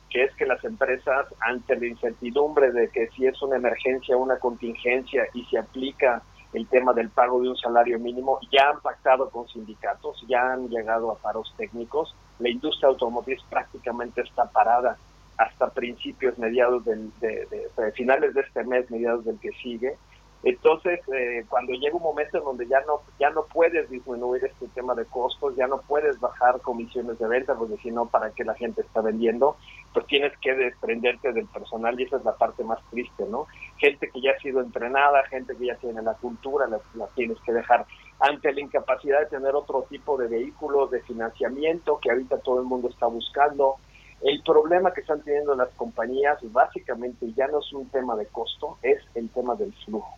que 0.10 0.24
es 0.24 0.36
que 0.36 0.45
las 0.45 0.64
empresas, 0.64 1.28
ante 1.39 1.76
la 1.76 1.88
incertidumbre 1.88 2.72
de 2.72 2.89
que 2.89 3.08
si 3.10 3.26
es 3.26 3.41
una 3.41 3.58
emergencia 3.58 4.16
o 4.16 4.20
una 4.22 4.39
contingencia 4.39 5.28
y 5.34 5.43
se 5.45 5.58
aplica 5.58 6.22
el 6.53 6.68
tema 6.68 6.93
del 6.93 7.10
pago 7.10 7.41
de 7.41 7.49
un 7.49 7.58
salario 7.58 7.99
mínimo, 7.99 8.39
ya 8.51 8.70
han 8.70 8.80
pactado 8.80 9.30
con 9.30 9.47
sindicatos, 9.49 10.24
ya 10.28 10.53
han 10.53 10.70
llegado 10.70 11.12
a 11.12 11.18
paros 11.18 11.53
técnicos, 11.58 12.16
la 12.39 12.49
industria 12.49 12.89
automotriz 12.89 13.41
prácticamente 13.49 14.22
está 14.22 14.45
parada 14.45 14.97
hasta 15.38 15.70
principios, 15.70 16.38
mediados 16.39 16.86
del, 16.86 17.12
de, 17.20 17.45
de 17.78 17.91
finales 17.91 18.34
de 18.34 18.41
este 18.41 18.64
mes, 18.64 18.89
mediados 18.89 19.26
del 19.26 19.39
que 19.39 19.51
sigue, 19.62 19.97
entonces, 20.43 20.99
eh, 21.14 21.45
cuando 21.49 21.74
llega 21.74 21.95
un 21.95 22.03
momento 22.03 22.38
en 22.38 22.43
donde 22.43 22.68
ya 22.68 22.80
no 22.82 23.01
ya 23.20 23.30
no 23.32 23.45
puedes 23.45 23.89
disminuir 23.89 24.45
este 24.45 24.68
tema 24.70 24.93
de 24.93 25.05
costos, 25.05 25.55
ya 25.55 25.68
no 25.68 25.82
puedes 25.82 26.20
bajar 26.20 26.62
comisiones 26.62 27.18
de 27.18 27.28
venta, 27.28 27.55
porque 27.55 27.78
si 27.78 27.91
no, 27.91 28.05
¿para 28.05 28.30
qué 28.32 28.43
la 28.43 28.53
gente 28.53 28.82
está 28.82 29.01
vendiendo? 29.01 29.58
Pues 29.98 30.06
tienes 30.10 30.38
que 30.38 30.54
desprenderte 30.54 31.34
del 31.34 31.48
personal 31.48 32.00
y 32.00 32.04
esa 32.04 32.18
es 32.18 32.24
la 32.24 32.36
parte 32.36 32.64
más 32.64 32.78
triste, 32.91 33.26
¿no? 33.28 33.48
Gente 33.78 34.12
que 34.14 34.22
ya 34.22 34.30
ha 34.30 34.38
sido 34.38 34.62
entrenada, 34.62 35.24
gente 35.24 35.58
que 35.58 35.66
ya 35.66 35.76
tiene 35.78 36.04
la 36.04 36.14
cultura, 36.14 36.68
la, 36.68 36.80
la 36.93 37.08
tienes 37.16 37.39
que 37.43 37.52
dejar 37.52 37.84
ante 38.20 38.54
la 38.54 38.62
incapacidad 38.62 39.22
de 39.22 39.26
tener 39.26 39.56
otro 39.56 39.88
tipo 39.89 40.16
de 40.16 40.28
vehículos 40.28 40.91
de 40.91 41.02
financiamiento 41.02 41.98
que 42.00 42.12
ahorita 42.12 42.38
todo 42.41 42.60
el 42.60 42.68
mundo 42.68 42.89
está 42.89 43.08
buscando. 43.08 43.78
El 44.22 44.43
problema 44.43 44.93
que 44.93 45.02
están 45.02 45.24
teniendo 45.24 45.56
las 45.56 45.70
compañías 45.70 46.38
básicamente 46.52 47.34
ya 47.34 47.48
no 47.48 47.58
es 47.58 47.74
un 47.74 47.89
tema 47.89 48.16
de 48.16 48.28
costo, 48.28 48.78
es 48.84 49.00
el 49.16 49.30
tema 49.30 49.56
del 49.56 49.74
flujo 49.84 50.16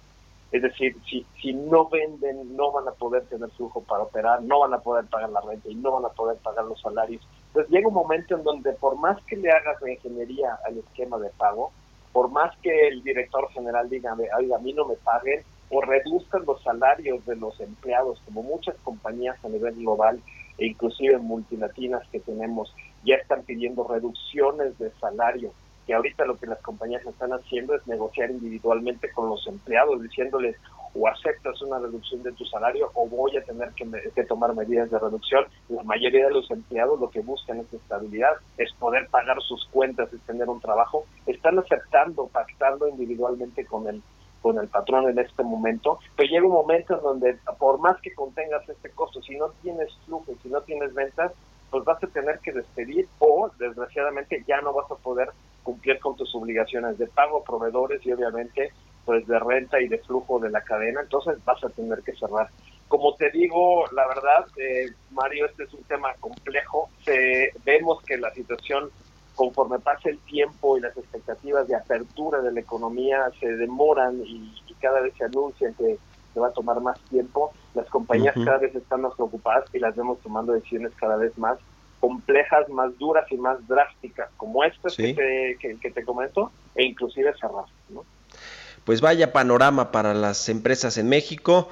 es 0.51 0.63
decir, 0.63 0.95
si, 1.07 1.25
si 1.39 1.53
no 1.53 1.87
venden, 1.89 2.55
no 2.55 2.71
van 2.71 2.87
a 2.87 2.91
poder 2.91 3.23
tener 3.25 3.49
flujo 3.51 3.83
para 3.83 4.03
operar, 4.03 4.41
no 4.41 4.61
van 4.61 4.73
a 4.73 4.79
poder 4.79 5.05
pagar 5.05 5.29
la 5.29 5.41
renta 5.41 5.69
y 5.69 5.75
no 5.75 5.91
van 5.91 6.05
a 6.05 6.09
poder 6.09 6.37
pagar 6.37 6.65
los 6.65 6.81
salarios. 6.81 7.21
Entonces 7.49 7.71
llega 7.71 7.87
un 7.87 7.93
momento 7.93 8.35
en 8.35 8.43
donde 8.43 8.73
por 8.73 8.97
más 8.97 9.21
que 9.25 9.35
le 9.35 9.49
hagas 9.51 9.81
la 9.81 9.91
ingeniería 9.91 10.57
al 10.65 10.77
esquema 10.77 11.17
de 11.17 11.29
pago, 11.31 11.71
por 12.13 12.29
más 12.29 12.55
que 12.59 12.87
el 12.87 13.03
director 13.03 13.49
general 13.51 13.89
diga, 13.89 14.15
oiga, 14.37 14.55
a 14.55 14.59
mí 14.59 14.73
no 14.73 14.85
me 14.85 14.95
paguen, 14.95 15.43
o 15.69 15.81
reduzcan 15.81 16.45
los 16.45 16.61
salarios 16.63 17.25
de 17.25 17.35
los 17.35 17.59
empleados, 17.59 18.19
como 18.25 18.41
muchas 18.41 18.75
compañías 18.83 19.37
a 19.43 19.49
nivel 19.49 19.75
global 19.75 20.19
e 20.57 20.67
inclusive 20.67 21.17
multilatinas 21.19 22.07
que 22.11 22.19
tenemos, 22.19 22.73
ya 23.03 23.15
están 23.15 23.43
pidiendo 23.43 23.87
reducciones 23.87 24.77
de 24.79 24.91
salario 24.99 25.51
que 25.89 25.95
ahorita 25.95 26.23
lo 26.25 26.37
que 26.37 26.45
las 26.45 26.61
compañías 26.61 27.03
están 27.03 27.31
haciendo 27.33 27.73
es 27.73 27.87
negociar 27.87 28.29
individualmente 28.29 29.11
con 29.11 29.27
los 29.27 29.47
empleados, 29.47 29.99
diciéndoles 30.03 30.55
o 30.93 31.07
aceptas 31.07 31.61
una 31.61 31.79
reducción 31.79 32.23
de 32.23 32.31
tu 32.33 32.45
salario 32.45 32.89
o 32.93 33.07
voy 33.07 33.35
a 33.37 33.43
tener 33.43 33.71
que, 33.71 34.23
tomar 34.23 34.53
medidas 34.55 34.89
de 34.91 34.99
reducción. 34.99 35.45
La 35.69 35.83
mayoría 35.83 36.27
de 36.27 36.33
los 36.33 36.49
empleados 36.51 36.99
lo 36.99 37.09
que 37.09 37.21
buscan 37.21 37.59
es 37.59 37.73
estabilidad, 37.73 38.33
es 38.57 38.71
poder 38.73 39.07
pagar 39.09 39.41
sus 39.41 39.65
cuentas, 39.67 40.11
es 40.13 40.21
tener 40.21 40.47
un 40.49 40.59
trabajo. 40.59 41.05
Están 41.25 41.59
aceptando, 41.59 42.27
pactando 42.27 42.87
individualmente 42.87 43.65
con 43.65 43.87
el 43.87 44.01
con 44.41 44.57
el 44.57 44.69
patrón 44.69 45.09
en 45.09 45.19
este 45.19 45.43
momento, 45.43 45.99
pero 46.15 46.29
llega 46.29 46.45
un 46.45 46.53
momento 46.53 46.95
en 46.95 47.01
donde 47.01 47.37
por 47.57 47.77
más 47.77 47.99
que 47.99 48.13
contengas 48.13 48.67
este 48.69 48.89
costo, 48.91 49.21
si 49.21 49.35
no 49.35 49.49
tienes 49.61 49.89
flujo, 50.05 50.33
si 50.41 50.47
no 50.47 50.61
tienes 50.61 50.93
ventas, 50.93 51.33
pues 51.69 51.83
vas 51.83 52.03
a 52.03 52.07
tener 52.07 52.39
que 52.39 52.51
despedir 52.51 53.07
o 53.19 53.51
desgraciadamente 53.59 54.43
ya 54.47 54.61
no 54.61 54.73
vas 54.73 54.89
a 54.91 54.95
poder 54.95 55.29
cumplir 55.63 55.99
con 55.99 56.15
tus 56.15 56.33
obligaciones 56.35 56.97
de 56.97 57.07
pago 57.07 57.43
proveedores 57.43 58.03
y 58.05 58.11
obviamente 58.11 58.71
pues 59.09 59.25
de 59.25 59.39
renta 59.39 59.81
y 59.81 59.87
de 59.87 59.97
flujo 59.97 60.37
de 60.37 60.51
la 60.51 60.61
cadena, 60.61 61.01
entonces 61.01 61.43
vas 61.43 61.63
a 61.63 61.69
tener 61.69 62.03
que 62.03 62.13
cerrar. 62.13 62.47
Como 62.87 63.15
te 63.15 63.31
digo, 63.31 63.85
la 63.91 64.07
verdad, 64.07 64.45
eh, 64.55 64.85
Mario, 65.09 65.47
este 65.47 65.63
es 65.63 65.73
un 65.73 65.81
tema 65.85 66.13
complejo. 66.19 66.91
vemos 67.65 68.03
que 68.03 68.17
la 68.17 68.31
situación, 68.35 68.91
conforme 69.33 69.79
pasa 69.79 70.09
el 70.09 70.19
tiempo 70.19 70.77
y 70.77 70.81
las 70.81 70.95
expectativas 70.95 71.67
de 71.67 71.75
apertura 71.75 72.39
de 72.41 72.51
la 72.51 72.59
economía 72.59 73.31
se 73.39 73.47
demoran 73.55 74.21
y, 74.23 74.53
cada 74.79 75.01
vez 75.01 75.15
se 75.17 75.23
anuncian 75.25 75.73
que 75.73 75.97
se 76.31 76.39
va 76.39 76.49
a 76.49 76.51
tomar 76.51 76.79
más 76.79 76.99
tiempo, 77.09 77.51
las 77.73 77.87
compañías 77.87 78.35
cada 78.45 78.59
vez 78.59 78.75
están 78.75 79.01
más 79.01 79.15
preocupadas 79.15 79.65
y 79.73 79.79
las 79.79 79.95
vemos 79.95 80.19
tomando 80.19 80.53
decisiones 80.53 80.93
cada 80.99 81.17
vez 81.17 81.35
más 81.35 81.57
complejas, 81.99 82.69
más 82.69 82.95
duras 82.99 83.25
y 83.31 83.37
más 83.37 83.57
drásticas, 83.67 84.29
como 84.37 84.63
estas 84.63 84.95
que, 84.95 85.15
te, 85.59 85.77
que, 85.79 85.91
te 85.91 86.05
comento, 86.05 86.51
e 86.75 86.83
inclusive 86.83 87.33
cerrar. 87.39 87.65
¿no? 87.89 88.05
Pues 88.85 89.01
vaya 89.01 89.33
panorama 89.33 89.91
para 89.91 90.13
las 90.13 90.49
empresas 90.49 90.97
en 90.97 91.09
México 91.09 91.69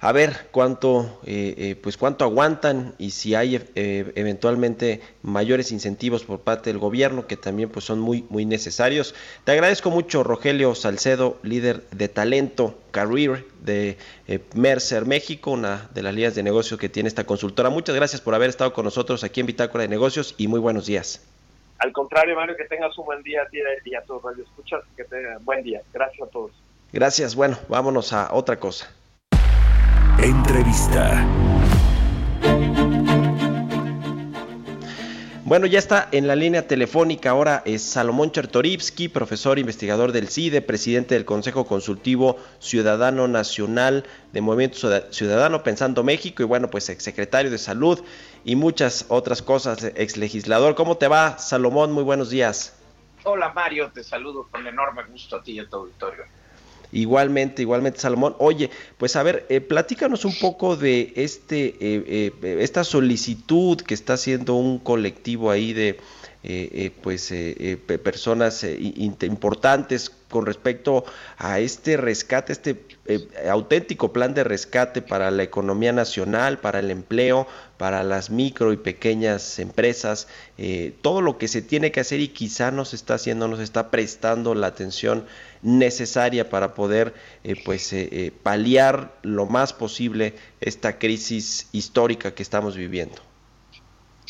a 0.00 0.12
ver 0.12 0.48
cuánto, 0.50 1.20
eh, 1.26 1.54
eh, 1.58 1.76
pues 1.80 1.98
cuánto 1.98 2.24
aguantan 2.24 2.94
y 2.96 3.10
si 3.10 3.34
hay 3.34 3.56
eh, 3.74 4.12
eventualmente 4.14 5.02
mayores 5.22 5.72
incentivos 5.72 6.24
por 6.24 6.40
parte 6.40 6.70
del 6.70 6.78
gobierno 6.78 7.26
que 7.26 7.36
también 7.36 7.68
pues 7.68 7.84
son 7.84 8.00
muy 8.00 8.24
muy 8.30 8.46
necesarios. 8.46 9.14
Te 9.44 9.52
agradezco 9.52 9.90
mucho 9.90 10.24
Rogelio 10.24 10.74
Salcedo, 10.74 11.38
líder 11.42 11.84
de 11.90 12.08
talento 12.08 12.78
career 12.92 13.44
de 13.62 13.98
Mercer 14.54 15.04
México, 15.04 15.50
una 15.50 15.90
de 15.92 16.02
las 16.02 16.14
líneas 16.14 16.34
de 16.34 16.42
negocios 16.42 16.80
que 16.80 16.88
tiene 16.88 17.08
esta 17.08 17.24
consultora. 17.24 17.68
Muchas 17.68 17.94
gracias 17.94 18.22
por 18.22 18.34
haber 18.34 18.48
estado 18.48 18.72
con 18.72 18.86
nosotros 18.86 19.22
aquí 19.22 19.40
en 19.40 19.46
Bitácora 19.46 19.82
de 19.82 19.88
Negocios 19.88 20.34
y 20.38 20.48
muy 20.48 20.60
buenos 20.60 20.86
días. 20.86 21.20
Al 21.80 21.92
contrario, 21.92 22.36
Mario, 22.36 22.56
que 22.56 22.64
tengas 22.64 22.96
un 22.98 23.06
buen 23.06 23.22
día 23.22 23.42
a 23.42 23.48
ti 23.48 23.58
y 23.86 23.94
a 23.94 24.02
todos 24.02 24.36
los 24.36 24.46
escuchas, 24.46 24.82
que 24.96 25.04
tengan 25.04 25.44
buen 25.44 25.62
día. 25.62 25.80
Gracias 25.92 26.28
a 26.28 26.30
todos. 26.30 26.52
Gracias. 26.92 27.34
Bueno, 27.34 27.56
vámonos 27.68 28.12
a 28.12 28.32
otra 28.32 28.58
cosa. 28.58 28.94
Entrevista. 30.22 31.24
Bueno, 35.50 35.66
ya 35.66 35.80
está 35.80 36.08
en 36.12 36.28
la 36.28 36.36
línea 36.36 36.68
telefónica 36.68 37.30
ahora 37.30 37.64
es 37.64 37.82
Salomón 37.82 38.30
Chertorivsky, 38.30 39.08
profesor 39.08 39.58
investigador 39.58 40.12
del 40.12 40.28
CIDE, 40.28 40.62
presidente 40.62 41.16
del 41.16 41.24
Consejo 41.24 41.66
Consultivo 41.66 42.36
Ciudadano 42.60 43.26
Nacional 43.26 44.06
de 44.32 44.42
Movimiento 44.42 44.78
Ciudadano 45.10 45.64
Pensando 45.64 46.04
México 46.04 46.44
y 46.44 46.46
bueno, 46.46 46.70
pues 46.70 46.88
exsecretario 46.88 47.50
de 47.50 47.58
Salud 47.58 48.00
y 48.44 48.54
muchas 48.54 49.06
otras 49.08 49.42
cosas, 49.42 49.82
ex 49.96 50.16
legislador. 50.18 50.76
¿Cómo 50.76 50.98
te 50.98 51.08
va, 51.08 51.36
Salomón? 51.38 51.90
Muy 51.90 52.04
buenos 52.04 52.30
días. 52.30 52.80
Hola 53.24 53.52
Mario, 53.52 53.90
te 53.92 54.04
saludo 54.04 54.46
con 54.52 54.64
enorme 54.64 55.02
gusto 55.10 55.34
a 55.34 55.42
ti 55.42 55.54
y 55.54 55.58
a 55.58 55.68
tu 55.68 55.78
auditorio. 55.78 56.26
Igualmente, 56.92 57.62
igualmente, 57.62 58.00
Salomón. 58.00 58.34
Oye, 58.38 58.70
pues 58.98 59.16
a 59.16 59.22
ver, 59.22 59.46
eh, 59.48 59.60
platícanos 59.60 60.24
un 60.24 60.36
poco 60.38 60.76
de 60.76 61.12
este, 61.16 61.76
eh, 61.80 62.32
eh, 62.42 62.58
esta 62.60 62.84
solicitud 62.84 63.80
que 63.80 63.94
está 63.94 64.14
haciendo 64.14 64.54
un 64.54 64.78
colectivo 64.78 65.50
ahí 65.50 65.72
de, 65.72 65.98
pues, 67.02 67.34
personas 68.02 68.64
importantes 68.64 70.10
con 70.28 70.46
respecto 70.46 71.04
a 71.38 71.58
este 71.58 71.96
rescate, 71.96 72.52
este 72.52 72.84
auténtico 73.48 74.12
plan 74.12 74.32
de 74.32 74.44
rescate 74.44 75.02
para 75.02 75.30
la 75.30 75.42
economía 75.42 75.92
nacional, 75.92 76.58
para 76.60 76.78
el 76.78 76.90
empleo, 76.90 77.46
para 77.76 78.04
las 78.04 78.30
micro 78.30 78.72
y 78.72 78.76
pequeñas 78.76 79.58
empresas, 79.58 80.28
todo 81.02 81.20
lo 81.20 81.36
que 81.36 81.48
se 81.48 81.62
tiene 81.62 81.90
que 81.92 82.00
hacer 82.00 82.20
y 82.20 82.28
quizá 82.28 82.70
no 82.70 82.84
se 82.84 82.96
está 82.96 83.14
haciendo, 83.14 83.48
no 83.48 83.60
está 83.60 83.90
prestando 83.90 84.54
la 84.54 84.68
atención 84.68 85.26
necesaria 85.62 86.48
para 86.48 86.74
poder 86.74 87.14
eh, 87.44 87.60
pues 87.64 87.92
eh, 87.92 88.08
eh, 88.10 88.32
paliar 88.42 89.18
lo 89.22 89.46
más 89.46 89.72
posible 89.72 90.34
esta 90.60 90.98
crisis 90.98 91.68
histórica 91.72 92.34
que 92.34 92.42
estamos 92.42 92.76
viviendo. 92.76 93.29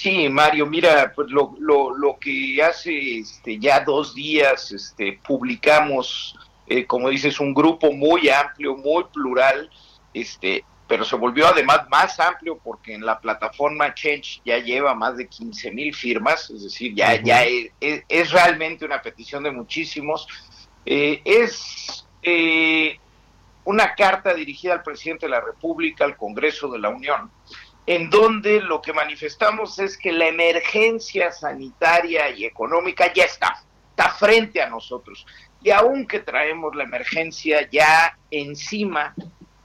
Sí, 0.01 0.31
Mario, 0.31 0.65
mira, 0.65 1.13
pues 1.15 1.29
lo, 1.31 1.55
lo, 1.59 1.95
lo 1.95 2.19
que 2.19 2.63
hace 2.63 3.19
este, 3.19 3.59
ya 3.59 3.81
dos 3.81 4.15
días 4.15 4.73
este, 4.73 5.21
publicamos, 5.23 6.39
como 6.87 7.11
dices, 7.11 7.39
un 7.39 7.53
grupo 7.53 7.93
muy 7.93 8.31
amplio, 8.31 8.77
muy 8.77 9.05
plural, 9.13 9.69
este, 10.15 10.65
pero 10.91 11.05
se 11.05 11.15
volvió 11.15 11.47
además 11.47 11.89
más 11.89 12.19
amplio 12.19 12.59
porque 12.59 12.95
en 12.95 13.07
la 13.07 13.21
plataforma 13.21 13.95
Change 13.95 14.41
ya 14.45 14.59
lleva 14.59 14.93
más 14.93 15.17
de 15.17 15.29
15 15.29 15.71
mil 15.71 15.95
firmas, 15.95 16.51
es 16.51 16.65
decir, 16.65 16.93
ya, 16.97 17.15
ya 17.23 17.45
es, 17.45 18.31
realmente 18.33 18.85
una 18.85 19.01
petición 19.01 19.45
de 19.45 19.53
muchísimos. 19.53 20.27
Eh, 20.85 21.23
es 21.25 22.05
eh, 22.23 22.99
una 23.65 23.95
carta 23.95 24.35
dirigida 24.35 24.73
al 24.73 24.83
presidente 24.83 25.27
de 25.27 25.31
la 25.31 25.41
República, 25.41 26.05
al 26.05 26.17
Congreso 26.17 26.69
de 26.69 26.81
la 26.81 26.89
Unión, 26.89 27.31
en 27.87 28.11
donde 28.11 28.61
lo 28.61 28.81
que 28.81 28.93
manifestamos 28.93 29.79
es 29.79 29.97
que 29.97 30.13
la 30.13 30.29
emergencia 30.29 31.33
sanitaria 31.33 32.31
y 32.31 32.45
económica 32.45 33.13
ya 33.13 33.25
está, 33.25 33.65
está 33.91 34.11
frente 34.11 34.63
a 34.63 34.69
nosotros. 34.69 35.27
Y 35.63 35.71
aunque 35.71 36.21
traemos 36.21 36.75
la 36.75 36.85
emergencia 36.85 37.69
ya 37.71 38.17
encima, 38.31 39.15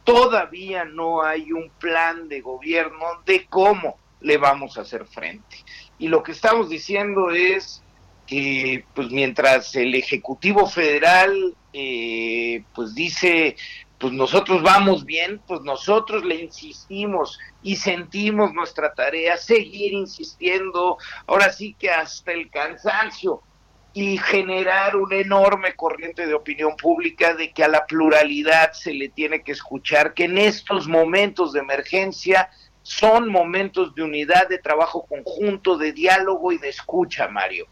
todavía 0.04 0.86
no 0.86 1.24
hay 1.24 1.52
un 1.52 1.70
plan 1.80 2.28
de 2.28 2.42
gobierno 2.42 3.22
de 3.26 3.46
cómo 3.48 3.98
le 4.22 4.38
vamos 4.38 4.78
a 4.78 4.82
hacer 4.82 5.06
frente. 5.06 5.58
Y 5.98 6.08
lo 6.08 6.24
que 6.24 6.32
estamos 6.32 6.70
diciendo 6.70 7.32
es 7.32 7.82
que 8.28 8.86
pues 8.94 9.12
mientras 9.12 9.76
el 9.76 9.94
Ejecutivo 9.94 10.68
Federal 10.68 11.56
eh, 11.74 12.64
pues 12.74 12.96
dice 12.96 13.56
pues 14.00 14.14
nosotros 14.14 14.62
vamos 14.62 15.06
bien, 15.06 15.42
pues 15.48 15.62
nosotros 15.62 16.24
le 16.26 16.36
insistimos 16.36 17.40
y 17.64 17.76
sentimos 17.78 18.54
nuestra 18.54 18.94
tarea, 18.94 19.38
seguir 19.38 19.94
insistiendo, 19.94 20.98
ahora 21.28 21.52
sí 21.52 21.76
que 21.80 21.90
hasta 21.90 22.32
el 22.32 22.50
cansancio, 22.50 23.42
y 23.96 24.18
generar 24.18 24.98
una 24.98 25.16
enorme 25.16 25.74
corriente 25.74 26.28
de 26.28 26.34
opinión 26.34 26.76
pública 26.76 27.34
de 27.34 27.54
que 27.54 27.64
a 27.64 27.70
la 27.70 27.86
pluralidad 27.86 28.74
se 28.74 28.94
le 28.94 29.08
tiene 29.08 29.42
que 29.42 29.54
escuchar, 29.54 30.14
que 30.14 30.26
en 30.26 30.38
estos 30.38 30.86
momentos 30.86 31.54
de 31.54 31.62
emergencia 31.62 32.50
son 32.84 33.30
momentos 33.30 33.96
de 33.96 34.04
unidad, 34.04 34.50
de 34.50 34.60
trabajo 34.60 35.06
conjunto, 35.08 35.78
de 35.78 35.94
diálogo 35.94 36.52
y 36.52 36.58
de 36.58 36.68
escucha, 36.68 37.30
Mario. 37.30 37.68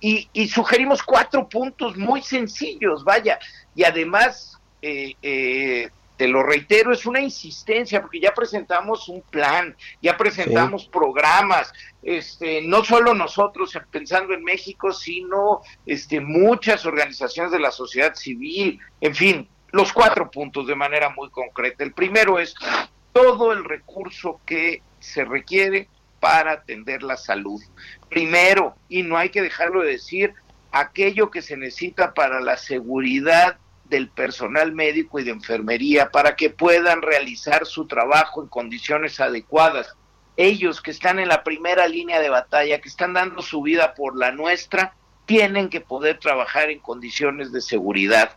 Y, 0.00 0.28
sugerimos 0.48 1.00
cuatro 1.02 1.48
puntos 1.48 1.96
muy 1.96 2.22
sencillos, 2.22 3.04
vaya, 3.04 3.38
y 3.76 3.84
además, 3.84 4.57
eh, 4.82 5.14
eh, 5.22 5.90
te 6.18 6.26
lo 6.26 6.42
reitero, 6.42 6.92
es 6.92 7.06
una 7.06 7.20
insistencia, 7.20 8.02
porque 8.02 8.18
ya 8.18 8.34
presentamos 8.34 9.08
un 9.08 9.22
plan, 9.22 9.76
ya 10.02 10.16
presentamos 10.16 10.86
programas, 10.86 11.72
este, 12.02 12.60
no 12.62 12.84
solo 12.84 13.14
nosotros 13.14 13.78
pensando 13.90 14.34
en 14.34 14.42
México, 14.42 14.92
sino 14.92 15.62
este, 15.86 16.20
muchas 16.20 16.84
organizaciones 16.86 17.52
de 17.52 17.60
la 17.60 17.70
sociedad 17.70 18.16
civil, 18.16 18.80
en 19.00 19.14
fin, 19.14 19.48
los 19.70 19.92
cuatro 19.92 20.28
puntos 20.28 20.66
de 20.66 20.74
manera 20.74 21.10
muy 21.10 21.30
concreta. 21.30 21.84
El 21.84 21.92
primero 21.92 22.40
es 22.40 22.54
todo 23.12 23.52
el 23.52 23.64
recurso 23.64 24.40
que 24.44 24.82
se 24.98 25.24
requiere 25.24 25.88
para 26.18 26.52
atender 26.52 27.04
la 27.04 27.16
salud. 27.16 27.60
Primero, 28.08 28.74
y 28.88 29.04
no 29.04 29.16
hay 29.16 29.28
que 29.28 29.42
dejarlo 29.42 29.82
de 29.82 29.92
decir, 29.92 30.34
aquello 30.72 31.30
que 31.30 31.42
se 31.42 31.56
necesita 31.56 32.12
para 32.12 32.40
la 32.40 32.56
seguridad 32.56 33.58
del 33.88 34.08
personal 34.08 34.72
médico 34.72 35.18
y 35.18 35.24
de 35.24 35.30
enfermería 35.30 36.10
para 36.10 36.36
que 36.36 36.50
puedan 36.50 37.02
realizar 37.02 37.66
su 37.66 37.86
trabajo 37.86 38.42
en 38.42 38.48
condiciones 38.48 39.20
adecuadas. 39.20 39.94
Ellos 40.36 40.80
que 40.80 40.90
están 40.90 41.18
en 41.18 41.28
la 41.28 41.42
primera 41.42 41.88
línea 41.88 42.20
de 42.20 42.30
batalla, 42.30 42.80
que 42.80 42.88
están 42.88 43.14
dando 43.14 43.42
su 43.42 43.62
vida 43.62 43.94
por 43.94 44.16
la 44.16 44.30
nuestra, 44.30 44.94
tienen 45.26 45.68
que 45.68 45.80
poder 45.80 46.18
trabajar 46.18 46.70
en 46.70 46.78
condiciones 46.80 47.52
de 47.52 47.60
seguridad. 47.60 48.32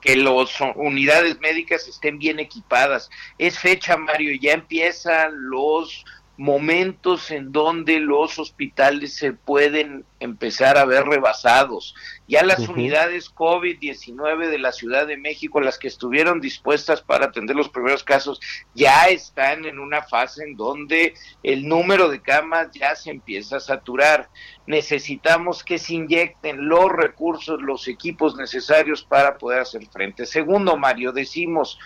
que 0.00 0.16
las 0.16 0.60
unidades 0.76 1.40
médicas 1.40 1.88
estén 1.88 2.18
bien 2.18 2.38
equipadas. 2.38 3.08
Es 3.38 3.58
fecha, 3.58 3.96
Mario, 3.96 4.38
ya 4.38 4.52
empiezan 4.52 5.32
los 5.48 6.04
momentos 6.36 7.30
en 7.30 7.52
donde 7.52 8.00
los 8.00 8.40
hospitales 8.40 9.14
se 9.14 9.32
pueden 9.32 10.04
empezar 10.18 10.76
a 10.76 10.84
ver 10.84 11.04
rebasados. 11.04 11.94
Ya 12.26 12.42
las 12.42 12.68
unidades 12.68 13.32
COVID-19 13.32 14.48
de 14.48 14.58
la 14.58 14.72
Ciudad 14.72 15.06
de 15.06 15.16
México, 15.16 15.60
las 15.60 15.78
que 15.78 15.86
estuvieron 15.86 16.40
dispuestas 16.40 17.02
para 17.02 17.26
atender 17.26 17.54
los 17.54 17.68
primeros 17.68 18.02
casos, 18.02 18.40
ya 18.74 19.08
están 19.08 19.64
en 19.64 19.78
una 19.78 20.02
fase 20.02 20.42
en 20.42 20.56
donde 20.56 21.14
el 21.44 21.68
número 21.68 22.08
de 22.08 22.20
camas 22.20 22.68
ya 22.72 22.96
se 22.96 23.10
empieza 23.10 23.58
a 23.58 23.60
saturar. 23.60 24.28
Necesitamos 24.66 25.62
que 25.62 25.78
se 25.78 25.94
inyecten 25.94 26.68
los 26.68 26.90
recursos, 26.90 27.62
los 27.62 27.86
equipos 27.86 28.34
necesarios 28.34 29.04
para 29.04 29.38
poder 29.38 29.60
hacer 29.60 29.86
frente. 29.86 30.26
Segundo, 30.26 30.76
Mario, 30.76 31.12
decimos, 31.12 31.78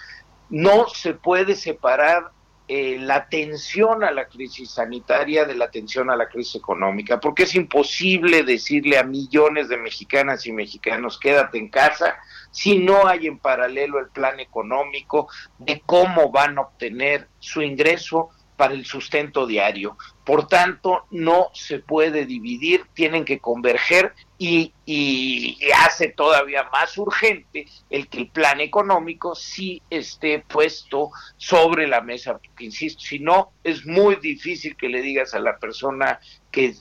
no 0.49 0.89
se 0.89 1.13
puede 1.13 1.55
separar 1.55 2.31
eh, 2.71 2.99
la 3.01 3.17
atención 3.17 4.05
a 4.05 4.11
la 4.11 4.29
crisis 4.29 4.73
sanitaria 4.73 5.47
de 5.47 5.55
la 5.55 5.65
atención 5.65 6.11
a 6.11 6.17
la 6.17 6.29
crisis 6.29 6.57
económica, 6.57 7.19
porque 7.19 7.45
es 7.45 7.55
imposible 7.55 8.43
decirle 8.43 8.99
a 8.99 9.05
millones 9.05 9.71
de 9.71 9.79
mexicanas 9.79 10.47
y 10.47 10.53
mexicanos 10.53 11.19
quédate 11.19 11.57
en 11.57 11.71
casa 11.71 12.17
si 12.51 12.79
no 12.79 13.07
hay 13.07 13.27
en 13.27 13.39
paralelo 13.39 13.99
el 13.99 14.09
plan 14.09 14.39
económico 14.39 15.29
de 15.59 15.83
cómo 15.87 16.31
van 16.31 16.59
a 16.59 16.63
obtener 16.63 17.29
su 17.39 17.63
ingreso 17.63 18.29
para 18.59 18.75
el 18.75 18.85
sustento 18.85 19.47
diario. 19.47 19.97
Por 20.25 20.47
tanto, 20.47 21.07
no 21.11 21.49
se 21.55 21.79
puede 21.79 22.27
dividir, 22.27 22.85
tienen 22.93 23.25
que 23.25 23.39
converger 23.39 24.13
y, 24.39 25.59
hace 25.75 26.09
todavía 26.09 26.65
más 26.71 26.97
urgente 26.97 27.67
el 27.91 28.09
que 28.09 28.19
el 28.19 28.29
plan 28.29 28.61
económico 28.61 29.35
sí 29.35 29.83
esté 29.91 30.39
puesto 30.41 31.11
sobre 31.37 31.87
la 31.89 32.01
mesa, 32.01 32.39
porque 32.39 32.65
insisto, 32.65 33.03
si 33.03 33.19
no, 33.19 33.53
es 33.65 33.85
muy 33.85 34.17
difícil 34.17 34.77
que 34.77 34.89
le 34.89 35.03
digas 35.03 35.35
a 35.35 35.41
la 35.41 35.59
persona 35.59 36.21
que 36.51 36.75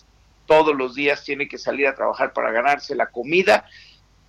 todos 0.45 0.75
los 0.75 0.95
días 0.95 1.23
tiene 1.23 1.47
que 1.47 1.57
salir 1.57 1.87
a 1.87 1.95
trabajar 1.95 2.31
para 2.31 2.51
ganarse 2.51 2.95
la 2.95 3.07
comida, 3.07 3.65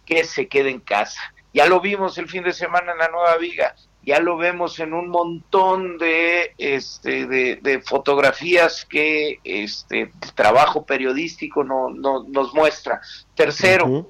que 0.07 0.25
se 0.25 0.49
quede 0.49 0.71
en 0.71 0.81
casa. 0.81 1.21
Ya 1.53 1.67
lo 1.67 1.81
vimos 1.81 2.19
el 2.19 2.29
fin 2.29 2.43
de 2.43 2.53
semana 2.53 2.93
en 2.93 2.99
la 2.99 3.09
Nueva 3.09 3.37
Viga, 3.37 3.75
ya 4.09 4.21
lo 4.21 4.39
vemos 4.39 4.81
en 4.81 4.95
un 4.95 5.11
montón 5.11 5.99
de, 5.99 6.55
este, 6.57 7.27
de, 7.27 7.83
fotografías 7.85 8.87
que 8.87 9.39
este 9.45 10.11
trabajo 10.35 10.87
periodístico 10.87 11.63
no, 11.63 11.91
nos 11.91 12.55
muestra. 12.55 13.03
Tercero, 13.35 14.09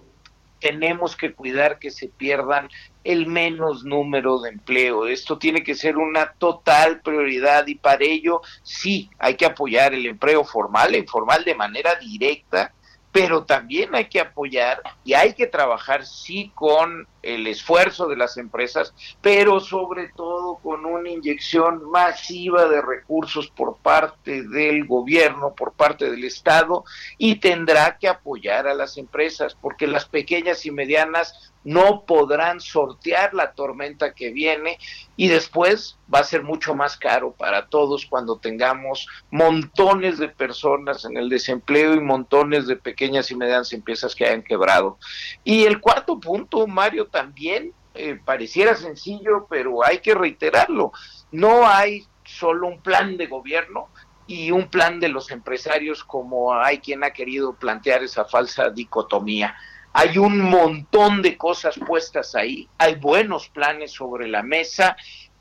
tenemos 0.61 1.17
que 1.17 1.33
cuidar 1.33 1.81
que 1.81 1.91
se 1.91 2.07
pierdan 2.07 2.69
el 3.03 3.27
menos 3.27 3.83
número 3.83 4.39
de 4.39 4.51
empleo. 4.51 5.09
Esto 5.09 5.37
tiene 5.37 5.65
que 5.65 5.75
ser 5.75 5.97
una 5.97 6.31
total 6.35 7.01
prioridad 7.01 7.67
y 7.67 7.75
para 7.75 8.05
ello 8.05 8.41
sí 8.63 9.11
hay 9.19 9.35
que 9.35 9.47
apoyar 9.47 9.95
el 9.95 10.07
empleo 10.07 10.45
formal 10.45 10.95
e 10.95 10.99
informal 10.99 11.43
de 11.43 11.57
manera 11.57 11.97
directa, 11.97 12.73
pero 13.11 13.43
también 13.43 13.97
hay 13.97 14.05
que 14.05 14.21
apoyar 14.21 14.81
y 15.03 15.15
hay 15.15 15.35
que 15.35 15.49
trabajar 15.49 16.07
sí 16.07 16.53
con 16.55 17.09
el 17.23 17.47
esfuerzo 17.47 18.07
de 18.07 18.17
las 18.17 18.37
empresas, 18.37 18.95
pero 19.21 19.61
sobre 19.61 20.09
todo 20.09 20.57
con 20.63 20.85
una 20.87 21.11
inyección 21.11 21.91
masiva 21.91 22.67
de 22.67 22.81
recursos 22.81 23.49
por 23.49 23.77
parte 23.79 24.43
del 24.43 24.87
gobierno, 24.87 25.55
por 25.55 25.73
parte 25.73 26.11
del 26.11 26.25
Estado, 26.25 26.85
y 27.17 27.37
tendrá 27.37 27.99
que 27.99 28.09
apoyar 28.09 28.67
a 28.67 28.75
las 28.75 28.99
empresas, 28.99 29.57
porque 29.61 29.87
las 29.87 30.07
pequeñas 30.07 30.65
y 30.67 30.71
medianas 30.71 31.53
no 31.65 32.05
podrán 32.07 32.61
sortear 32.61 33.35
la 33.35 33.53
tormenta 33.53 34.15
que 34.15 34.31
viene 34.31 34.79
y 35.17 35.29
después 35.29 35.99
va 36.13 36.21
a 36.21 36.25
ser 36.25 36.43
mucho 36.43 36.75
más 36.75 36.97
caro 36.97 37.33
para 37.33 37.67
todos 37.67 38.07
cuando 38.07 38.39
tengamos 38.39 39.07
montones 39.31 40.19
de 40.19 40.29
personas 40.29 41.05
en 41.05 41.17
el 41.17 41.29
desempleo 41.29 41.95
y 41.95 42.01
montones 42.01 42.67
de 42.67 42.77
pequeñas 42.77 43.31
y 43.31 43.37
medianas 43.37 43.73
empresas 43.73 44.15
que 44.15 44.25
hayan 44.25 44.43
quebrado. 44.43 44.99
Y 45.45 45.65
el 45.65 45.81
cuarto 45.81 46.19
punto, 46.19 46.67
Mario, 46.67 47.08
también 47.09 47.73
eh, 47.95 48.19
pareciera 48.25 48.75
sencillo, 48.77 49.47
pero 49.49 49.85
hay 49.85 49.99
que 49.99 50.15
reiterarlo. 50.15 50.93
No 51.33 51.67
hay 51.67 52.07
solo 52.25 52.69
un 52.69 52.81
plan 52.81 53.17
de 53.17 53.27
gobierno, 53.27 53.89
y 54.29 54.51
un 54.51 54.69
plan 54.69 55.01
de 55.01 55.09
los 55.09 55.31
empresarios 55.31 56.05
como 56.05 56.55
hay 56.55 56.79
quien 56.79 57.03
ha 57.03 57.11
querido 57.11 57.55
plantear 57.55 58.05
esa 58.05 58.27
falsa 58.27 58.69
dicotomía. 58.69 59.57
Hay 59.95 60.19
un 60.19 60.39
montón 60.39 61.23
de 61.23 61.37
cosas 61.39 61.79
puestas 61.85 62.35
ahí, 62.35 62.69
hay 62.77 62.97
buenos 62.97 63.49
planes 63.49 63.91
sobre 63.91 64.29
la 64.29 64.43
mesa 64.43 64.97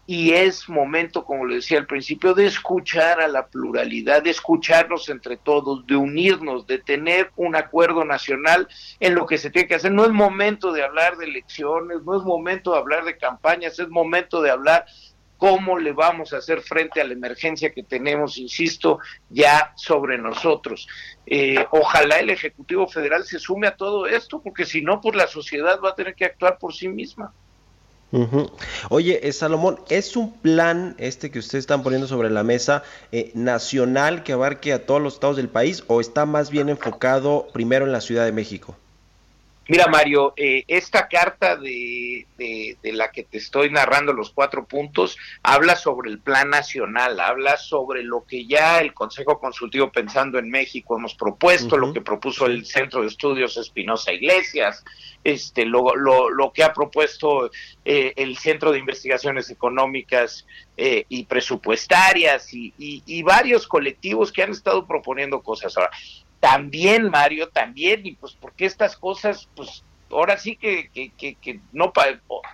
y 0.09 0.31
es 0.31 0.69
momento, 0.69 1.25
como 1.25 1.45
le 1.45 1.55
decía 1.55 1.77
al 1.77 1.85
principio, 1.85 2.33
de 2.33 2.45
escuchar 2.45 3.19
a 3.19 3.27
la 3.27 3.47
pluralidad, 3.47 4.23
de 4.23 4.29
escucharnos 4.29 5.09
entre 5.09 5.35
todos, 5.35 5.85
de 5.85 5.97
unirnos, 5.97 6.65
de 6.65 6.79
tener 6.79 7.31
un 7.35 7.57
acuerdo 7.57 8.05
nacional 8.05 8.69
en 9.01 9.15
lo 9.15 9.25
que 9.25 9.37
se 9.37 9.49
tiene 9.49 9.67
que 9.67 9.75
hacer. 9.75 9.91
No 9.91 10.05
es 10.05 10.11
momento 10.11 10.71
de 10.71 10.81
hablar 10.81 11.17
de 11.17 11.25
elecciones, 11.25 12.03
no 12.03 12.15
es 12.17 12.23
momento 12.23 12.71
de 12.71 12.77
hablar 12.77 13.03
de 13.03 13.17
campañas, 13.17 13.77
es 13.79 13.89
momento 13.89 14.41
de 14.41 14.49
hablar 14.49 14.85
cómo 15.35 15.77
le 15.77 15.91
vamos 15.91 16.31
a 16.31 16.37
hacer 16.37 16.61
frente 16.61 17.01
a 17.01 17.03
la 17.03 17.11
emergencia 17.11 17.73
que 17.73 17.83
tenemos, 17.83 18.37
insisto, 18.37 18.99
ya 19.29 19.73
sobre 19.75 20.17
nosotros. 20.17 20.87
Eh, 21.25 21.65
ojalá 21.71 22.19
el 22.19 22.29
Ejecutivo 22.29 22.87
Federal 22.87 23.25
se 23.25 23.39
sume 23.39 23.67
a 23.67 23.75
todo 23.75 24.07
esto, 24.07 24.41
porque 24.41 24.65
si 24.65 24.81
no, 24.81 25.01
pues 25.01 25.17
la 25.17 25.27
sociedad 25.27 25.81
va 25.83 25.89
a 25.89 25.95
tener 25.95 26.15
que 26.15 26.23
actuar 26.23 26.57
por 26.57 26.73
sí 26.73 26.87
misma. 26.87 27.33
Oye, 28.89 29.27
eh, 29.27 29.33
Salomón, 29.33 29.79
¿es 29.89 30.15
un 30.15 30.33
plan 30.33 30.95
este 30.97 31.29
que 31.29 31.39
ustedes 31.39 31.63
están 31.63 31.83
poniendo 31.83 32.07
sobre 32.07 32.29
la 32.29 32.43
mesa 32.43 32.83
eh, 33.11 33.31
nacional 33.35 34.23
que 34.23 34.33
abarque 34.33 34.71
a 34.71 34.85
todos 34.85 35.01
los 35.01 35.15
estados 35.15 35.35
del 35.35 35.49
país 35.49 35.83
o 35.87 35.99
está 35.99 36.25
más 36.25 36.49
bien 36.49 36.69
enfocado 36.69 37.47
primero 37.51 37.85
en 37.85 37.91
la 37.91 38.01
Ciudad 38.01 38.23
de 38.23 38.31
México? 38.31 38.77
Mira, 39.69 39.87
Mario, 39.87 40.33
eh, 40.37 40.63
esta 40.67 41.07
carta 41.09 41.57
de, 41.57 42.25
de, 42.37 42.93
la 42.93 43.11
que 43.11 43.23
te 43.23 43.37
estoy 43.37 43.69
narrando 43.69 44.13
los 44.13 44.29
cuatro 44.29 44.65
puntos 44.65 45.17
habla 45.43 45.75
sobre 45.75 46.09
el 46.09 46.19
plan 46.19 46.49
nacional, 46.49 47.19
habla 47.19 47.57
sobre 47.57 48.03
lo 48.03 48.23
que 48.25 48.45
ya 48.45 48.79
el 48.79 48.93
Consejo 48.93 49.39
Consultivo 49.39 49.91
Pensando 49.91 50.39
en 50.39 50.49
México 50.49 50.97
hemos 50.97 51.15
propuesto, 51.15 51.77
lo 51.77 51.91
que 51.91 52.01
propuso 52.01 52.45
el 52.45 52.65
Centro 52.65 53.01
de 53.01 53.07
Estudios 53.07 53.57
Espinosa 53.57 54.13
Iglesias, 54.13 54.85
este, 55.23 55.65
lo, 55.65 55.95
lo, 55.95 56.29
lo 56.29 56.53
que 56.53 56.63
ha 56.63 56.71
propuesto 56.73 57.51
eh, 57.83 58.13
el 58.15 58.37
Centro 58.37 58.71
de 58.71 58.79
Investigaciones 58.79 59.49
Económicas 59.49 60.45
eh, 60.77 61.05
y 61.09 61.25
Presupuestarias 61.25 62.53
y, 62.53 62.73
y, 62.77 63.03
y 63.05 63.23
varios 63.23 63.67
colectivos 63.67 64.31
que 64.31 64.43
han 64.43 64.51
estado 64.51 64.87
proponiendo 64.87 65.41
cosas. 65.41 65.75
Ahora, 65.75 65.91
también, 66.39 67.09
Mario, 67.09 67.49
también, 67.49 68.05
y 68.05 68.13
pues 68.13 68.33
porque 68.39 68.65
estas 68.65 68.95
cosas, 68.95 69.49
pues 69.55 69.83
ahora 70.11 70.37
sí 70.37 70.55
que, 70.55 70.89
que, 70.89 71.35
que, 71.35 71.59
no 71.71 71.91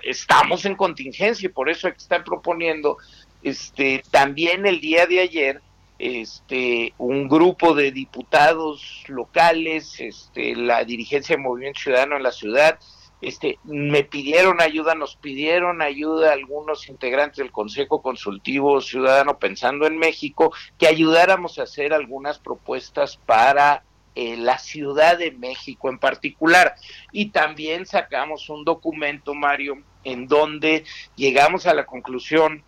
estamos 0.02 0.66
en 0.66 0.76
contingencia 0.76 1.48
y 1.48 1.52
por 1.52 1.70
eso 1.70 1.90
que 1.92 1.98
estar 1.98 2.24
proponiendo, 2.24 2.98
este, 3.44 4.04
también 4.10 4.66
el 4.66 4.80
día 4.80 5.06
de 5.06 5.20
ayer, 5.20 5.62
este, 6.00 6.94
un 6.98 7.28
grupo 7.28 7.74
de 7.74 7.92
diputados 7.92 9.04
locales, 9.08 10.00
este, 10.00 10.56
la 10.56 10.84
dirigencia 10.84 11.36
de 11.36 11.42
Movimiento 11.42 11.82
Ciudadano 11.82 12.18
en 12.18 12.24
la 12.24 12.32
ciudad, 12.32 12.80
este, 13.24 13.58
me 13.64 14.04
pidieron 14.04 14.62
ayuda, 14.62 14.96
nos 14.96 15.16
pidieron 15.16 15.82
ayuda 15.82 16.34
algunos 16.34 16.90
integrantes 16.90 17.38
del 17.38 17.52
Consejo 17.52 18.02
Consultivo 18.02 18.82
Ciudadano 18.82 19.40
Pensando 19.40 19.88
en 19.88 19.98
México, 19.98 20.54
que 20.78 20.88
ayudáramos 20.88 21.58
a 21.58 21.64
hacer 21.64 21.94
algunas 21.94 22.40
propuestas 22.40 23.18
para 23.26 23.84
eh, 24.16 24.36
la 24.38 24.60
Ciudad 24.60 25.18
de 25.18 25.32
México 25.32 25.90
en 25.90 26.00
particular. 26.00 26.76
Y 27.12 27.30
también 27.30 27.86
sacamos 27.86 28.50
un 28.50 28.66
documento, 28.66 29.34
Mario, 29.34 29.82
en 30.04 30.28
donde 30.28 30.84
llegamos 31.16 31.66
a 31.66 31.74
la 31.74 31.86
conclusión 31.86 32.64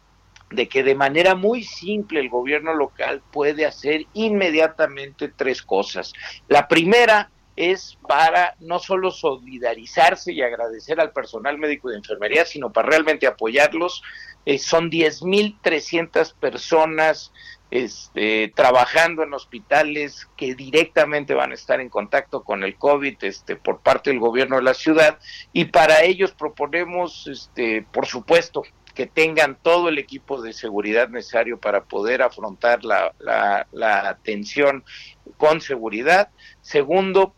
de 0.49 0.67
que 0.69 0.83
de 0.83 0.95
manera 0.95 1.35
muy 1.35 1.63
simple 1.63 2.19
el 2.19 2.29
gobierno 2.29 2.73
local 2.73 3.21
puede 3.31 3.65
hacer 3.65 4.05
inmediatamente 4.13 5.27
tres 5.27 5.61
cosas. 5.61 6.13
La 6.47 6.67
primera 6.67 7.29
es 7.55 7.97
para 8.07 8.55
no 8.59 8.79
solo 8.79 9.11
solidarizarse 9.11 10.33
y 10.33 10.41
agradecer 10.41 10.99
al 10.99 11.11
personal 11.11 11.57
médico 11.57 11.89
de 11.89 11.97
enfermería, 11.97 12.45
sino 12.45 12.71
para 12.71 12.89
realmente 12.89 13.27
apoyarlos. 13.27 14.03
Eh, 14.45 14.59
son 14.59 14.91
10.300 14.91 16.33
personas 16.35 17.31
este, 17.71 18.53
trabajando 18.55 19.23
en 19.23 19.33
hospitales 19.33 20.27
que 20.37 20.53
directamente 20.53 21.33
van 21.33 21.51
a 21.51 21.55
estar 21.55 21.81
en 21.81 21.89
contacto 21.89 22.43
con 22.43 22.63
el 22.63 22.75
COVID 22.75 23.17
este, 23.21 23.55
por 23.55 23.79
parte 23.79 24.11
del 24.11 24.19
gobierno 24.19 24.57
de 24.57 24.63
la 24.63 24.73
ciudad 24.73 25.19
y 25.51 25.65
para 25.65 26.03
ellos 26.03 26.31
proponemos, 26.31 27.27
este, 27.27 27.85
por 27.91 28.05
supuesto, 28.05 28.63
que 28.95 29.05
tengan 29.05 29.57
todo 29.61 29.89
el 29.89 29.99
equipo 29.99 30.41
de 30.41 30.53
seguridad 30.53 31.09
necesario 31.09 31.59
para 31.59 31.83
poder 31.83 32.21
afrontar 32.21 32.83
la, 32.85 33.13
la, 33.19 34.09
atención 34.09 34.85
con 35.37 35.61
seguridad. 35.61 36.29
Segundo, 36.61 37.33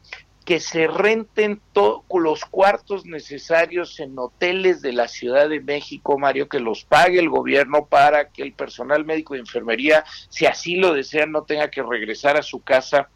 que 0.47 0.61
se 0.61 0.87
renten 0.87 1.59
los 2.09 2.45
cuartos 2.45 3.05
necesarios 3.05 3.99
en 3.99 4.17
hoteles 4.17 4.81
de 4.81 4.93
la 4.93 5.09
Ciudad 5.09 5.49
de 5.49 5.59
México, 5.59 6.17
Mario, 6.17 6.47
que 6.47 6.61
los 6.61 6.85
pague 6.85 7.19
el 7.19 7.27
gobierno 7.29 7.85
para 7.85 8.29
que 8.29 8.43
el 8.43 8.53
personal 8.53 9.03
médico 9.03 9.33
de 9.33 9.41
enfermería, 9.41 10.05
si 10.29 10.45
así 10.45 10.77
lo 10.77 10.93
desean, 10.93 11.33
no 11.33 11.43
tenga 11.43 11.69
que 11.69 11.83
regresar 11.83 12.37
a 12.37 12.43
su 12.43 12.61
casa 12.61 13.09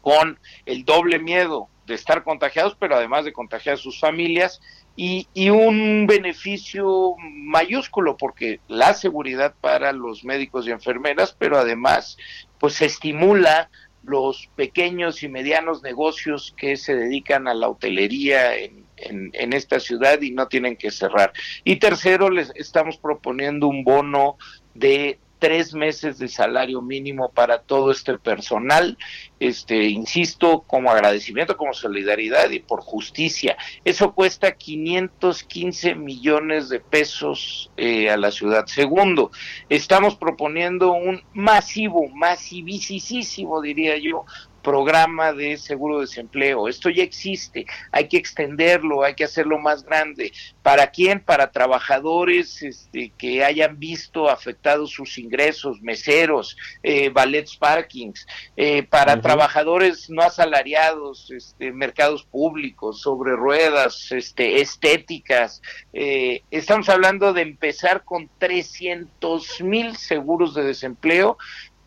con 0.00 0.38
el 0.64 0.86
doble 0.86 1.18
miedo 1.18 1.68
de 1.86 1.96
estar 1.96 2.24
contagiados, 2.24 2.76
pero 2.80 2.96
además 2.96 3.26
de 3.26 3.34
contagiar 3.34 3.74
a 3.74 3.78
sus 3.78 4.00
familias 4.00 4.60
y, 4.96 5.26
un 5.50 6.06
beneficio 6.06 7.14
mayúsculo 7.18 8.16
porque 8.16 8.60
la 8.68 8.94
seguridad 8.94 9.54
para 9.60 9.92
los 9.92 10.24
médicos 10.24 10.66
y 10.66 10.70
enfermeras, 10.70 11.34
pero 11.38 11.58
además 11.58 12.16
pues 12.58 12.80
estimula 12.82 13.70
los 14.02 14.48
pequeños 14.56 15.22
y 15.22 15.28
medianos 15.28 15.82
negocios 15.82 16.54
que 16.56 16.76
se 16.76 16.94
dedican 16.94 17.48
a 17.48 17.54
la 17.54 17.68
hotelería 17.68 18.56
en, 18.56 18.84
en, 18.96 19.52
esta 19.52 19.80
ciudad 19.80 20.20
y 20.20 20.30
no 20.32 20.48
tienen 20.48 20.76
que 20.76 20.90
cerrar. 20.90 21.32
Y 21.64 21.76
tercero, 21.76 22.30
les 22.30 22.52
estamos 22.54 22.96
proponiendo 22.96 23.66
un 23.66 23.84
bono 23.84 24.36
de 24.74 25.18
tres 25.40 25.74
meses 25.74 26.18
de 26.18 26.28
salario 26.28 26.82
mínimo 26.82 27.32
para 27.32 27.62
todo 27.62 27.90
este 27.90 28.18
personal, 28.18 28.96
este, 29.40 29.84
insisto, 29.88 30.60
como 30.66 30.90
agradecimiento, 30.90 31.56
como 31.56 31.72
solidaridad 31.72 32.50
y 32.50 32.60
por 32.60 32.82
justicia. 32.82 33.56
Eso 33.84 34.12
cuesta 34.12 34.52
515 34.52 35.94
millones 35.96 36.68
de 36.68 36.78
pesos 36.78 37.72
eh, 37.76 38.10
a 38.10 38.18
la 38.18 38.30
ciudad. 38.30 38.66
Segundo, 38.66 39.32
estamos 39.68 40.14
proponiendo 40.14 40.92
un 40.92 41.22
masivo, 41.32 42.06
masivísimo, 42.10 43.62
diría 43.62 43.96
yo, 43.96 44.26
programa 44.62 45.32
de 45.32 45.56
seguro 45.56 45.96
de 45.96 46.06
desempleo. 46.06 46.68
Esto 46.68 46.90
ya 46.90 47.02
existe, 47.02 47.66
hay 47.92 48.08
que 48.08 48.16
extenderlo, 48.16 49.04
hay 49.04 49.14
que 49.14 49.24
hacerlo 49.24 49.58
más 49.58 49.84
grande. 49.84 50.32
¿Para 50.62 50.90
quién? 50.90 51.20
Para 51.20 51.50
trabajadores 51.50 52.62
este, 52.62 53.12
que 53.16 53.44
hayan 53.44 53.78
visto 53.78 54.28
afectados 54.28 54.90
sus 54.90 55.18
ingresos, 55.18 55.80
meseros, 55.80 56.56
eh, 56.82 57.08
ballets 57.10 57.56
parkings, 57.56 58.26
eh, 58.56 58.82
para 58.82 59.20
trabajadores 59.20 60.10
no 60.10 60.22
asalariados, 60.22 61.30
este, 61.30 61.72
mercados 61.72 62.24
públicos, 62.24 63.00
sobre 63.00 63.32
ruedas, 63.32 64.12
este, 64.12 64.60
estéticas. 64.60 65.62
Eh, 65.92 66.42
estamos 66.50 66.88
hablando 66.88 67.32
de 67.32 67.42
empezar 67.42 68.04
con 68.04 68.30
300 68.38 69.62
mil 69.62 69.96
seguros 69.96 70.54
de 70.54 70.64
desempleo 70.64 71.38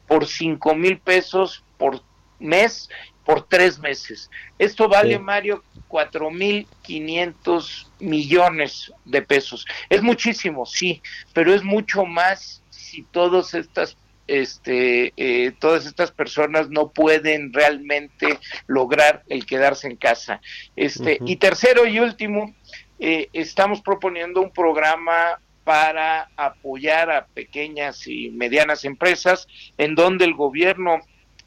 por 0.07 0.27
5 0.27 0.75
mil 0.75 0.99
pesos 0.99 1.63
por 1.77 2.01
mes 2.43 2.89
por 3.25 3.47
tres 3.47 3.79
meses. 3.79 4.29
Esto 4.59 4.87
vale, 4.87 5.17
Mario, 5.17 5.63
cuatro 5.87 6.29
mil 6.29 6.67
quinientos 6.81 7.89
millones 7.99 8.91
de 9.05 9.21
pesos. 9.21 9.65
Es 9.89 10.01
muchísimo, 10.01 10.65
sí, 10.65 11.01
pero 11.33 11.53
es 11.53 11.63
mucho 11.63 12.05
más 12.05 12.61
si 12.69 13.03
todas 13.03 13.53
estas 13.53 13.97
este, 14.25 15.13
eh, 15.17 15.51
todas 15.59 15.85
estas 15.85 16.11
personas 16.11 16.69
no 16.69 16.91
pueden 16.91 17.51
realmente 17.51 18.39
lograr 18.67 19.23
el 19.27 19.45
quedarse 19.45 19.87
en 19.87 19.97
casa. 19.97 20.39
Este, 20.75 21.19
Y 21.25 21.35
tercero 21.35 21.85
y 21.85 21.99
último, 21.99 22.55
eh, 22.99 23.27
estamos 23.33 23.81
proponiendo 23.81 24.41
un 24.41 24.51
programa 24.51 25.39
para 25.63 26.29
apoyar 26.35 27.09
a 27.11 27.25
pequeñas 27.27 28.07
y 28.07 28.29
medianas 28.29 28.85
empresas 28.85 29.47
en 29.77 29.95
donde 29.95 30.25
el 30.25 30.33
gobierno 30.33 31.01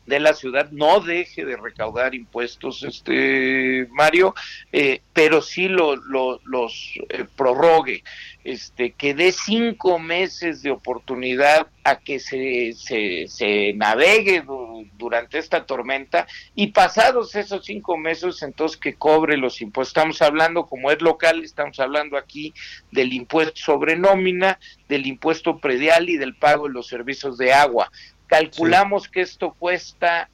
de 0.07 0.21
la 0.21 0.35
ciudad 0.35 0.71
no 0.71 1.01
deje 1.01 1.45
de 1.45 1.57
recaudar 1.57 2.15
impuestos, 2.15 2.83
este 2.83 3.89
Mario, 3.91 4.35
eh, 4.73 5.03
pero 5.13 5.43
sí 5.43 5.69
lo, 5.69 5.97
los 5.97 6.93
eh, 7.09 7.25
prorrogue, 7.37 8.05
este, 8.45 8.93
que 8.93 9.15
dé 9.15 9.33
cinco 9.33 9.99
meses 9.99 10.63
de 10.63 10.71
oportunidad 10.71 11.67
a 11.83 11.99
que 11.99 12.21
se, 12.21 12.75
se, 12.75 13.27
se 13.27 13.73
navegue 13.73 14.45
durante 14.97 15.39
esta 15.39 15.67
tormenta 15.67 16.27
y 16.55 16.69
pasados 16.69 17.35
esos 17.35 17.65
cinco 17.65 17.97
meses 17.97 18.43
entonces 18.43 18.79
que 18.79 18.95
cobre 18.95 19.37
los 19.37 19.61
impuestos. 19.61 19.91
Estamos 19.91 20.23
hablando, 20.23 20.67
como 20.67 20.91
es 20.91 21.03
local, 21.03 21.43
estamos 21.43 21.81
hablando 21.81 22.17
aquí 22.17 22.55
del 22.93 23.13
impuesto 23.13 23.57
sobre 23.57 23.97
nómina, 23.97 24.61
del 24.89 25.07
impuesto 25.07 25.59
predial 25.59 26.09
y 26.09 26.17
del 26.17 26.37
pago 26.37 26.69
de 26.69 26.75
los 26.75 26.87
servicios 26.87 27.39
de 27.39 27.53
agua. 27.53 27.91
Calculamos 28.27 29.09
que 29.09 29.21
esto 29.21 29.55
cuesta, 29.59 30.29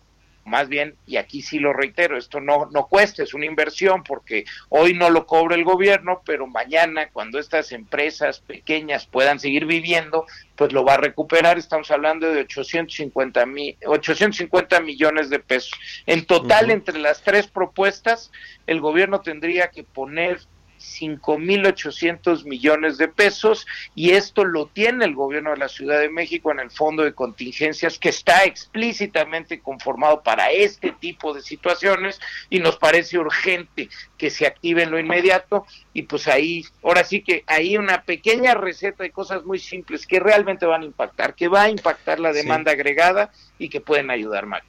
más 0.45 0.69
bien, 0.69 0.97
y 1.07 1.17
aquí 1.17 1.43
sí 1.43 1.59
lo 1.59 1.73
reitero, 1.73 2.17
esto 2.17 2.41
no, 2.41 2.69
no 2.73 2.87
cuesta, 2.87 3.23
es 3.23 3.33
una 3.33 3.47
inversión 3.47 4.03
porque 4.03 4.45
hoy 4.71 4.95
no 4.95 5.09
lo 5.11 5.27
cobra 5.27 5.55
el 5.55 5.65
gobierno, 5.65 6.23
pero 6.25 6.47
mañana 6.47 7.11
cuando 7.11 7.39
estas 7.39 7.71
empresas 7.73 8.41
pequeñas 8.41 9.07
puedan 9.07 9.39
seguir 9.39 9.67
viviendo, 9.67 10.27
pues 10.57 10.73
lo 10.73 10.85
va 10.85 10.95
a 10.95 10.99
recuperar. 10.99 11.59
Estamos 11.59 11.91
hablando 11.91 12.29
de 12.29 12.41
850, 12.41 13.47
mil 13.47 13.77
850 13.85 14.81
millones 14.81 15.31
de 15.31 15.39
pesos. 15.39 15.73
En 16.07 16.25
total, 16.25 16.71
entre 16.71 16.99
las 16.99 17.23
tres 17.23 17.47
propuestas, 17.47 18.33
el 18.67 18.81
gobierno 18.81 19.21
tendría 19.21 19.71
que 19.71 19.85
poner 19.85 20.41
5.800 20.83 22.45
millones 22.45 22.99
de 22.99 23.09
pesos 23.09 23.67
y 23.95 24.11
esto 24.11 24.45
lo 24.45 24.67
tiene 24.67 25.05
el 25.05 25.15
gobierno 25.15 25.51
de 25.51 25.59
la 25.59 25.69
Ciudad 25.69 26.01
de 26.01 26.09
México 26.09 26.51
en 26.51 26.61
el 26.61 26.71
fondo 26.71 27.03
de 27.03 27.15
contingencias 27.15 27.99
que 27.99 28.09
está 28.09 28.45
explícitamente 28.45 29.61
conformado 29.61 30.23
para 30.23 30.51
este 30.51 30.93
tipo 30.93 31.33
de 31.33 31.43
situaciones 31.43 32.21
y 32.51 32.59
nos 32.59 32.77
parece 32.77 33.19
urgente 33.19 33.89
que 34.19 34.31
se 34.31 34.47
active 34.47 34.83
en 34.83 34.91
lo 34.91 34.99
inmediato 34.99 35.67
y 35.93 36.03
pues 36.03 36.29
ahí, 36.29 36.65
ahora 36.83 37.05
sí 37.05 37.23
que 37.23 37.45
hay 37.47 37.77
una 37.77 38.03
pequeña 38.03 38.55
receta 38.55 39.03
de 39.03 39.11
cosas 39.11 39.45
muy 39.45 39.59
simples 39.59 40.07
que 40.07 40.21
realmente 40.21 40.67
van 40.67 40.83
a 40.83 40.87
impactar, 40.87 41.35
que 41.35 41.49
va 41.49 41.63
a 41.63 41.71
impactar 41.71 42.21
la 42.21 42.33
demanda 42.33 42.73
agregada 42.73 43.31
y 43.59 43.69
que 43.69 43.81
pueden 43.81 44.11
ayudar, 44.11 44.47
más. 44.47 44.63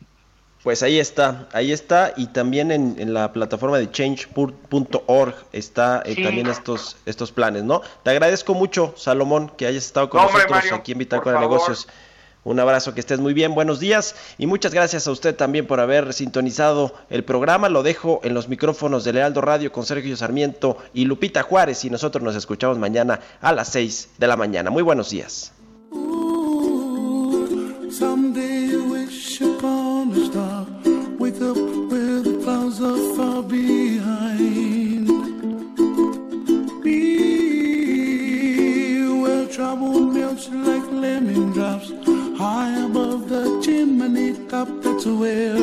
Pues 0.64 0.82
ahí 0.82 0.98
está, 0.98 1.50
ahí 1.52 1.74
está, 1.74 2.14
y 2.16 2.28
también 2.28 2.72
en, 2.72 3.14
la 3.14 3.34
plataforma 3.34 3.78
de 3.78 3.92
change.org 3.92 5.36
está 5.52 6.02
eh, 6.06 6.24
también 6.24 6.48
estos, 6.48 6.96
estos 7.06 7.34
planes, 7.34 7.64
¿no? 7.64 7.82
Te 8.04 8.12
agradezco 8.12 8.54
mucho, 8.54 8.94
Salomón, 8.96 9.52
que 9.58 9.68
hayas 9.68 9.86
estado 9.86 10.10
con 10.10 10.22
nosotros 10.22 10.72
aquí 10.72 10.94
en 10.94 11.00
Bitácora 11.00 11.34
de 11.34 11.42
Negocios. 11.42 11.90
Un 12.46 12.60
abrazo, 12.60 12.94
que 12.94 13.02
estés 13.02 13.20
muy 13.20 13.34
bien, 13.34 13.56
buenos 13.56 13.80
días 13.80 14.16
y 14.38 14.48
muchas 14.48 14.74
gracias 14.74 15.08
a 15.08 15.12
usted 15.12 15.36
también 15.36 15.66
por 15.68 15.80
haber 15.82 16.14
sintonizado 16.14 16.94
el 17.10 17.24
programa. 17.26 17.68
Lo 17.68 17.84
dejo 17.84 18.22
en 18.24 18.34
los 18.34 18.50
micrófonos 18.50 19.04
de 19.04 19.14
Lealdo 19.14 19.42
Radio 19.42 19.72
con 19.72 19.86
Sergio 19.86 20.16
Sarmiento 20.16 20.78
y 20.94 21.06
Lupita 21.06 21.42
Juárez 21.42 21.84
y 21.86 21.90
nosotros 21.90 22.22
nos 22.22 22.36
escuchamos 22.36 22.78
mañana 22.78 23.20
a 23.40 23.54
las 23.54 23.70
6 23.70 24.10
de 24.18 24.28
la 24.28 24.36
mañana. 24.36 24.70
Muy 24.72 24.84
buenos 24.84 25.10
días. 25.10 25.54
Drops 41.54 41.92
high 42.38 42.86
above 42.86 43.30
the 43.30 43.62
chimney 43.62 44.34
top. 44.50 44.68
That's 44.82 45.06
where 45.06 45.56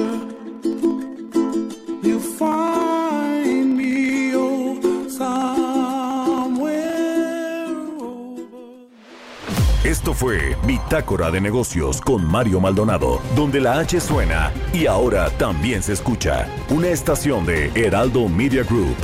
you 2.03 2.21
find 2.39 3.77
me. 3.77 4.35
Oh, 4.35 4.79
somewhere. 5.09 6.81
Esto 9.85 10.15
fue 10.15 10.57
Bitácora 10.67 11.31
de 11.31 11.41
Negocios 11.41 12.01
con 12.01 12.25
Mario 12.25 12.61
Maldonado, 12.61 13.21
donde 13.35 13.61
la 13.61 13.79
H 13.81 14.01
suena 14.01 14.53
y 14.73 14.87
ahora 14.87 15.31
también 15.39 15.83
se 15.83 15.93
escucha 15.93 16.47
una 16.71 16.89
estación 16.89 17.45
de 17.45 17.71
Heraldo 17.75 18.29
Media 18.29 18.63
Group. 18.63 18.97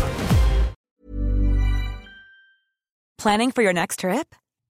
Planning 3.19 3.51
for 3.51 3.63
your 3.63 3.73
next 3.73 4.01
trip? 4.01 4.35